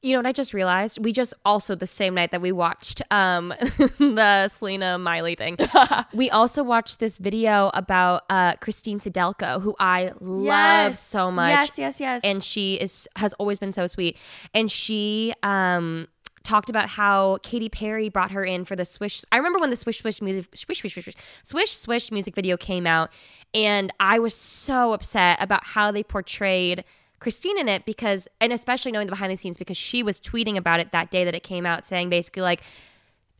You 0.00 0.12
know 0.12 0.20
what 0.20 0.26
I 0.26 0.32
just 0.32 0.54
realized? 0.54 1.04
We 1.04 1.12
just 1.12 1.34
also 1.44 1.74
the 1.74 1.86
same 1.86 2.14
night 2.14 2.30
that 2.30 2.40
we 2.40 2.52
watched 2.52 3.02
um 3.10 3.48
the 3.98 4.48
Selena 4.48 4.96
Miley 4.98 5.34
thing. 5.34 5.56
we 6.14 6.30
also 6.30 6.62
watched 6.62 7.00
this 7.00 7.18
video 7.18 7.70
about 7.74 8.22
uh 8.30 8.54
Christine 8.60 9.00
Sydelko, 9.00 9.60
who 9.60 9.74
I 9.80 10.12
love 10.20 10.44
Yes. 10.92 11.00
so 11.00 11.32
much. 11.32 11.50
Yes, 11.50 11.78
yes, 11.78 12.00
yes. 12.00 12.20
And 12.24 12.44
she 12.44 12.74
is 12.74 13.08
has 13.16 13.32
always 13.34 13.58
been 13.58 13.72
so 13.72 13.88
sweet. 13.88 14.16
And 14.54 14.70
she 14.70 15.34
um 15.42 16.06
talked 16.44 16.70
about 16.70 16.88
how 16.88 17.38
Katy 17.42 17.68
Perry 17.68 18.08
brought 18.08 18.30
her 18.30 18.44
in 18.44 18.64
for 18.64 18.76
the 18.76 18.84
Swish. 18.84 19.22
I 19.32 19.36
remember 19.36 19.58
when 19.58 19.70
the 19.70 19.76
Swish 19.76 19.98
Swish 19.98 20.22
music 20.22 20.48
Swish 20.54 20.78
Swish 20.78 20.92
Swish 20.94 21.04
Swish 21.06 21.16
Swish 21.42 21.70
Swish 21.72 22.12
music 22.12 22.36
video 22.36 22.56
came 22.56 22.86
out, 22.86 23.10
and 23.52 23.92
I 23.98 24.20
was 24.20 24.32
so 24.34 24.92
upset 24.92 25.42
about 25.42 25.64
how 25.64 25.90
they 25.90 26.04
portrayed 26.04 26.84
Christine 27.20 27.58
in 27.58 27.68
it 27.68 27.84
because, 27.84 28.28
and 28.40 28.52
especially 28.52 28.92
knowing 28.92 29.06
the 29.06 29.12
behind 29.12 29.32
the 29.32 29.36
scenes 29.36 29.56
because 29.56 29.76
she 29.76 30.02
was 30.02 30.20
tweeting 30.20 30.56
about 30.56 30.80
it 30.80 30.92
that 30.92 31.10
day 31.10 31.24
that 31.24 31.34
it 31.34 31.42
came 31.42 31.66
out, 31.66 31.84
saying 31.84 32.10
basically 32.10 32.42
like. 32.42 32.62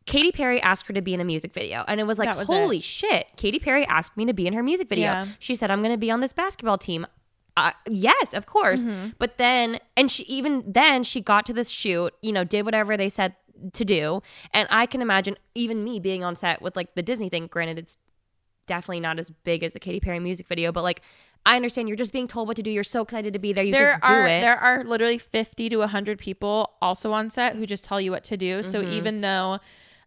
Katy 0.06 0.32
Perry 0.32 0.58
asked 0.62 0.88
her 0.88 0.94
to 0.94 1.02
be 1.02 1.12
in 1.12 1.20
a 1.20 1.24
music 1.24 1.52
video, 1.52 1.84
and 1.86 2.00
it 2.00 2.06
was 2.06 2.18
like, 2.18 2.34
was 2.34 2.46
holy 2.46 2.80
shit! 2.80 3.26
Katy 3.36 3.58
Perry 3.58 3.86
asked 3.88 4.16
me 4.16 4.24
to 4.24 4.32
be 4.32 4.46
in 4.46 4.54
her 4.54 4.62
music 4.62 4.88
video. 4.88 5.04
Yeah. 5.04 5.26
She 5.38 5.54
said, 5.54 5.70
"I'm 5.70 5.80
going 5.80 5.92
to 5.92 5.98
be 5.98 6.10
on 6.10 6.20
this 6.20 6.32
basketball 6.32 6.78
team." 6.78 7.06
Uh, 7.58 7.72
yes, 7.90 8.32
of 8.32 8.46
course. 8.46 8.84
Mm-hmm. 8.84 9.08
But 9.18 9.36
then, 9.36 9.80
and 9.98 10.10
she 10.10 10.22
even 10.24 10.62
then 10.66 11.02
she 11.02 11.20
got 11.20 11.44
to 11.46 11.52
this 11.52 11.68
shoot, 11.68 12.14
you 12.22 12.32
know, 12.32 12.42
did 12.42 12.64
whatever 12.64 12.96
they 12.96 13.10
said 13.10 13.34
to 13.72 13.84
do, 13.84 14.22
and 14.54 14.66
I 14.70 14.86
can 14.86 15.02
imagine 15.02 15.36
even 15.54 15.84
me 15.84 16.00
being 16.00 16.24
on 16.24 16.36
set 16.36 16.62
with 16.62 16.76
like 16.76 16.94
the 16.94 17.02
Disney 17.02 17.28
thing. 17.28 17.48
Granted, 17.48 17.78
it's 17.78 17.98
definitely 18.68 19.00
not 19.00 19.18
as 19.18 19.28
big 19.30 19.64
as 19.64 19.72
the 19.72 19.80
Katy 19.80 19.98
Perry 19.98 20.20
music 20.20 20.46
video, 20.46 20.70
but 20.70 20.84
like 20.84 21.02
I 21.44 21.56
understand 21.56 21.88
you're 21.88 21.96
just 21.96 22.12
being 22.12 22.28
told 22.28 22.46
what 22.46 22.56
to 22.58 22.62
do. 22.62 22.70
You're 22.70 22.84
so 22.84 23.02
excited 23.02 23.32
to 23.32 23.38
be 23.40 23.52
there. 23.52 23.64
You 23.64 23.72
there 23.72 23.92
just 23.94 24.06
do 24.06 24.12
are 24.12 24.26
it. 24.26 24.40
there 24.40 24.56
are 24.56 24.84
literally 24.84 25.18
50 25.18 25.68
to 25.70 25.76
100 25.78 26.18
people 26.18 26.74
also 26.80 27.12
on 27.12 27.30
set 27.30 27.56
who 27.56 27.66
just 27.66 27.84
tell 27.84 28.00
you 28.00 28.10
what 28.12 28.22
to 28.24 28.36
do. 28.36 28.62
So 28.62 28.80
Mm-hmm. 28.80 28.92
even 28.92 29.20
though 29.22 29.58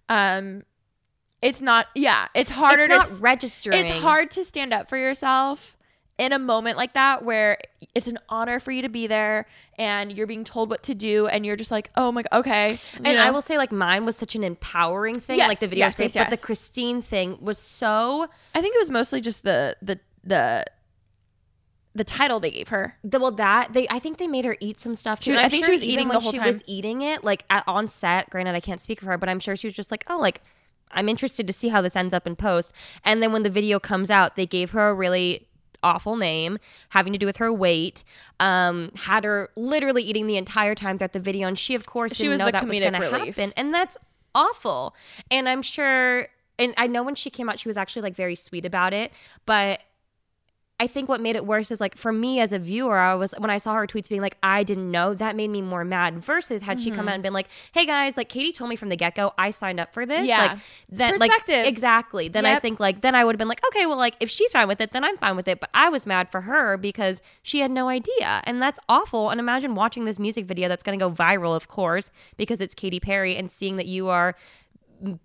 um 0.07 0.63
it's 1.41 1.59
not 1.61 1.87
yeah, 1.95 2.27
it's 2.35 2.51
harder 2.51 2.85
it's 2.89 3.17
to 3.17 3.23
registering. 3.23 3.79
It's 3.79 3.89
hard 3.89 4.31
to 4.31 4.45
stand 4.45 4.73
up 4.73 4.87
for 4.87 4.97
yourself 4.97 5.77
in 6.17 6.33
a 6.33 6.39
moment 6.39 6.77
like 6.77 6.93
that 6.93 7.23
where 7.25 7.57
it's 7.95 8.07
an 8.07 8.19
honor 8.29 8.59
for 8.59 8.71
you 8.71 8.83
to 8.83 8.89
be 8.89 9.07
there 9.07 9.47
and 9.77 10.11
you're 10.15 10.27
being 10.27 10.43
told 10.43 10.69
what 10.69 10.83
to 10.83 10.93
do 10.93 11.25
and 11.27 11.45
you're 11.45 11.55
just 11.55 11.71
like, 11.71 11.89
"Oh 11.95 12.11
my 12.11 12.21
god, 12.23 12.39
okay." 12.41 12.69
You 12.93 13.01
And 13.05 13.17
know? 13.17 13.23
I 13.23 13.31
will 13.31 13.41
say, 13.41 13.57
like, 13.57 13.71
mine 13.71 14.05
was 14.05 14.15
such 14.15 14.35
an 14.35 14.43
empowering 14.43 15.19
thing, 15.19 15.37
Yes, 15.39 15.47
like 15.47 15.59
the 15.59 15.67
video 15.67 15.85
yes, 15.85 15.95
space, 15.95 16.15
yes, 16.15 16.29
but 16.29 16.39
the 16.39 16.45
Christine 16.45 17.01
thing 17.01 17.37
was 17.41 17.57
so. 17.57 18.27
I 18.53 18.61
think 18.61 18.75
it 18.75 18.79
was 18.79 18.91
mostly 18.91 19.21
just 19.21 19.43
the 19.43 19.75
the 19.81 19.99
the 20.23 20.65
the 21.93 22.03
title 22.05 22.39
they 22.39 22.51
gave 22.51 22.69
her. 22.69 22.95
The, 23.03 23.19
well, 23.19 23.31
that 23.31 23.73
they, 23.73 23.85
I 23.89 23.99
think 23.99 24.17
they 24.17 24.27
made 24.27 24.45
her 24.45 24.55
eat 24.61 24.79
some 24.79 24.95
stuff 24.95 25.19
too. 25.19 25.33
She- 25.33 25.37
I 25.39 25.49
think 25.49 25.65
she 25.65 25.71
was 25.71 25.83
eating 25.83 26.07
the 26.07 26.19
whole 26.19 26.31
she 26.31 26.37
time. 26.37 26.47
was 26.47 26.63
eating 26.65 27.01
it, 27.01 27.23
like 27.23 27.43
at, 27.49 27.63
on 27.67 27.87
set. 27.87 28.29
Granted, 28.29 28.55
I 28.55 28.61
can't 28.61 28.79
speak 28.79 28.99
for 29.01 29.07
her, 29.07 29.17
but 29.17 29.27
I'm 29.27 29.39
sure 29.39 29.55
she 29.57 29.67
was 29.67 29.73
just 29.73 29.91
like, 29.91 30.05
oh, 30.09 30.17
like 30.17 30.41
I'm 30.91 31.09
interested 31.09 31.47
to 31.47 31.53
see 31.53 31.67
how 31.69 31.81
this 31.81 31.95
ends 31.95 32.13
up 32.13 32.25
in 32.27 32.35
post. 32.37 32.71
And 33.03 33.21
then 33.21 33.31
when 33.33 33.43
the 33.43 33.49
video 33.49 33.79
comes 33.79 34.09
out, 34.09 34.35
they 34.37 34.45
gave 34.45 34.71
her 34.71 34.89
a 34.89 34.93
really 34.93 35.47
awful 35.83 36.15
name 36.15 36.57
having 36.89 37.13
to 37.13 37.19
do 37.19 37.25
with 37.25 37.37
her 37.37 37.51
weight. 37.51 38.03
Um, 38.39 38.91
had 38.95 39.23
her 39.23 39.49
literally 39.55 40.03
eating 40.03 40.27
the 40.27 40.37
entire 40.37 40.75
time 40.75 40.97
throughout 40.97 41.13
the 41.13 41.19
video, 41.19 41.47
and 41.47 41.57
she, 41.57 41.75
of 41.75 41.85
course, 41.85 42.13
She 42.13 42.23
didn't 42.23 42.31
was 42.31 42.39
know 42.39 42.45
that 42.51 42.67
was 42.67 42.79
going 42.79 42.93
to 42.93 42.99
happen, 42.99 43.53
and 43.55 43.73
that's 43.73 43.97
awful. 44.35 44.95
And 45.29 45.47
I'm 45.47 45.61
sure. 45.61 46.27
And 46.59 46.73
I 46.77 46.87
know 46.87 47.01
when 47.01 47.15
she 47.15 47.29
came 47.29 47.49
out, 47.49 47.57
she 47.57 47.69
was 47.69 47.77
actually 47.77 48.03
like 48.03 48.15
very 48.15 48.35
sweet 48.35 48.65
about 48.65 48.93
it, 48.93 49.11
but 49.45 49.81
I 50.81 50.87
think 50.87 51.07
what 51.07 51.21
made 51.21 51.35
it 51.35 51.45
worse 51.45 51.69
is 51.69 51.79
like 51.79 51.95
for 51.95 52.11
me 52.11 52.39
as 52.39 52.51
a 52.51 52.57
viewer, 52.57 52.97
I 52.97 53.13
was 53.13 53.35
when 53.37 53.51
I 53.51 53.59
saw 53.59 53.75
her 53.75 53.85
tweets 53.85 54.09
being 54.09 54.23
like, 54.23 54.35
I 54.41 54.63
didn't 54.63 54.89
know, 54.89 55.13
that 55.13 55.35
made 55.35 55.49
me 55.49 55.61
more 55.61 55.85
mad. 55.85 56.17
Versus 56.17 56.63
had 56.63 56.81
she 56.81 56.89
come 56.89 57.01
mm-hmm. 57.01 57.09
out 57.09 57.13
and 57.13 57.21
been 57.21 57.33
like, 57.33 57.49
Hey 57.71 57.85
guys, 57.85 58.17
like 58.17 58.29
Katy 58.29 58.51
told 58.51 58.67
me 58.67 58.75
from 58.75 58.89
the 58.89 58.95
get 58.95 59.13
go, 59.13 59.31
I 59.37 59.51
signed 59.51 59.79
up 59.79 59.93
for 59.93 60.07
this. 60.07 60.27
Yeah. 60.27 60.39
Like 60.39 60.57
then 60.89 61.19
like 61.19 61.29
Perspective. 61.29 61.67
exactly. 61.67 62.29
Then 62.29 62.47
I 62.47 62.57
think 62.57 62.79
like 62.79 63.01
then 63.01 63.13
I 63.13 63.23
would 63.23 63.35
have 63.35 63.37
been 63.37 63.47
like, 63.47 63.61
okay, 63.67 63.85
well 63.85 63.99
like 63.99 64.15
if 64.19 64.31
she's 64.31 64.51
fine 64.53 64.67
with 64.67 64.81
it, 64.81 64.89
then 64.89 65.03
I'm 65.03 65.17
fine 65.17 65.35
with 65.35 65.47
it. 65.47 65.59
But 65.59 65.69
I 65.75 65.89
was 65.89 66.07
mad 66.07 66.31
for 66.31 66.41
her 66.41 66.77
because 66.77 67.21
she 67.43 67.59
had 67.59 67.69
no 67.69 67.87
idea. 67.87 68.41
And 68.45 68.59
that's 68.59 68.79
awful. 68.89 69.29
And 69.29 69.39
imagine 69.39 69.75
watching 69.75 70.05
this 70.05 70.17
music 70.17 70.45
video 70.45 70.67
that's 70.67 70.81
gonna 70.81 70.97
go 70.97 71.11
viral, 71.11 71.55
of 71.55 71.67
course, 71.67 72.09
because 72.37 72.59
it's 72.59 72.73
Katy 72.73 72.99
Perry 72.99 73.35
and 73.35 73.51
seeing 73.51 73.75
that 73.75 73.85
you 73.85 74.07
are 74.07 74.35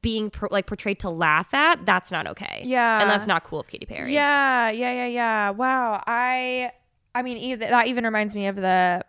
being 0.03 0.31
per- 0.31 0.49
like 0.51 0.67
portrayed 0.67 0.99
to 1.01 1.11
laugh 1.11 1.53
at, 1.55 1.85
that's 1.85 2.11
not 2.11 2.27
okay. 2.27 2.63
Yeah. 2.65 3.01
And 3.01 3.11
that's 3.11 3.27
not 3.27 3.45
cool 3.45 3.61
of 3.61 3.67
Katy 3.67 3.87
Perry. 3.87 4.13
Yeah, 4.13 4.71
yeah, 4.71 4.93
yeah, 4.93 5.07
yeah. 5.07 5.51
Wow. 5.51 6.03
I 6.07 6.73
I 7.15 7.23
mean 7.23 7.37
even, 7.39 7.71
that 7.71 7.87
even 7.87 8.05
reminds 8.05 8.35
me 8.35 8.47
of 8.47 8.57
the 8.57 9.05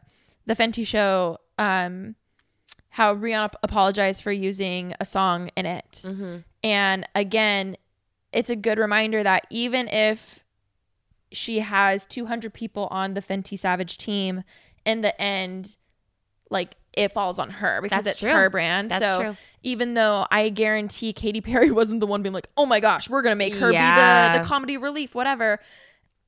the 0.46 0.56
Fenty 0.56 0.86
show 0.86 1.38
um 1.58 2.16
how 2.90 3.14
Rihanna 3.16 3.54
apologized 3.62 4.24
for 4.24 4.32
using 4.32 4.94
a 5.00 5.06
song 5.06 5.50
in 5.56 5.66
it. 5.66 6.04
And 6.64 7.08
again, 7.14 7.78
it's 8.34 8.50
a 8.50 8.56
good 8.56 8.80
reminder 8.80 9.22
that 9.24 9.46
even 9.50 9.88
if 9.88 10.44
she 11.32 11.60
has 11.60 12.06
200 12.06 12.54
people 12.54 12.88
on 12.90 13.14
the 13.14 13.22
Fenty 13.22 13.60
Savage 13.60 13.98
team 13.98 14.44
in 14.86 15.02
the 15.02 15.20
end 15.22 15.76
like 16.50 16.76
it 16.98 17.14
falls 17.14 17.40
on 17.40 17.50
her 17.50 17.80
because 17.82 18.04
That's 18.06 18.16
it's 18.16 18.22
true. 18.22 18.32
her 18.32 18.50
brand. 18.50 18.92
That's 18.92 19.06
so 19.06 19.22
true. 19.22 19.38
even 19.64 19.94
though 19.94 20.26
I 20.32 20.50
guarantee 20.50 21.14
Katy 21.14 21.42
Perry 21.42 21.72
wasn't 21.82 22.00
the 22.00 22.08
one 22.08 22.22
being 22.24 22.34
like, 22.34 22.50
"Oh 22.58 22.66
my 22.66 22.80
gosh, 22.80 23.10
we're 23.10 23.22
gonna 23.22 23.36
make 23.36 23.56
her 23.56 23.72
Yeah. 23.72 24.30
be 24.32 24.38
the 24.38 24.44
the 24.44 24.48
comedy 24.50 24.78
relief," 24.78 25.14
whatever. 25.16 25.60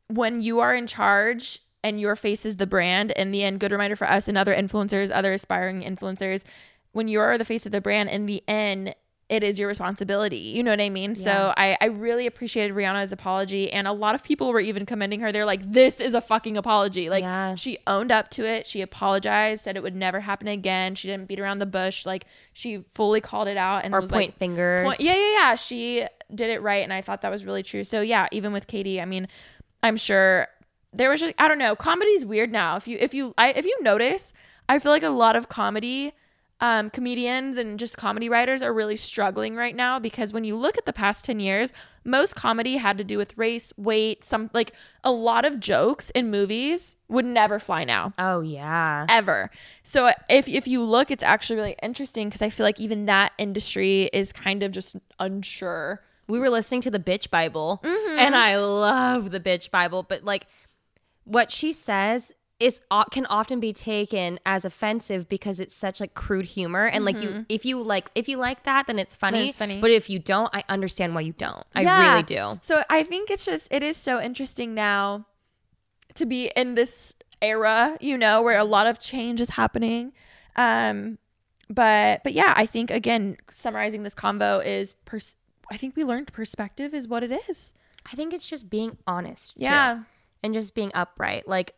When 0.08 0.42
you 0.42 0.60
are 0.60 0.74
in 0.74 0.88
charge 0.88 1.60
and 1.84 2.00
your 2.00 2.16
face 2.16 2.46
is 2.46 2.56
the 2.58 2.68
brand, 2.68 3.12
in 3.12 3.32
the 3.32 3.44
end, 3.44 3.60
good 3.60 3.72
reminder 3.72 3.96
for 3.96 4.10
us 4.10 4.28
and 4.28 4.38
other 4.38 4.54
influencers, 4.56 5.12
other 5.14 5.34
aspiring 5.34 5.82
influencers, 5.82 6.44
when 6.92 7.08
you're 7.08 7.38
the 7.38 7.46
face 7.46 7.66
of 7.66 7.72
the 7.72 7.80
brand, 7.82 8.10
in 8.10 8.26
the 8.26 8.44
end, 8.48 8.96
it 9.30 9.44
is 9.44 9.60
your 9.60 9.68
responsibility. 9.68 10.38
You 10.38 10.64
know 10.64 10.72
what 10.72 10.82
I 10.82 10.90
mean? 10.90 11.14
So 11.14 11.54
I, 11.56 11.78
I 11.80 11.86
really 11.86 12.26
appreciated 12.26 12.76
Rihanna's 12.76 13.12
apology. 13.12 13.72
And 13.72 13.88
a 13.88 13.92
lot 13.94 14.16
of 14.16 14.24
people 14.24 14.52
were 14.52 14.60
even 14.60 14.88
commending 14.88 15.20
her. 15.20 15.32
They're 15.32 15.46
like, 15.46 15.72
this 15.72 16.02
is 16.02 16.16
a 16.16 16.22
fucking 16.22 16.58
apology. 16.58 17.12
Like, 17.12 17.22
Yeah. 17.22 17.54
she 17.54 17.78
owned 17.86 18.12
up 18.12 18.30
to 18.32 18.46
it. 18.46 18.66
She 18.66 18.82
apologized, 18.82 19.64
said 19.64 19.78
it 19.78 19.84
would 19.84 19.96
never 19.96 20.20
happen 20.20 20.48
again. 20.48 20.96
She 20.96 21.08
didn't 21.08 21.28
beat 21.28 21.40
around 21.40 21.60
the 21.60 21.68
bush. 21.68 22.08
Like, 22.08 22.26
she 22.54 22.84
fully 22.90 23.22
called 23.22 23.48
it 23.48 23.56
out 23.58 23.86
and 23.86 23.94
Or 23.94 24.02
was 24.02 24.10
point 24.12 24.30
like, 24.32 24.38
fingers. 24.40 24.84
point- 24.84 25.00
yeah, 25.00 25.14
yeah, 25.16 25.32
yeah. 25.34 25.56
She 25.56 26.06
did 26.34 26.50
it 26.50 26.64
right. 26.64 26.84
And 26.84 26.92
I 26.92 27.02
thought 27.02 27.22
that 27.22 27.30
was 27.30 27.46
really 27.46 27.62
true. 27.62 27.84
So, 27.84 28.02
yeah, 28.02 28.28
even 28.32 28.52
with 28.52 28.66
Katy, 28.66 29.00
I 29.00 29.06
mean, 29.06 29.28
I'm 29.84 29.96
sure 29.98 30.48
there 30.92 31.12
was 31.12 31.20
just, 31.22 31.36
I 31.38 31.48
don't 31.48 31.60
know, 31.60 31.76
comedy's 31.76 32.26
weird 32.26 32.52
now. 32.52 32.78
If 32.78 32.88
you, 32.88 32.98
if 33.00 33.14
you, 33.14 33.36
I, 33.38 33.50
if 33.52 33.64
you 33.64 33.78
notice, 33.84 34.34
I 34.68 34.80
feel 34.80 34.92
like 34.92 35.04
a 35.04 35.10
lot 35.10 35.36
of 35.36 35.50
comedy 35.50 36.14
um, 36.62 36.90
comedians 36.90 37.58
and 37.58 37.80
just 37.80 37.98
comedy 37.98 38.28
writers 38.28 38.62
are 38.62 38.74
really 38.74 38.96
struggling 38.96 39.56
right 39.56 39.76
now 39.76 40.00
because 40.00 40.34
when 40.34 40.44
you 40.44 40.58
look 40.58 40.78
at 40.78 40.86
the 40.86 40.94
past 40.94 41.26
10 41.26 41.40
years, 41.40 41.72
most 42.04 42.36
comedy 42.36 42.78
had 42.78 42.98
to 42.98 43.04
do 43.04 43.18
with 43.18 43.38
race, 43.38 43.72
weight, 43.78 44.24
some 44.24 44.50
like 44.54 44.74
a 45.04 45.12
lot 45.12 45.46
of 45.46 45.60
jokes 45.60 46.10
in 46.12 46.30
movies 46.30 46.96
would 47.08 47.26
never 47.26 47.60
fly 47.60 47.84
now. 47.84 48.12
Oh 48.18 48.42
yeah. 48.42 49.06
Ever. 49.10 49.50
So 49.84 50.12
if 50.30 50.48
if 50.48 50.68
you 50.68 50.84
look, 50.84 51.12
it's 51.12 51.24
actually 51.24 51.58
really 51.58 51.76
interesting 51.82 52.28
because 52.28 52.42
I 52.42 52.50
feel 52.50 52.66
like 52.66 52.80
even 52.80 53.06
that 53.06 53.32
industry 53.38 54.10
is 54.12 54.34
kind 54.34 54.64
of 54.64 54.72
just 54.72 54.98
unsure. 55.20 56.02
We 56.28 56.40
were 56.40 56.50
listening 56.50 56.82
to 56.82 56.92
the 56.92 57.00
Bitch 57.00 57.32
Bible, 57.32 57.82
and 57.84 58.36
I 58.36 58.58
love 58.58 59.32
the 59.32 59.40
Bitch 59.40 59.72
Bible, 59.72 60.04
but 60.04 60.24
like 60.24 60.46
what 61.24 61.52
she 61.52 61.74
says 61.74 62.34
is 62.60 62.82
can 63.12 63.26
often 63.28 63.60
be 63.60 63.72
taken 63.72 64.40
as 64.46 64.66
offensive 64.66 65.30
because 65.30 65.60
it's 65.60 65.74
such 65.76 66.00
like 66.02 66.14
crude 66.14 66.46
humor 66.46 66.86
and 66.88 67.06
like 67.06 67.22
you 67.22 67.46
if 67.48 67.66
you 67.66 67.82
like 67.82 68.10
if 68.16 68.28
you 68.28 68.38
like 68.38 68.64
that 68.64 68.86
then 68.88 69.00
it's 69.00 69.16
funny, 69.16 69.48
it's 69.48 69.58
funny. 69.58 69.80
but 69.80 69.90
if 69.92 70.10
you 70.10 70.20
don't 70.20 70.50
i 70.54 70.64
understand 70.68 71.16
why 71.16 71.22
you 71.22 71.34
don't 71.34 71.66
i 71.76 71.82
Yeah. 71.84 72.10
really 72.12 72.24
do 72.24 72.60
So 72.62 72.84
I 72.90 73.04
think 73.04 73.30
it's 73.32 73.46
just 73.46 73.72
it 73.72 73.82
is 73.84 73.96
so 73.98 74.20
interesting 74.22 74.74
now 74.74 75.26
to 76.16 76.26
be 76.26 76.52
in 76.56 76.76
this 76.76 77.14
era, 77.42 77.98
you 78.02 78.18
know, 78.18 78.42
where 78.42 78.58
a 78.60 78.64
lot 78.66 78.88
of 78.88 79.00
change 79.00 79.40
is 79.40 79.52
happening. 79.52 80.12
Um 80.58 81.18
but 81.70 82.24
but 82.24 82.34
yeah, 82.34 82.54
I 82.58 82.66
think 82.66 82.92
again 82.92 83.38
summarizing 83.52 84.04
this 84.04 84.16
combo 84.16 84.60
is 84.60 84.96
pers- 85.06 85.36
I 85.72 85.78
think 85.78 85.96
we 85.96 86.04
learned 86.04 86.34
perspective 86.34 86.94
is 86.94 87.08
what 87.08 87.24
it 87.24 87.32
is. 87.50 87.76
i 88.12 88.16
think 88.16 88.34
it's 88.34 88.50
just 88.50 88.70
being 88.70 88.98
honest 89.08 89.54
too, 89.58 89.64
Yeah. 89.66 90.04
and 90.44 90.54
just 90.54 90.74
being 90.74 90.92
upright 90.94 91.48
like 91.48 91.76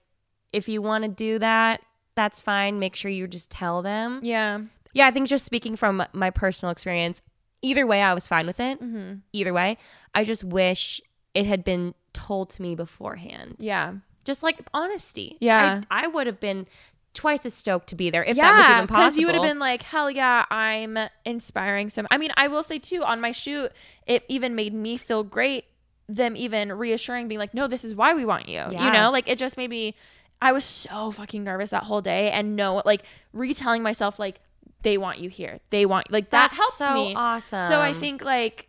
if 0.54 0.68
you 0.68 0.82
want 0.82 1.04
to 1.04 1.10
do 1.10 1.40
that 1.40 1.82
that's 2.16 2.42
fine 2.42 2.80
make 2.80 2.96
sure 2.96 3.10
you 3.10 3.28
just 3.28 3.50
tell 3.50 3.82
them 3.82 4.20
Yeah. 4.22 4.62
Yeah, 4.94 5.08
I 5.08 5.12
think 5.12 5.28
just 5.28 5.46
speaking 5.46 5.76
from 5.76 6.04
my 6.14 6.30
personal 6.32 6.72
experience, 6.72 7.22
either 7.62 7.88
way, 7.88 8.02
I 8.02 8.14
was 8.14 8.28
fine 8.28 8.46
with 8.46 8.60
it. 8.60 8.82
Mm-hmm. 8.82 9.20
Either 9.34 9.54
way, 9.54 9.78
I 10.14 10.24
just 10.24 10.44
wish 10.44 11.02
it 11.34 11.46
had 11.46 11.64
been 11.64 11.94
told 12.14 12.50
to 12.52 12.62
me 12.62 12.76
beforehand. 12.76 13.56
Yeah. 13.60 13.94
Just 14.26 14.44
like 14.44 14.60
honesty. 14.74 15.38
Yeah. 15.40 15.82
I, 15.90 16.04
I 16.04 16.08
would 16.08 16.28
have 16.28 16.40
been 16.40 16.68
twice 17.14 17.46
as 17.46 17.54
stoked 17.54 17.88
to 17.88 17.96
be 17.96 18.10
there 18.10 18.24
if 18.24 18.38
that 18.38 18.58
was 18.58 18.68
yeah, 18.68 18.76
even 18.76 18.88
possible. 18.88 19.04
Because 19.04 19.18
you 19.18 19.26
would 19.28 19.36
have 19.36 19.44
been 19.44 19.60
like, 19.60 19.82
hell 19.82 20.12
yeah, 20.12 20.46
I'm 20.50 20.98
inspiring 21.26 21.90
so. 21.90 22.04
I 22.12 22.18
mean, 22.18 22.32
I 22.38 22.48
will 22.48 22.64
say 22.64 22.78
too, 22.78 23.04
on 23.04 23.22
my 23.22 23.32
shoot, 23.32 23.72
it 24.06 24.24
even 24.28 24.56
made 24.56 24.74
me 24.74 24.98
feel 24.98 25.24
great. 25.24 25.66
Them 26.10 26.36
even 26.36 26.74
reassuring, 26.74 27.30
being 27.30 27.40
like, 27.40 27.54
no, 27.54 27.68
this 27.68 27.86
is 27.86 27.96
why 27.96 28.14
we 28.14 28.26
want 28.26 28.50
you. 28.50 28.62
You 28.70 28.92
know, 28.92 29.12
like 29.12 29.30
it 29.30 29.40
just 29.40 29.56
made 29.56 29.70
me. 29.70 29.96
I 30.42 30.52
was 30.52 30.64
so 30.64 31.12
fucking 31.12 31.44
nervous 31.44 31.70
that 31.70 31.84
whole 31.84 32.02
day, 32.02 32.32
and 32.32 32.56
no, 32.56 32.82
like 32.86 33.04
retelling 33.34 33.84
myself, 33.84 34.20
like 34.20 34.40
they 34.82 34.98
want 34.98 35.20
you 35.20 35.30
here, 35.30 35.60
they 35.70 35.86
want 35.86 36.12
like 36.12 36.32
that 36.32 36.52
That's 36.52 36.58
helped 36.58 36.74
so 36.74 36.94
me. 36.94 37.16
awesome. 37.16 37.60
So 37.62 37.80
I 37.80 37.94
think 37.94 38.24
like 38.24 38.68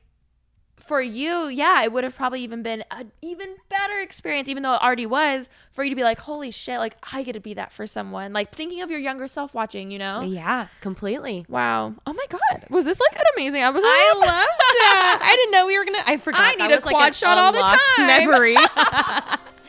for 0.83 1.01
you, 1.01 1.47
yeah, 1.47 1.83
it 1.85 1.93
would 1.93 2.05
have 2.05 2.15
probably 2.15 2.43
even 2.43 2.63
been 2.63 2.85
an 2.91 3.13
even 3.23 3.55
better 3.69 4.01
experience, 4.01 4.49
even 4.49 4.63
though 4.63 4.75
it 4.75 4.83
already 4.83 5.07
was, 5.07 5.49
for 5.71 5.85
you 5.85 5.91
to 5.91 5.97
be 5.97 6.03
like, 6.03 6.19
holy 6.19 6.51
shit, 6.51 6.79
like 6.79 6.97
I 7.13 7.23
get 7.23 7.35
to 7.35 7.41
be 7.41 7.55
that 7.55 7.73
for 7.73 7.87
someone. 7.87 8.33
Like 8.33 8.53
thinking 8.53 8.83
of 8.83 8.91
your 8.91 9.01
younger 9.01 9.29
self 9.29 9.55
watching, 9.55 9.91
you 9.91 9.99
know? 9.99 10.23
yeah, 10.23 10.67
completely. 10.81 11.47
Wow. 11.49 11.95
Oh 12.07 12.13
my 12.13 12.27
God. 12.29 12.67
Was 12.69 12.85
this 12.85 13.01
like 13.01 13.19
an 13.19 13.25
amazing 13.37 13.63
episode? 13.63 13.87
I 13.87 14.13
loved 14.17 14.29
that. 14.29 15.19
I 15.23 15.37
didn't 15.37 15.53
know 15.53 15.67
we 15.67 15.79
were 15.79 15.85
gonna. 15.85 16.03
I 16.05 16.17
forgot. 16.17 16.41
I 16.41 16.55
need 16.55 16.73
a 16.73 16.81
like 16.81 16.83
quad 16.83 17.07
an 17.09 17.13
shot 17.15 17.39
all 17.39 17.53
the 17.53 17.61
time. 17.61 18.07
Memory. 18.07 18.57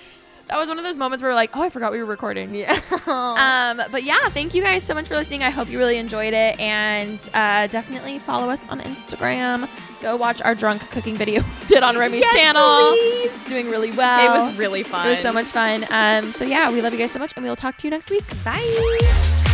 That 0.49 0.57
was 0.57 0.67
one 0.69 0.77
of 0.77 0.83
those 0.83 0.97
moments 0.97 1.23
where 1.23 1.31
we're 1.31 1.35
like, 1.35 1.55
oh, 1.55 1.63
I 1.63 1.69
forgot 1.69 1.91
we 1.91 1.99
were 1.99 2.05
recording. 2.05 2.53
yeah. 2.53 2.79
Um, 3.07 3.81
but 3.91 4.03
yeah, 4.03 4.29
thank 4.29 4.53
you 4.53 4.61
guys 4.63 4.83
so 4.83 4.93
much 4.93 5.07
for 5.07 5.15
listening. 5.15 5.43
I 5.43 5.49
hope 5.49 5.69
you 5.69 5.77
really 5.77 5.97
enjoyed 5.97 6.33
it. 6.33 6.57
And 6.59 7.17
uh, 7.33 7.67
definitely 7.67 8.17
follow 8.19 8.49
us 8.49 8.67
on 8.69 8.79
Instagram. 8.81 9.67
Go 10.01 10.15
watch 10.15 10.41
our 10.41 10.55
drunk 10.55 10.89
cooking 10.91 11.15
video 11.15 11.41
we 11.61 11.67
did 11.67 11.83
on 11.83 11.95
Remi's 11.95 12.21
Yes, 12.21 12.33
channel. 12.35 12.91
please. 12.91 13.31
It's 13.33 13.47
doing 13.49 13.69
really 13.69 13.91
well. 13.91 14.43
it 14.43 14.47
was 14.47 14.55
really 14.57 14.83
fun. 14.83 15.07
It 15.07 15.11
was 15.11 15.19
so 15.19 15.33
much 15.33 15.47
fun. 15.47 15.85
Um, 15.89 16.31
so 16.31 16.45
yeah, 16.45 16.71
we 16.71 16.81
love 16.81 16.93
you 16.93 16.99
guys 16.99 17.11
so 17.11 17.19
much, 17.19 17.33
and 17.35 17.43
we 17.43 17.49
will 17.49 17.55
talk 17.57 17.77
to 17.77 17.87
you 17.87 17.91
next 17.91 18.09
week. 18.09 18.23
Bye. 18.43 19.52